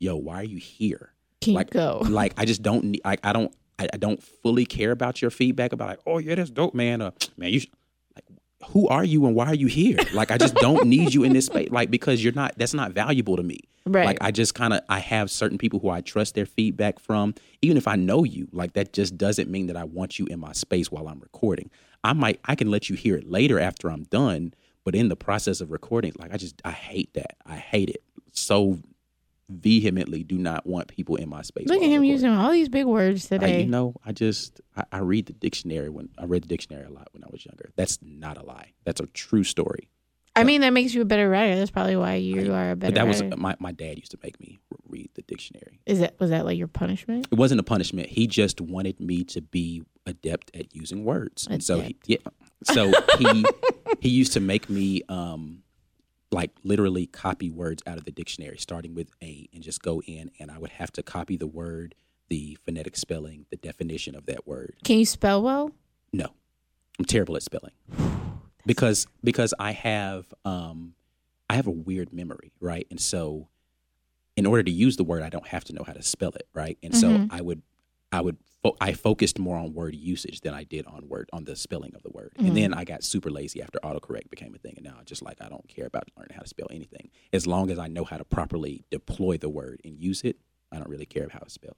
yo, 0.00 0.16
why 0.16 0.40
are 0.40 0.44
you 0.44 0.58
here? 0.58 1.12
Can 1.40 1.54
like, 1.54 1.70
go? 1.70 2.02
like 2.08 2.34
I 2.36 2.46
just 2.46 2.62
don't 2.62 2.84
need, 2.84 3.02
like, 3.04 3.20
I 3.22 3.32
don't, 3.32 3.54
I, 3.78 3.88
I 3.92 3.96
don't 3.96 4.20
fully 4.20 4.64
care 4.64 4.90
about 4.90 5.22
your 5.22 5.30
feedback 5.30 5.72
about 5.72 5.88
like, 5.88 6.00
oh 6.04 6.18
yeah, 6.18 6.34
that's 6.34 6.50
dope, 6.50 6.74
man. 6.74 7.00
Uh, 7.00 7.12
man, 7.36 7.52
you 7.52 7.60
who 8.68 8.88
are 8.88 9.04
you 9.04 9.26
and 9.26 9.34
why 9.34 9.46
are 9.46 9.54
you 9.54 9.66
here? 9.66 9.98
Like, 10.12 10.30
I 10.30 10.38
just 10.38 10.54
don't 10.56 10.86
need 10.86 11.14
you 11.14 11.24
in 11.24 11.32
this 11.32 11.46
space. 11.46 11.70
Like, 11.70 11.90
because 11.90 12.22
you're 12.22 12.32
not, 12.32 12.54
that's 12.56 12.74
not 12.74 12.92
valuable 12.92 13.36
to 13.36 13.42
me. 13.42 13.60
Right. 13.86 14.06
Like 14.06 14.18
I 14.22 14.30
just 14.30 14.54
kind 14.54 14.72
of 14.72 14.80
I 14.88 14.98
have 14.98 15.30
certain 15.30 15.58
people 15.58 15.78
who 15.78 15.90
I 15.90 16.00
trust 16.00 16.34
their 16.34 16.46
feedback 16.46 16.98
from. 16.98 17.34
Even 17.60 17.76
if 17.76 17.86
I 17.86 17.96
know 17.96 18.24
you, 18.24 18.48
like 18.50 18.72
that 18.72 18.94
just 18.94 19.18
doesn't 19.18 19.50
mean 19.50 19.66
that 19.66 19.76
I 19.76 19.84
want 19.84 20.18
you 20.18 20.26
in 20.26 20.40
my 20.40 20.52
space 20.52 20.90
while 20.90 21.06
I'm 21.06 21.20
recording. 21.20 21.70
I 22.02 22.14
might 22.14 22.40
I 22.46 22.54
can 22.54 22.70
let 22.70 22.88
you 22.88 22.96
hear 22.96 23.16
it 23.16 23.30
later 23.30 23.60
after 23.60 23.90
I'm 23.90 24.04
done, 24.04 24.54
but 24.84 24.94
in 24.94 25.08
the 25.08 25.16
process 25.16 25.60
of 25.60 25.70
recording, 25.70 26.12
like 26.18 26.32
I 26.32 26.38
just 26.38 26.62
I 26.64 26.70
hate 26.70 27.12
that. 27.12 27.36
I 27.44 27.56
hate 27.56 27.90
it 27.90 28.02
so 28.32 28.78
vehemently. 29.48 30.22
Do 30.22 30.38
not 30.38 30.66
want 30.66 30.88
people 30.88 31.16
in 31.16 31.28
my 31.28 31.42
space. 31.42 31.68
Look 31.68 31.82
at 31.82 31.88
him 31.88 32.04
using 32.04 32.30
all 32.30 32.50
these 32.50 32.68
big 32.68 32.86
words 32.86 33.26
I, 33.30 33.38
today. 33.38 33.62
you 33.62 33.70
know, 33.70 33.94
I 34.04 34.12
just 34.12 34.60
I, 34.76 34.84
I 34.92 34.98
read 34.98 35.26
the 35.26 35.32
dictionary 35.32 35.90
when 35.90 36.08
I 36.18 36.24
read 36.24 36.42
the 36.42 36.48
dictionary 36.48 36.84
a 36.84 36.90
lot 36.90 37.08
when 37.12 37.24
I 37.24 37.28
was 37.30 37.44
younger. 37.44 37.70
That's 37.76 37.98
not 38.02 38.36
a 38.38 38.44
lie. 38.44 38.72
That's 38.84 39.00
a 39.00 39.06
true 39.06 39.44
story. 39.44 39.88
I 40.36 40.42
mean, 40.42 40.62
that 40.62 40.70
makes 40.70 40.94
you 40.94 41.00
a 41.00 41.04
better 41.04 41.28
writer. 41.28 41.54
That's 41.54 41.70
probably 41.70 41.94
why 41.94 42.14
you 42.14 42.52
are 42.52 42.72
a 42.72 42.76
better 42.76 42.92
But 42.92 42.94
that 42.96 43.06
was 43.06 43.22
my 43.38 43.54
my 43.60 43.70
dad 43.70 43.98
used 43.98 44.10
to 44.12 44.18
make 44.22 44.40
me 44.40 44.58
read 44.88 45.10
the 45.14 45.22
dictionary. 45.22 45.80
Is 45.86 46.00
that 46.00 46.18
was 46.18 46.30
that 46.30 46.44
like 46.44 46.58
your 46.58 46.66
punishment? 46.68 47.28
it 47.30 47.36
wasn't 47.36 47.60
a 47.60 47.64
punishment. 47.64 48.08
He 48.08 48.26
just 48.26 48.60
wanted 48.60 48.98
me 48.98 49.22
to 49.24 49.40
be 49.40 49.84
adept 50.06 50.50
at 50.54 50.74
using 50.74 51.04
words, 51.04 51.46
and 51.48 51.62
so 51.62 51.80
he, 51.80 51.96
yeah, 52.06 52.18
so 52.64 52.92
he 53.18 53.44
he 54.00 54.08
used 54.08 54.32
to 54.32 54.40
make 54.40 54.68
me 54.68 55.02
um 55.08 55.62
like 56.34 56.50
literally 56.64 57.06
copy 57.06 57.48
words 57.48 57.82
out 57.86 57.96
of 57.96 58.04
the 58.04 58.10
dictionary, 58.10 58.58
starting 58.58 58.94
with 58.94 59.08
a, 59.22 59.48
and 59.54 59.62
just 59.62 59.80
go 59.82 60.02
in, 60.02 60.30
and 60.38 60.50
I 60.50 60.58
would 60.58 60.72
have 60.72 60.90
to 60.92 61.02
copy 61.02 61.36
the 61.36 61.46
word, 61.46 61.94
the 62.28 62.58
phonetic 62.64 62.96
spelling, 62.96 63.46
the 63.50 63.56
definition 63.56 64.14
of 64.14 64.26
that 64.26 64.46
word. 64.46 64.76
Can 64.84 64.98
you 64.98 65.06
spell 65.06 65.42
well? 65.42 65.70
No, 66.12 66.26
I'm 66.98 67.04
terrible 67.04 67.36
at 67.36 67.42
spelling 67.42 67.72
because 68.66 69.06
because 69.22 69.54
I 69.58 69.72
have 69.72 70.26
um 70.44 70.94
I 71.48 71.54
have 71.54 71.66
a 71.66 71.70
weird 71.72 72.12
memory, 72.12 72.52
right? 72.60 72.86
And 72.90 73.00
so 73.00 73.48
in 74.36 74.46
order 74.46 74.64
to 74.64 74.70
use 74.70 74.96
the 74.96 75.04
word, 75.04 75.22
I 75.22 75.28
don't 75.28 75.46
have 75.48 75.64
to 75.64 75.72
know 75.72 75.84
how 75.86 75.92
to 75.92 76.02
spell 76.02 76.30
it, 76.30 76.48
right? 76.52 76.76
And 76.82 76.94
so 76.94 77.10
Mhm. 77.10 77.26
I 77.30 77.40
would 77.40 77.62
I 78.14 78.20
would 78.20 78.36
fo- 78.62 78.76
I 78.80 78.92
focused 78.92 79.38
more 79.38 79.56
on 79.56 79.74
word 79.74 79.94
usage 79.94 80.40
than 80.40 80.54
I 80.54 80.64
did 80.64 80.86
on 80.86 81.08
word 81.08 81.28
on 81.32 81.44
the 81.44 81.56
spelling 81.56 81.94
of 81.94 82.02
the 82.02 82.10
word. 82.10 82.32
Mhm. 82.38 82.48
And 82.48 82.56
then 82.56 82.74
I 82.74 82.84
got 82.84 83.04
super 83.04 83.30
lazy 83.30 83.60
after 83.62 83.78
autocorrect 83.84 84.30
became 84.30 84.54
a 84.54 84.58
thing, 84.58 84.74
and 84.76 84.84
now 84.84 84.96
I 85.00 85.04
just 85.04 85.22
like 85.22 85.38
I 85.40 85.48
don't 85.48 85.66
care 85.68 85.86
about 85.86 86.04
learning 86.16 86.34
how 86.34 86.42
to 86.42 86.48
spell 86.48 86.68
anything 86.70 87.10
as 87.32 87.46
long 87.46 87.70
as 87.70 87.78
I 87.78 87.88
know 87.88 88.04
how 88.04 88.16
to 88.16 88.24
properly 88.24 88.84
deploy 88.90 89.36
the 89.36 89.48
word 89.48 89.80
and 89.84 89.98
use 89.98 90.22
it. 90.22 90.36
I 90.72 90.78
don't 90.78 90.88
really 90.88 91.06
care 91.06 91.24
about 91.24 91.32
how 91.34 91.40
it's 91.44 91.54
spelled. 91.54 91.76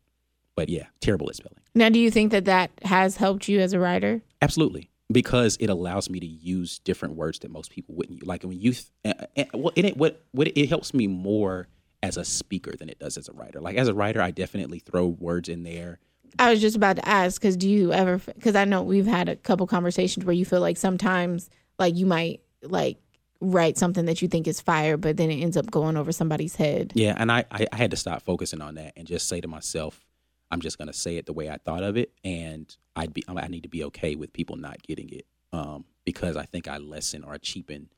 But 0.54 0.68
yeah, 0.70 0.86
terrible 1.00 1.28
at 1.28 1.36
spelling. 1.36 1.58
Now, 1.74 1.90
do 1.90 1.98
you 1.98 2.10
think 2.10 2.32
that 2.32 2.46
that 2.46 2.70
has 2.82 3.16
helped 3.18 3.46
you 3.46 3.60
as 3.60 3.74
a 3.74 3.78
writer? 3.78 4.22
Absolutely, 4.40 4.88
because 5.12 5.58
it 5.60 5.68
allows 5.68 6.08
me 6.08 6.18
to 6.18 6.26
use 6.26 6.78
different 6.78 7.14
words 7.14 7.40
that 7.40 7.50
most 7.50 7.70
people 7.70 7.94
wouldn't. 7.94 8.20
use. 8.20 8.26
Like 8.26 8.42
when 8.42 8.58
you, 8.58 8.72
th- 8.72 8.86
uh, 9.04 9.12
uh, 9.36 9.44
well, 9.52 9.72
and 9.76 9.84
it 9.86 9.96
what 9.98 10.24
what 10.32 10.48
it 10.48 10.68
helps 10.68 10.94
me 10.94 11.08
more 11.08 11.68
as 12.02 12.16
a 12.16 12.24
speaker 12.24 12.72
than 12.78 12.88
it 12.88 12.98
does 12.98 13.18
as 13.18 13.28
a 13.28 13.32
writer. 13.32 13.60
Like 13.60 13.76
as 13.76 13.88
a 13.88 13.94
writer, 13.94 14.22
I 14.22 14.30
definitely 14.30 14.78
throw 14.78 15.06
words 15.08 15.48
in 15.50 15.62
there. 15.64 15.98
I 16.38 16.50
was 16.50 16.60
just 16.60 16.76
about 16.76 16.96
to 16.96 17.08
ask 17.08 17.40
because 17.40 17.56
do 17.56 17.68
you 17.68 17.92
ever? 17.92 18.18
Because 18.18 18.56
I 18.56 18.64
know 18.64 18.82
we've 18.82 19.06
had 19.06 19.28
a 19.28 19.36
couple 19.36 19.66
conversations 19.66 20.24
where 20.24 20.34
you 20.34 20.44
feel 20.44 20.60
like 20.60 20.76
sometimes 20.76 21.50
like 21.78 21.96
you 21.96 22.06
might 22.06 22.40
like 22.62 22.98
write 23.40 23.76
something 23.76 24.06
that 24.06 24.22
you 24.22 24.28
think 24.28 24.46
is 24.46 24.60
fire, 24.60 24.96
but 24.96 25.16
then 25.16 25.30
it 25.30 25.40
ends 25.42 25.56
up 25.56 25.70
going 25.70 25.96
over 25.96 26.12
somebody's 26.12 26.56
head. 26.56 26.92
Yeah, 26.94 27.14
and 27.16 27.30
I 27.30 27.44
I, 27.50 27.66
I 27.72 27.76
had 27.76 27.90
to 27.90 27.96
stop 27.96 28.22
focusing 28.22 28.60
on 28.60 28.74
that 28.76 28.92
and 28.96 29.06
just 29.06 29.28
say 29.28 29.40
to 29.40 29.48
myself, 29.48 30.04
I'm 30.50 30.60
just 30.60 30.78
gonna 30.78 30.92
say 30.92 31.16
it 31.16 31.26
the 31.26 31.32
way 31.32 31.50
I 31.50 31.58
thought 31.58 31.82
of 31.82 31.96
it, 31.96 32.12
and 32.24 32.74
I'd 32.94 33.12
be 33.12 33.24
I 33.26 33.48
need 33.48 33.62
to 33.62 33.68
be 33.68 33.84
okay 33.84 34.14
with 34.14 34.32
people 34.32 34.56
not 34.56 34.82
getting 34.82 35.10
it, 35.10 35.26
um, 35.52 35.84
because 36.04 36.36
I 36.36 36.44
think 36.44 36.68
I 36.68 36.78
lessen 36.78 37.24
or 37.24 37.38
cheapen 37.38 37.88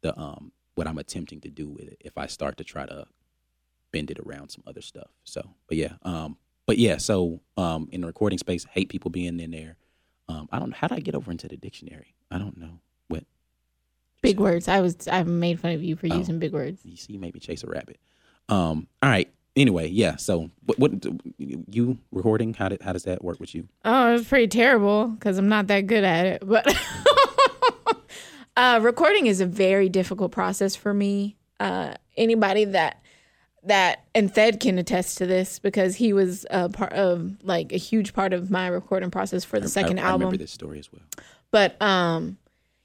the 0.00 0.18
um 0.18 0.52
what 0.74 0.86
I'm 0.86 0.98
attempting 0.98 1.40
to 1.40 1.50
do 1.50 1.68
with 1.68 1.88
it 1.88 2.00
if 2.04 2.16
I 2.16 2.26
start 2.26 2.56
to 2.58 2.64
try 2.64 2.86
to 2.86 3.06
bend 3.90 4.10
it 4.10 4.18
around 4.20 4.50
some 4.50 4.62
other 4.66 4.80
stuff. 4.80 5.08
So, 5.24 5.42
but 5.66 5.76
yeah, 5.76 5.94
um, 6.02 6.36
but 6.68 6.76
yeah, 6.78 6.98
so 6.98 7.40
um, 7.56 7.88
in 7.90 8.02
the 8.02 8.06
recording 8.06 8.38
space, 8.38 8.64
hate 8.70 8.90
people 8.90 9.10
being 9.10 9.40
in 9.40 9.50
there. 9.50 9.76
Um, 10.28 10.48
I 10.52 10.58
don't 10.58 10.68
know 10.70 10.76
how 10.78 10.86
did 10.86 10.98
I 10.98 11.00
get 11.00 11.14
over 11.14 11.30
into 11.30 11.48
the 11.48 11.56
dictionary. 11.56 12.14
I 12.30 12.36
don't 12.38 12.58
know 12.58 12.78
what 13.08 13.24
Big 14.20 14.38
words. 14.38 14.68
I 14.68 14.80
was 14.82 15.08
I 15.10 15.22
made 15.22 15.58
fun 15.60 15.72
of 15.72 15.82
you 15.82 15.96
for 15.96 16.06
Oh. 16.10 16.16
using 16.16 16.38
big 16.38 16.52
words. 16.52 16.80
you 16.84 16.96
see. 16.96 17.14
You 17.14 17.18
made 17.18 17.32
me 17.32 17.40
chase 17.40 17.64
a 17.64 17.66
rabbit. 17.68 17.98
Um, 18.50 18.86
all 19.02 19.08
right. 19.08 19.30
Anyway, 19.56 19.88
yeah. 19.88 20.16
So, 20.16 20.50
what, 20.66 20.78
what 20.78 21.06
you 21.38 21.98
recording? 22.12 22.52
How 22.54 22.68
did 22.68 22.82
how 22.82 22.92
does 22.92 23.04
that 23.04 23.24
work 23.24 23.40
with 23.40 23.54
you? 23.54 23.66
Oh, 23.84 24.10
it 24.10 24.12
was 24.12 24.26
pretty 24.28 24.48
terrible 24.48 25.06
because 25.08 25.38
I'm 25.38 25.48
not 25.48 25.66
that 25.68 25.86
good 25.86 26.04
at 26.04 26.26
it. 26.26 26.42
But 26.46 26.66
uh, 28.56 28.80
recording 28.82 29.26
is 29.26 29.40
a 29.40 29.46
very 29.46 29.88
difficult 29.88 30.32
process 30.32 30.76
for 30.76 30.92
me. 30.92 31.36
Uh, 31.60 31.94
anybody 32.16 32.64
that 32.66 33.02
that 33.68 34.04
and 34.14 34.32
Fed 34.32 34.60
can 34.60 34.78
attest 34.78 35.18
to 35.18 35.26
this 35.26 35.58
because 35.58 35.96
he 35.96 36.12
was 36.12 36.44
a 36.50 36.68
part 36.68 36.92
of 36.92 37.36
like 37.42 37.72
a 37.72 37.76
huge 37.76 38.12
part 38.12 38.32
of 38.32 38.50
my 38.50 38.66
recording 38.66 39.10
process 39.10 39.44
for 39.44 39.60
the 39.60 39.68
second 39.68 39.98
I, 39.98 40.02
I 40.02 40.06
album. 40.06 40.20
remember 40.22 40.36
this 40.38 40.50
story 40.50 40.78
as 40.78 40.92
well. 40.92 41.02
But 41.50 41.80
um 41.80 42.38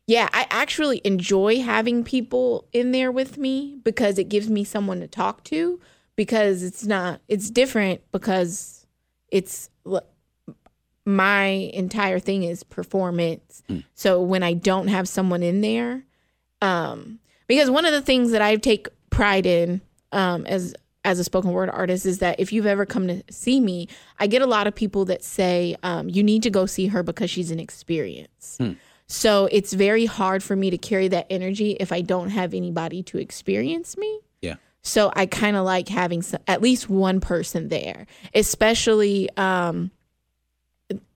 yeah, 0.05 0.27
I 0.33 0.47
actually 0.49 1.01
enjoy 1.05 1.61
having 1.61 2.03
people 2.03 2.67
in 2.73 2.91
there 2.91 3.11
with 3.11 3.37
me 3.37 3.77
because 3.83 4.19
it 4.19 4.25
gives 4.27 4.49
me 4.49 4.63
someone 4.65 4.99
to 4.99 5.07
talk 5.07 5.43
to 5.45 5.79
because 6.15 6.61
it's 6.63 6.85
not 6.85 7.21
it's 7.27 7.49
different 7.49 8.01
because 8.11 8.85
it's 9.31 9.69
my 11.05 11.45
entire 11.45 12.19
thing 12.19 12.43
is 12.43 12.63
performance. 12.63 13.63
So 13.93 14.21
when 14.21 14.43
I 14.43 14.53
don't 14.53 14.87
have 14.87 15.07
someone 15.07 15.43
in 15.43 15.61
there 15.61 16.03
um 16.61 17.19
because 17.47 17.69
one 17.69 17.85
of 17.85 17.91
the 17.91 18.01
things 18.01 18.31
that 18.31 18.41
I 18.41 18.55
take 18.55 18.87
pride 19.09 19.45
in 19.45 19.81
um 20.13 20.45
as 20.45 20.73
as 21.05 21.19
a 21.19 21.23
spoken 21.23 21.51
word 21.51 21.69
artist 21.69 22.05
is 22.05 22.19
that 22.19 22.39
if 22.39 22.53
you've 22.53 22.65
ever 22.65 22.85
come 22.85 23.07
to 23.07 23.23
see 23.29 23.59
me, 23.59 23.87
I 24.19 24.27
get 24.27 24.41
a 24.41 24.45
lot 24.45 24.67
of 24.67 24.75
people 24.75 25.05
that 25.05 25.23
say, 25.23 25.75
um, 25.83 26.07
you 26.09 26.23
need 26.23 26.43
to 26.43 26.49
go 26.49 26.65
see 26.65 26.87
her 26.87 27.03
because 27.03 27.29
she's 27.29 27.51
an 27.51 27.59
experience. 27.59 28.57
So 29.07 29.49
it's 29.51 29.73
very 29.73 30.05
hard 30.05 30.41
for 30.41 30.55
me 30.55 30.69
to 30.69 30.77
carry 30.77 31.09
that 31.09 31.27
energy 31.29 31.71
if 31.71 31.91
I 31.91 32.01
don't 32.01 32.29
have 32.29 32.53
anybody 32.53 33.03
to 33.03 33.17
experience 33.17 33.97
me. 33.97 34.21
Yeah. 34.41 34.55
So 34.81 35.11
I 35.15 35.25
kind 35.25 35.57
of 35.57 35.65
like 35.65 35.89
having 35.89 36.21
some, 36.21 36.39
at 36.47 36.61
least 36.61 36.89
one 36.89 37.19
person 37.19 37.67
there, 37.67 38.07
especially 38.33 39.29
um, 39.35 39.91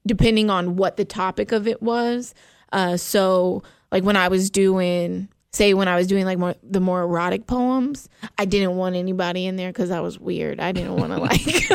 depending 0.06 0.50
on 0.50 0.76
what 0.76 0.98
the 0.98 1.06
topic 1.06 1.54
of 1.54 1.66
it 1.66 1.82
was. 1.82 2.36
Uh, 2.74 2.98
so 2.98 3.64
like 3.89 4.04
when 4.04 4.18
I 4.18 4.28
was 4.28 4.50
doing, 4.50 5.30
say 5.52 5.74
when 5.74 5.88
I 5.88 5.95
was 5.95 6.08
doing 6.08 6.26
like 6.26 6.38
more 6.38 6.56
the 6.64 6.80
more 6.80 7.02
erotic 7.02 7.48
poems, 7.48 8.10
I 8.38 8.45
didn't 8.45 8.76
want 8.76 8.95
anybody 8.95 9.45
in 9.45 9.56
there 9.56 9.70
because 9.70 9.91
I 9.91 10.00
was 10.00 10.20
weird. 10.20 10.60
I 10.60 10.72
didn't 10.72 10.95
want 10.95 11.14
to 11.14 11.18
like, 11.20 11.72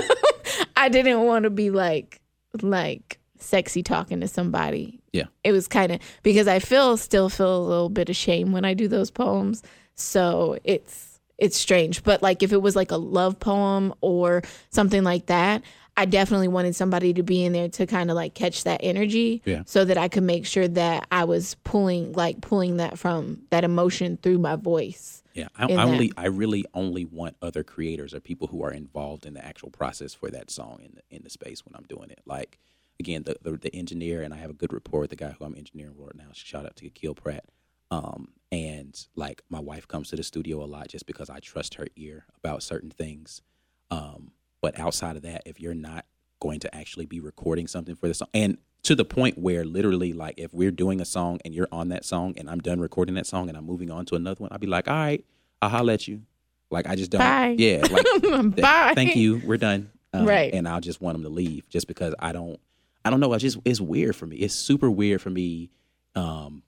I 0.77 0.89
didn't 0.89 1.23
want 1.23 1.45
to 1.45 1.51
be 1.51 1.71
like 1.71 2.21
like 2.63 3.19
sexy 3.39 3.83
talking 3.83 4.21
to 4.21 4.29
somebody. 4.29 5.01
Yeah. 5.13 5.27
It 5.45 5.53
was 5.53 5.69
kind 5.69 5.93
of 5.93 6.01
because 6.23 6.49
I 6.49 6.59
feel 6.59 6.97
still 6.97 7.29
feel 7.29 7.57
a 7.57 7.67
little 7.67 7.89
bit 7.89 8.09
of 8.09 8.17
shame 8.17 8.53
when 8.53 8.65
I 8.65 8.75
do 8.75 8.89
those 8.89 9.11
poems. 9.11 9.63
So 9.95 10.59
it's 10.65 11.21
it's 11.39 11.57
strange. 11.57 12.03
But 12.05 12.23
like 12.23 12.43
if 12.43 12.53
it 12.53 12.63
was 12.63 12.77
like 12.77 12.91
a 12.91 12.97
love 12.97 13.39
poem 13.39 13.93
or 14.01 14.43
something 14.71 15.03
like 15.03 15.27
that, 15.27 15.63
I 15.97 16.07
definitely 16.07 16.49
wanted 16.49 16.75
somebody 16.75 17.13
to 17.15 17.23
be 17.23 17.45
in 17.45 17.53
there 17.53 17.69
to 17.69 17.87
kind 17.87 18.11
of 18.11 18.17
like 18.17 18.35
catch 18.35 18.65
that 18.65 18.81
energy 18.83 19.43
Yeah. 19.45 19.63
so 19.67 19.85
that 19.85 19.99
I 19.99 20.09
could 20.09 20.23
make 20.23 20.47
sure 20.47 20.67
that 20.69 21.07
I 21.13 21.25
was 21.25 21.55
pulling 21.65 22.13
like 22.13 22.41
pulling 22.41 22.79
that 22.79 22.99
from 22.99 23.43
that 23.51 23.63
emotion 23.65 24.19
through 24.23 24.39
my 24.39 24.57
voice. 24.57 25.23
Yeah, 25.35 25.49
I, 25.57 25.73
I 25.73 25.85
only 25.85 26.13
I 26.17 26.27
really 26.27 26.65
only 26.75 27.05
want 27.05 27.37
other 27.41 27.63
creators 27.65 28.13
or 28.15 28.21
people 28.21 28.49
who 28.49 28.63
are 28.63 28.71
involved 28.73 29.25
in 29.27 29.35
the 29.35 29.45
actual 29.45 29.71
process 29.71 30.13
for 30.15 30.31
that 30.31 30.51
song 30.51 30.81
in 30.83 30.93
the 30.97 31.17
in 31.17 31.23
the 31.25 31.31
space 31.31 31.65
when 31.65 31.75
I'm 31.75 31.85
doing 31.85 32.11
it. 32.11 32.21
Like 32.27 32.59
again, 33.01 33.23
the 33.25 33.37
the, 33.43 33.53
the 33.57 33.75
engineer 33.75 34.23
and 34.23 34.33
I 34.35 34.39
have 34.39 34.51
a 34.51 34.55
good 34.55 34.73
rapport 34.73 35.01
with 35.01 35.11
the 35.11 35.17
guy 35.17 35.35
who 35.39 35.45
I'm 35.45 35.55
engineering 35.57 35.95
for 35.97 36.11
now. 36.15 36.29
Shout 36.33 36.65
out 36.67 36.77
to 36.77 36.87
Akil 36.87 37.15
Pratt. 37.15 37.45
Um, 37.91 38.29
and 38.51 38.99
like 39.15 39.43
my 39.51 39.61
wife 39.61 39.87
comes 39.89 40.09
to 40.11 40.17
the 40.17 40.23
studio 40.23 40.63
a 40.63 40.67
lot 40.67 40.89
just 40.89 41.07
because 41.07 41.29
I 41.29 41.41
trust 41.41 41.75
her 41.75 41.87
ear 41.97 42.25
about 42.39 42.63
certain 42.63 42.91
things. 42.91 43.43
Um, 43.91 44.33
but 44.63 44.79
outside 44.81 45.17
of 45.17 45.23
that, 45.23 45.43
if 45.45 45.61
you're 45.61 45.75
not 45.75 46.07
going 46.41 46.61
to 46.61 46.75
actually 46.75 47.05
be 47.07 47.21
recording 47.21 47.67
something 47.67 47.95
for 47.95 48.09
the 48.09 48.15
song, 48.15 48.29
and 48.33 48.57
to 48.85 48.95
the 48.97 49.05
point 49.05 49.39
where 49.39 49.65
literally, 49.65 50.13
like, 50.13 50.35
if 50.39 50.53
we're 50.55 50.71
doing 50.73 51.01
a 51.01 51.05
song 51.05 51.39
and 51.45 51.55
you're 51.55 51.69
on 51.71 51.89
that 51.91 52.05
song 52.05 52.35
and 52.37 52.49
I'm 52.51 52.59
done 52.61 52.81
recording 52.81 53.15
that 53.17 53.27
song 53.27 53.49
and 53.49 53.57
I'm 53.57 53.65
moving 53.67 53.91
on 53.91 54.07
to 54.07 54.15
another 54.17 54.41
one, 54.43 54.49
I'll 54.51 54.59
be 54.59 54.67
like, 54.67 54.89
all 54.89 54.95
right, 54.95 55.25
I'll 55.61 55.69
holler 55.69 55.93
at 55.93 56.09
you. 56.09 56.23
Like, 56.71 56.89
I 56.89 56.97
just 56.97 57.11
don't. 57.13 57.21
Bye. 57.21 57.55
Yeah. 57.59 57.87
Like, 57.89 58.05
th- 58.23 58.57
Bye. 58.57 58.93
Thank 58.97 59.15
you. 59.15 59.41
We're 59.45 59.57
done. 59.59 59.91
Um, 60.13 60.27
Right. 60.27 60.53
And 60.53 60.67
I'll 60.67 60.81
just 60.81 61.01
want 61.01 61.15
them 61.15 61.23
to 61.23 61.29
leave 61.29 61.69
just 61.69 61.87
because 61.87 62.15
I 62.19 62.33
don't. 62.33 62.59
I 63.05 63.11
don't 63.11 63.21
know. 63.21 63.33
I 63.33 63.39
just 63.39 63.59
it's 63.65 63.81
weird 63.81 64.17
for 64.17 64.27
me. 64.27 64.37
It's 64.39 64.55
super 64.55 64.91
weird 64.91 65.21
for 65.23 65.31
me. 65.31 65.71
Um, 66.15 66.63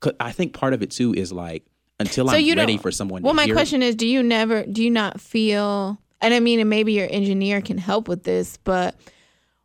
'cause 0.00 0.12
I 0.20 0.32
think 0.32 0.54
part 0.54 0.72
of 0.74 0.82
it 0.82 0.90
too 0.90 1.12
is 1.14 1.32
like 1.32 1.64
until 1.98 2.26
So 2.28 2.36
I'm 2.36 2.56
ready 2.56 2.76
for 2.78 2.90
someone. 2.90 3.22
Well, 3.22 3.34
my 3.34 3.46
question 3.54 3.82
is, 3.82 3.94
do 3.96 4.06
you 4.06 4.22
never, 4.22 4.64
do 4.64 4.82
you 4.82 4.90
not 4.90 5.20
feel, 5.20 5.98
and 6.20 6.34
I 6.34 6.40
mean, 6.40 6.60
and 6.60 6.68
maybe 6.70 6.92
your 6.92 7.08
engineer 7.10 7.60
can 7.60 7.78
help 7.78 8.08
with 8.08 8.24
this, 8.24 8.56
but 8.64 8.94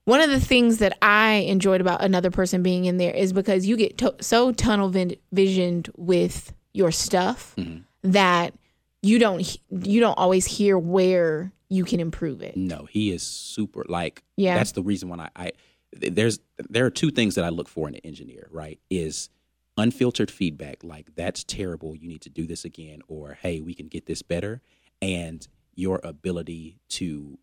one 0.05 0.21
of 0.21 0.29
the 0.29 0.39
things 0.39 0.77
that 0.79 0.97
I 1.01 1.33
enjoyed 1.47 1.81
about 1.81 2.03
another 2.03 2.29
person 2.31 2.61
being 2.63 2.85
in 2.85 2.97
there 2.97 3.13
is 3.13 3.33
because 3.33 3.65
you 3.65 3.75
get 3.77 3.97
to- 3.99 4.15
so 4.21 4.51
tunnel 4.51 4.89
vin- 4.89 5.15
visioned 5.31 5.89
with 5.97 6.53
your 6.73 6.91
stuff 6.91 7.53
Mm-hmm. 7.57 8.11
that 8.11 8.53
you 9.01 9.17
don't, 9.19 9.57
you 9.71 9.99
don't 9.99 10.17
always 10.17 10.45
hear 10.45 10.77
where 10.77 11.51
you 11.69 11.83
can 11.85 11.99
improve 11.99 12.41
it. 12.43 12.55
No, 12.55 12.85
he 12.89 13.11
is 13.11 13.23
super. 13.23 13.83
Like, 13.87 14.23
Yeah. 14.37 14.55
that's 14.55 14.73
the 14.73 14.83
reason 14.83 15.09
why 15.09 15.29
I, 15.35 15.45
I 15.47 15.51
there's 15.97 16.39
there 16.57 16.85
are 16.85 16.89
two 16.91 17.09
things 17.09 17.35
that 17.35 17.45
I 17.45 17.49
look 17.49 17.67
for 17.69 17.87
in 17.87 17.95
an 17.95 18.01
engineer. 18.03 18.47
Right, 18.51 18.79
is 18.89 19.29
unfiltered 19.77 20.29
feedback. 20.29 20.83
Like, 20.83 21.15
that's 21.15 21.43
terrible. 21.43 21.95
You 21.95 22.07
need 22.09 22.21
to 22.21 22.29
do 22.29 22.45
this 22.45 22.65
again, 22.65 23.01
or 23.07 23.37
hey, 23.41 23.61
we 23.61 23.73
can 23.73 23.87
get 23.87 24.05
this 24.05 24.21
better, 24.21 24.61
and 25.01 25.47
your 25.75 25.99
ability 26.03 26.79
to 26.89 27.37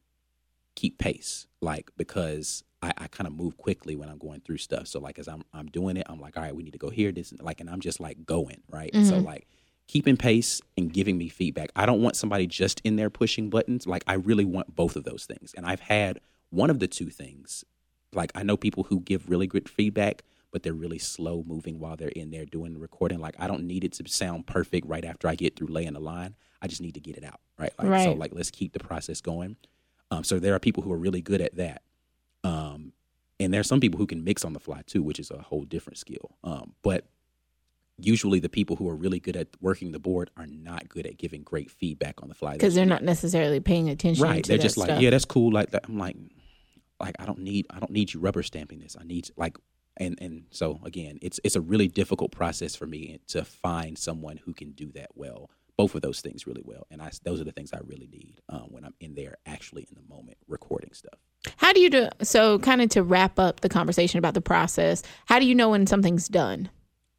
keep 0.74 0.98
pace. 0.98 1.46
Like, 1.60 1.90
because 1.96 2.64
I, 2.82 2.92
I 2.98 3.06
kind 3.08 3.26
of 3.26 3.34
move 3.34 3.56
quickly 3.56 3.94
when 3.94 4.08
I'm 4.08 4.18
going 4.18 4.40
through 4.40 4.58
stuff. 4.58 4.88
So 4.88 4.98
like 5.00 5.18
as 5.18 5.28
I'm 5.28 5.44
I'm 5.52 5.66
doing 5.66 5.96
it, 5.96 6.06
I'm 6.08 6.20
like, 6.20 6.36
all 6.36 6.42
right, 6.42 6.54
we 6.54 6.62
need 6.62 6.72
to 6.72 6.78
go 6.78 6.90
here, 6.90 7.12
this, 7.12 7.30
and 7.30 7.40
like, 7.42 7.60
and 7.60 7.70
I'm 7.70 7.80
just 7.80 8.00
like 8.00 8.26
going 8.26 8.62
right. 8.68 8.90
And 8.92 9.06
So 9.06 9.14
mm-hmm. 9.14 9.26
like 9.26 9.46
keeping 9.86 10.16
pace 10.16 10.60
and 10.76 10.92
giving 10.92 11.18
me 11.18 11.28
feedback. 11.28 11.70
I 11.76 11.86
don't 11.86 12.02
want 12.02 12.16
somebody 12.16 12.46
just 12.46 12.80
in 12.84 12.96
there 12.96 13.10
pushing 13.10 13.50
buttons. 13.50 13.86
Like 13.86 14.04
I 14.06 14.14
really 14.14 14.44
want 14.44 14.74
both 14.74 14.96
of 14.96 15.04
those 15.04 15.26
things. 15.26 15.54
And 15.56 15.66
I've 15.66 15.80
had 15.80 16.20
one 16.50 16.70
of 16.70 16.78
the 16.78 16.88
two 16.88 17.10
things 17.10 17.64
like 18.14 18.32
I 18.34 18.42
know 18.42 18.56
people 18.56 18.84
who 18.84 19.00
give 19.00 19.30
really 19.30 19.46
good 19.46 19.68
feedback, 19.68 20.22
but 20.50 20.62
they're 20.62 20.74
really 20.74 20.98
slow 20.98 21.44
moving 21.46 21.78
while 21.78 21.96
they're 21.96 22.08
in 22.08 22.30
there 22.30 22.44
doing 22.44 22.74
the 22.74 22.80
recording. 22.80 23.20
Like 23.20 23.36
I 23.38 23.46
don't 23.46 23.64
need 23.64 23.84
it 23.84 23.92
to 23.94 24.08
sound 24.08 24.46
perfect 24.46 24.86
right 24.86 25.04
after 25.04 25.28
I 25.28 25.34
get 25.34 25.56
through 25.56 25.68
laying 25.68 25.94
the 25.94 26.00
line. 26.00 26.34
I 26.62 26.68
just 26.68 26.80
need 26.80 26.94
to 26.94 27.00
get 27.00 27.16
it 27.16 27.24
out, 27.24 27.40
right? 27.58 27.72
Like, 27.78 28.04
So 28.04 28.12
like 28.12 28.32
let's 28.32 28.50
keep 28.50 28.72
the 28.72 28.78
process 28.78 29.20
going. 29.20 29.56
Um, 30.10 30.24
so 30.24 30.38
there 30.38 30.54
are 30.54 30.58
people 30.58 30.82
who 30.82 30.92
are 30.92 30.98
really 30.98 31.20
good 31.20 31.40
at 31.40 31.56
that. 31.56 31.82
Um, 32.44 32.92
and 33.40 33.52
there's 33.52 33.66
some 33.66 33.80
people 33.80 33.98
who 33.98 34.06
can 34.06 34.24
mix 34.24 34.44
on 34.44 34.52
the 34.52 34.60
fly 34.60 34.82
too, 34.86 35.02
which 35.02 35.18
is 35.18 35.30
a 35.30 35.38
whole 35.42 35.64
different 35.64 35.98
skill. 35.98 36.36
Um, 36.44 36.74
but 36.82 37.06
usually 37.98 38.40
the 38.40 38.48
people 38.48 38.76
who 38.76 38.88
are 38.88 38.94
really 38.96 39.20
good 39.20 39.36
at 39.36 39.48
working 39.60 39.92
the 39.92 39.98
board 39.98 40.30
are 40.36 40.46
not 40.46 40.88
good 40.88 41.06
at 41.06 41.18
giving 41.18 41.42
great 41.42 41.70
feedback 41.70 42.22
on 42.22 42.28
the 42.28 42.34
fly 42.34 42.52
because 42.54 42.74
they're 42.74 42.86
not 42.86 43.02
necessarily 43.02 43.60
paying 43.60 43.90
attention. 43.90 44.24
right 44.24 44.46
they're 44.46 44.58
just 44.58 44.76
stuff. 44.76 44.88
like 44.88 45.00
yeah 45.00 45.10
that's 45.10 45.24
cool 45.24 45.52
like 45.52 45.70
that 45.70 45.84
i'm 45.88 45.98
like 45.98 46.16
like 46.98 47.14
i 47.18 47.26
don't 47.26 47.38
need 47.38 47.66
i 47.70 47.78
don't 47.78 47.92
need 47.92 48.12
you 48.12 48.18
rubber 48.18 48.42
stamping 48.42 48.80
this 48.80 48.96
i 49.00 49.04
need 49.04 49.30
like 49.36 49.56
and 49.98 50.18
and 50.20 50.44
so 50.50 50.80
again 50.84 51.18
it's 51.20 51.38
it's 51.44 51.54
a 51.54 51.60
really 51.60 51.86
difficult 51.86 52.32
process 52.32 52.74
for 52.74 52.86
me 52.86 53.20
to 53.28 53.44
find 53.44 53.98
someone 53.98 54.38
who 54.38 54.54
can 54.54 54.72
do 54.72 54.90
that 54.92 55.10
well 55.14 55.50
both 55.76 55.94
of 55.94 56.02
those 56.02 56.20
things 56.20 56.46
really 56.46 56.62
well 56.64 56.86
and 56.90 57.00
i 57.02 57.10
those 57.24 57.40
are 57.40 57.44
the 57.44 57.52
things 57.52 57.72
i 57.72 57.78
really 57.86 58.08
need 58.10 58.40
um, 58.50 58.66
when 58.70 58.84
i'm 58.84 58.94
in 59.00 59.14
there 59.14 59.36
actually 59.46 59.86
in 59.88 59.94
the 59.94 60.14
moment 60.14 60.36
recording 60.48 60.92
stuff 60.92 61.18
How 61.56 61.72
do 61.72 61.80
you 61.80 61.90
do? 61.90 62.08
So, 62.22 62.58
kind 62.60 62.80
of 62.82 62.88
to 62.90 63.02
wrap 63.02 63.38
up 63.38 63.60
the 63.60 63.68
conversation 63.68 64.18
about 64.18 64.34
the 64.34 64.40
process, 64.40 65.02
how 65.26 65.38
do 65.40 65.46
you 65.46 65.54
know 65.56 65.70
when 65.70 65.86
something's 65.86 66.28
done? 66.28 66.68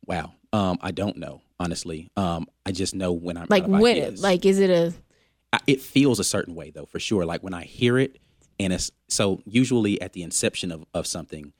wow 0.05 0.33
um 0.53 0.77
i 0.81 0.91
don't 0.91 1.17
know 1.17 1.41
honestly 1.59 2.09
um 2.17 2.45
i 2.65 2.71
just 2.71 2.93
know 2.95 3.11
when 3.13 3.37
i'm 3.37 3.47
Like 3.49 3.65
when? 3.67 3.97
ideas. 3.97 4.21
Like, 4.21 4.45
is 4.45 4.59
it 4.59 4.69
a 4.69 4.93
I, 5.51 5.59
it 5.67 5.81
feels 5.81 6.19
a 6.19 6.23
certain 6.23 6.55
way 6.55 6.71
though 6.71 6.85
for 6.85 6.99
sure 6.99 7.25
like 7.25 7.41
when 7.43 7.53
i 7.53 7.63
hear 7.63 7.97
it 7.97 8.17
and 8.59 8.71
it's 8.73 8.91
so 9.09 9.41
usually 9.45 9.99
at 10.01 10.13
the 10.13 10.21
inception 10.23 10.71
of, 10.71 10.85
of 10.93 11.07
something 11.07 11.53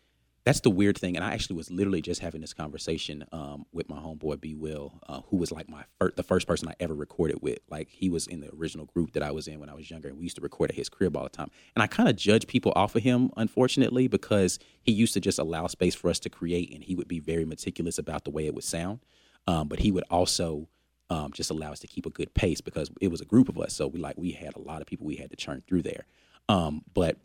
that's 0.46 0.60
the 0.62 0.70
weird 0.70 0.98
thing 0.98 1.16
and 1.16 1.24
i 1.24 1.32
actually 1.32 1.56
was 1.56 1.70
literally 1.72 2.02
just 2.02 2.22
having 2.22 2.42
this 2.42 2.54
conversation 2.54 3.24
um, 3.32 3.66
with 3.72 3.90
my 3.90 3.98
homeboy 3.98 4.40
b 4.40 4.56
will 4.56 5.00
uh, 5.08 5.22
who 5.30 5.38
was 5.38 5.52
like 5.52 5.70
my 5.70 5.84
fir- 6.00 6.12
the 6.16 6.24
first 6.24 6.48
person 6.48 6.68
i 6.68 6.76
ever 6.80 6.94
recorded 6.94 7.40
with 7.42 7.60
like 7.70 7.90
he 7.90 8.10
was 8.10 8.28
in 8.28 8.42
the 8.42 8.50
original 8.56 8.86
group 8.86 9.14
that 9.14 9.24
i 9.24 9.32
was 9.32 9.48
in 9.48 9.60
when 9.60 9.70
i 9.70 9.74
was 9.74 9.90
younger 9.90 10.10
and 10.10 10.18
we 10.18 10.24
used 10.24 10.36
to 10.36 10.42
record 10.42 10.70
at 10.70 10.76
his 10.76 10.90
crib 10.90 11.16
all 11.16 11.24
the 11.24 11.30
time 11.30 11.50
and 11.76 11.84
i 11.84 11.88
kind 11.88 12.10
of 12.10 12.16
judge 12.16 12.48
people 12.48 12.74
off 12.76 12.96
of 12.96 13.04
him 13.04 13.30
unfortunately 13.38 14.08
because 14.08 14.60
he 14.82 14.92
used 14.92 15.14
to 15.14 15.20
just 15.20 15.40
allow 15.40 15.68
space 15.68 15.96
for 15.96 16.10
us 16.10 16.20
to 16.20 16.30
create 16.30 16.74
and 16.74 16.84
he 16.84 16.96
would 16.96 17.08
be 17.08 17.20
very 17.20 17.46
meticulous 17.46 17.98
about 17.98 18.24
the 18.24 18.32
way 18.32 18.46
it 18.46 18.54
would 18.54 18.64
sound 18.64 19.00
um, 19.46 19.68
but 19.68 19.80
he 19.80 19.92
would 19.92 20.06
also 20.10 20.68
um, 21.10 21.32
just 21.32 21.52
allow 21.52 21.72
us 21.72 21.80
to 21.80 21.88
keep 21.88 22.06
a 22.06 22.10
good 22.10 22.34
pace 22.34 22.62
because 22.62 22.90
it 23.02 23.10
was 23.10 23.22
a 23.22 23.26
group 23.26 23.50
of 23.50 23.58
us. 23.60 23.74
So 23.74 23.88
we 23.88 24.00
like 24.00 24.18
we 24.18 24.32
had 24.32 24.56
a 24.56 24.60
lot 24.60 24.82
of 24.82 24.88
people 24.88 25.06
we 25.06 25.16
had 25.16 25.30
to 25.30 25.36
churn 25.36 25.64
through 25.68 25.84
there. 25.84 26.06
Um, 26.50 26.82
but 26.94 27.18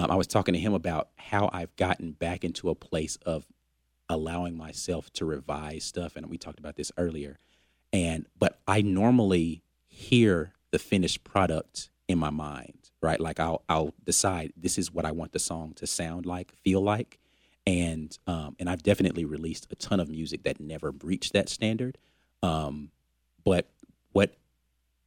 um, 0.00 0.10
I 0.10 0.14
was 0.14 0.26
talking 0.26 0.54
to 0.54 0.60
him 0.60 0.72
about 0.72 1.10
how 1.16 1.50
I've 1.52 1.76
gotten 1.76 2.12
back 2.12 2.42
into 2.42 2.70
a 2.70 2.74
place 2.74 3.16
of 3.26 3.46
allowing 4.08 4.56
myself 4.56 5.12
to 5.14 5.26
revise 5.26 5.84
stuff, 5.84 6.16
and 6.16 6.26
we 6.30 6.38
talked 6.38 6.58
about 6.58 6.76
this 6.76 6.90
earlier. 6.96 7.38
And 7.92 8.24
but 8.38 8.58
I 8.66 8.80
normally 8.80 9.62
hear 9.88 10.54
the 10.70 10.78
finished 10.78 11.22
product 11.22 11.90
in 12.08 12.18
my 12.18 12.30
mind, 12.30 12.90
right? 13.02 13.20
Like 13.20 13.38
I'll 13.38 13.62
I'll 13.68 13.92
decide 14.02 14.54
this 14.56 14.78
is 14.78 14.90
what 14.90 15.04
I 15.04 15.12
want 15.12 15.32
the 15.32 15.38
song 15.38 15.74
to 15.74 15.86
sound 15.86 16.24
like, 16.24 16.54
feel 16.54 16.80
like, 16.80 17.18
and 17.66 18.16
um, 18.26 18.56
and 18.58 18.70
I've 18.70 18.82
definitely 18.82 19.26
released 19.26 19.66
a 19.70 19.74
ton 19.74 20.00
of 20.00 20.08
music 20.08 20.44
that 20.44 20.60
never 20.60 20.92
reached 21.04 21.34
that 21.34 21.50
standard. 21.50 21.98
Um, 22.42 22.90
but 23.44 23.68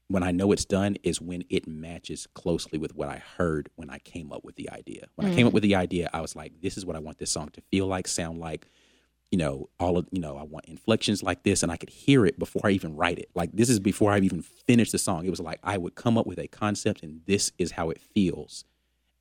when 0.08 0.24
I 0.24 0.32
know 0.32 0.52
it's 0.52 0.66
done 0.66 0.98
is 1.04 1.22
when 1.22 1.44
it 1.50 1.68
matches 1.68 2.28
closely 2.34 2.78
with 2.78 2.96
what 2.96 3.10
I 3.10 3.24
heard 3.38 3.70
when 3.76 3.90
I 3.90 4.00
came 4.00 4.32
up 4.32 4.44
with 4.44 4.56
the 4.56 4.70
idea. 4.70 5.08
When 5.16 5.28
I 5.28 5.34
came 5.34 5.48
up 5.48 5.52
mm. 5.52 5.56
with 5.56 5.64
the 5.64 5.76
idea, 5.76 6.10
I 6.14 6.22
was 6.22 6.36
like, 6.36 6.62
this 6.62 6.78
is 6.78 6.86
what 6.86 6.96
I 6.96 7.00
want 7.00 7.18
this 7.18 7.32
song 7.32 7.50
to 7.54 7.62
feel 7.72 7.88
like, 7.88 8.08
sound 8.08 8.40
like. 8.40 8.68
You 9.32 9.38
know, 9.38 9.70
all 9.80 9.98
of 9.98 10.08
you 10.12 10.22
know, 10.22 10.38
I 10.38 10.44
want 10.44 10.66
inflections 10.66 11.24
like 11.24 11.42
this, 11.42 11.64
and 11.64 11.72
I 11.72 11.78
could 11.78 11.90
hear 11.90 12.24
it 12.24 12.38
before 12.38 12.62
I 12.66 12.70
even 12.70 12.96
write 12.96 13.18
it. 13.18 13.30
Like 13.34 13.52
this 13.52 13.68
is 13.68 13.80
before 13.80 14.12
I 14.12 14.20
even 14.20 14.44
finished 14.44 14.92
the 14.92 15.00
song. 15.00 15.26
It 15.26 15.32
was 15.32 15.40
like 15.40 15.60
I 15.64 15.76
would 15.76 15.96
come 15.96 16.20
up 16.20 16.28
with 16.28 16.38
a 16.38 16.48
concept, 16.48 17.02
and 17.02 17.22
this 17.26 17.52
is 17.58 17.72
how 17.72 17.90
it 17.90 18.00
feels. 18.00 18.64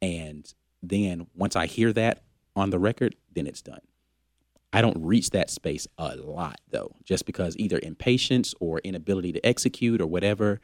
And 0.02 0.52
then 0.82 1.28
once 1.34 1.56
I 1.56 1.64
hear 1.64 1.94
that 1.94 2.24
on 2.54 2.68
the 2.68 2.78
record, 2.78 3.16
then 3.34 3.46
it's 3.46 3.62
done. 3.62 3.80
I 4.72 4.80
don't 4.80 4.96
reach 5.04 5.30
that 5.30 5.50
space 5.50 5.86
a 5.98 6.16
lot 6.16 6.60
though, 6.70 6.96
just 7.04 7.26
because 7.26 7.56
either 7.58 7.78
impatience 7.82 8.54
or 8.60 8.78
inability 8.80 9.32
to 9.32 9.46
execute 9.46 10.00
or 10.00 10.06
whatever. 10.06 10.60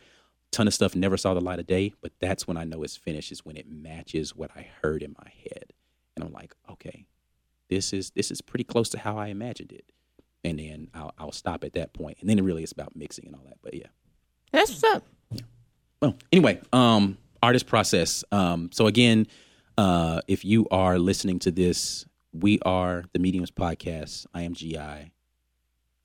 Ton 0.51 0.67
of 0.67 0.73
stuff 0.73 0.97
never 0.97 1.19
saw 1.19 1.35
the 1.35 1.43
light 1.43 1.59
of 1.59 1.67
day, 1.67 1.93
but 2.01 2.13
that's 2.21 2.49
when 2.49 2.57
I 2.57 2.65
know 2.65 2.83
it's 2.83 2.97
finished. 2.97 3.31
Is 3.31 3.45
when 3.45 3.59
it 3.59 3.71
matches 3.71 4.35
what 4.35 4.51
I 4.57 4.67
heard 4.83 5.03
in 5.03 5.15
my 5.19 5.31
head, 5.45 5.75
and 6.17 6.25
I'm 6.25 6.33
like, 6.33 6.55
okay, 6.71 7.05
this 7.69 7.93
is 7.93 8.11
this 8.13 8.31
is 8.31 8.41
pretty 8.41 8.65
close 8.65 8.89
to 8.91 8.99
how 8.99 9.19
I 9.19 9.27
imagined 9.27 9.73
it. 9.73 9.85
And 10.45 10.59
then 10.59 10.89
I'll, 10.95 11.13
I'll 11.19 11.33
stop 11.33 11.65
at 11.65 11.75
that 11.75 11.93
point, 11.93 12.19
and 12.21 12.31
then 12.31 12.39
it 12.39 12.43
really 12.43 12.63
is 12.63 12.73
about 12.73 12.97
mixing 12.97 13.27
and 13.27 13.35
all 13.35 13.43
that. 13.45 13.59
But 13.63 13.75
yeah. 13.75 13.89
that's 14.53 14.71
what's 14.71 14.85
up? 14.85 15.07
Well, 16.01 16.17
anyway, 16.33 16.61
um, 16.73 17.19
artist 17.43 17.67
process. 17.67 18.25
Um, 18.33 18.71
so 18.73 18.87
again, 18.87 19.27
uh, 19.77 20.21
if 20.29 20.45
you 20.45 20.67
are 20.71 20.99
listening 20.99 21.41
to 21.41 21.51
this, 21.51 22.07
we 22.33 22.59
are 22.61 23.05
the 23.13 23.19
Mediums 23.19 23.51
Podcast. 23.51 24.27
I 24.35 24.43
am 24.43 24.55
GI. 24.55 25.13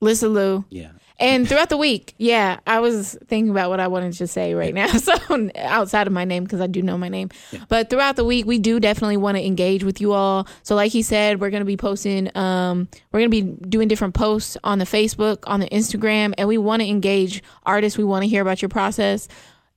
Lisa 0.00 0.28
Lou. 0.28 0.64
Yeah. 0.68 0.90
And 1.18 1.48
throughout 1.48 1.70
the 1.70 1.76
week, 1.76 2.14
yeah, 2.18 2.58
I 2.66 2.80
was 2.80 3.16
thinking 3.26 3.50
about 3.50 3.70
what 3.70 3.80
I 3.80 3.86
wanted 3.86 4.12
to 4.14 4.26
say 4.26 4.52
right 4.54 4.74
now. 4.74 4.88
So 4.98 5.50
outside 5.56 6.06
of 6.06 6.12
my 6.12 6.24
name, 6.24 6.44
because 6.44 6.60
I 6.60 6.66
do 6.66 6.82
know 6.82 6.98
my 6.98 7.08
name, 7.08 7.30
but 7.68 7.88
throughout 7.88 8.16
the 8.16 8.24
week, 8.24 8.46
we 8.46 8.58
do 8.58 8.80
definitely 8.80 9.16
want 9.16 9.36
to 9.38 9.44
engage 9.46 9.84
with 9.84 10.00
you 10.00 10.12
all. 10.12 10.46
So, 10.62 10.74
like 10.74 10.92
he 10.92 11.02
said, 11.02 11.40
we're 11.40 11.50
going 11.50 11.60
to 11.62 11.66
be 11.66 11.76
posting, 11.76 12.36
um, 12.36 12.88
we're 13.12 13.20
going 13.20 13.30
to 13.30 13.42
be 13.42 13.68
doing 13.68 13.88
different 13.88 14.14
posts 14.14 14.56
on 14.64 14.78
the 14.78 14.84
Facebook, 14.84 15.38
on 15.46 15.60
the 15.60 15.68
Instagram, 15.68 16.34
and 16.36 16.48
we 16.48 16.58
want 16.58 16.82
to 16.82 16.88
engage 16.88 17.42
artists. 17.64 17.96
We 17.96 18.04
want 18.04 18.24
to 18.24 18.28
hear 18.28 18.42
about 18.42 18.60
your 18.60 18.68
process. 18.68 19.28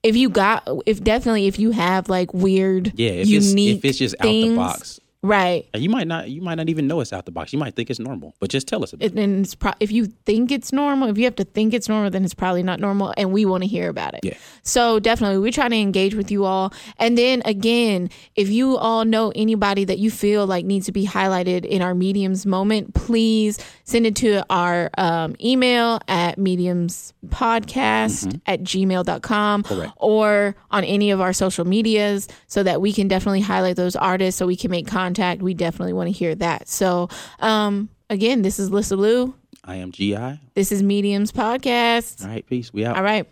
If 0.03 0.15
you 0.15 0.29
got, 0.29 0.67
if 0.85 1.03
definitely, 1.03 1.47
if 1.47 1.59
you 1.59 1.71
have 1.71 2.09
like 2.09 2.33
weird, 2.33 2.93
Yeah. 2.99 3.11
If 3.11 3.27
unique 3.27 3.77
it's 3.77 3.85
if 3.85 3.89
it's 3.89 3.97
just 3.97 4.15
things, 4.19 4.49
out 4.49 4.51
the 4.51 4.55
box, 4.55 4.99
right? 5.23 5.67
and 5.73 5.83
you 5.83 5.89
might 5.89 6.07
not 6.07 6.29
you 6.29 6.41
might 6.41 6.55
not 6.55 6.69
even 6.69 6.87
know 6.87 6.99
it's 7.01 7.13
out 7.13 7.25
the 7.25 7.31
box. 7.31 7.53
You 7.53 7.59
might 7.59 7.75
think 7.75 7.89
it's 7.89 7.99
normal, 7.99 8.35
but 8.39 8.49
just 8.49 8.67
tell 8.67 8.83
us 8.83 8.93
about 8.93 9.05
it. 9.05 9.13
it- 9.13 9.19
and 9.19 9.45
it's 9.45 9.55
pro- 9.55 9.73
if 9.79 9.91
you 9.91 10.05
think 10.25 10.51
it's 10.51 10.71
normal, 10.71 11.09
if 11.09 11.17
you 11.17 11.25
have 11.25 11.35
to 11.37 11.43
think 11.43 11.73
it's 11.73 11.89
normal, 11.89 12.09
then 12.09 12.23
it's 12.23 12.33
probably 12.35 12.63
not 12.63 12.79
normal, 12.79 13.13
and 13.17 13.31
we 13.31 13.45
want 13.45 13.63
to 13.63 13.67
hear 13.67 13.89
about 13.89 14.13
it. 14.13 14.21
Yeah. 14.23 14.35
So 14.63 14.99
definitely, 14.99 15.39
we're 15.39 15.51
trying 15.51 15.71
to 15.71 15.77
engage 15.77 16.15
with 16.15 16.31
you 16.31 16.45
all, 16.45 16.73
and 16.97 17.17
then 17.17 17.41
again, 17.45 18.09
if 18.35 18.49
you 18.49 18.77
all 18.77 19.05
know 19.05 19.31
anybody 19.35 19.83
that 19.85 19.99
you 19.99 20.11
feel 20.11 20.45
like 20.45 20.65
needs 20.65 20.85
to 20.87 20.91
be 20.91 21.05
highlighted 21.05 21.65
in 21.65 21.81
our 21.81 21.93
mediums 21.95 22.45
moment, 22.45 22.93
please 22.93 23.57
send 23.83 24.05
it 24.05 24.15
to 24.17 24.43
our 24.49 24.89
um, 24.97 25.35
email 25.43 25.99
at 26.07 26.37
mediumspodcast 26.37 28.39
at 28.45 28.61
gmail.com 28.61 29.63
Correct. 29.63 29.93
or 29.97 30.55
on 30.71 30.83
any 30.83 31.11
of 31.11 31.21
our 31.21 31.33
social 31.33 31.65
medias 31.65 32.27
so 32.47 32.63
that 32.63 32.81
we 32.81 32.91
can 32.93 33.07
definitely 33.07 33.41
highlight 33.41 33.75
those 33.75 33.95
artists 33.95 34.37
so 34.39 34.45
we 34.47 34.55
can 34.55 34.71
make 34.71 34.87
contact. 35.07 35.41
We 35.41 35.53
definitely 35.53 35.93
want 35.93 36.07
to 36.07 36.11
hear 36.11 36.35
that. 36.35 36.67
So, 36.67 37.07
um, 37.39 37.89
again, 38.09 38.41
this 38.41 38.59
is 38.59 38.69
Lissa 38.71 38.97
Lou. 38.97 39.33
I 39.63 39.75
am 39.77 39.91
GI. 39.91 40.39
This 40.53 40.71
is 40.71 40.83
Mediums 40.83 41.31
Podcast. 41.31 42.23
All 42.23 42.29
right, 42.29 42.45
peace. 42.45 42.73
We 42.73 42.85
out. 42.85 42.97
All 42.97 43.03
right. 43.03 43.25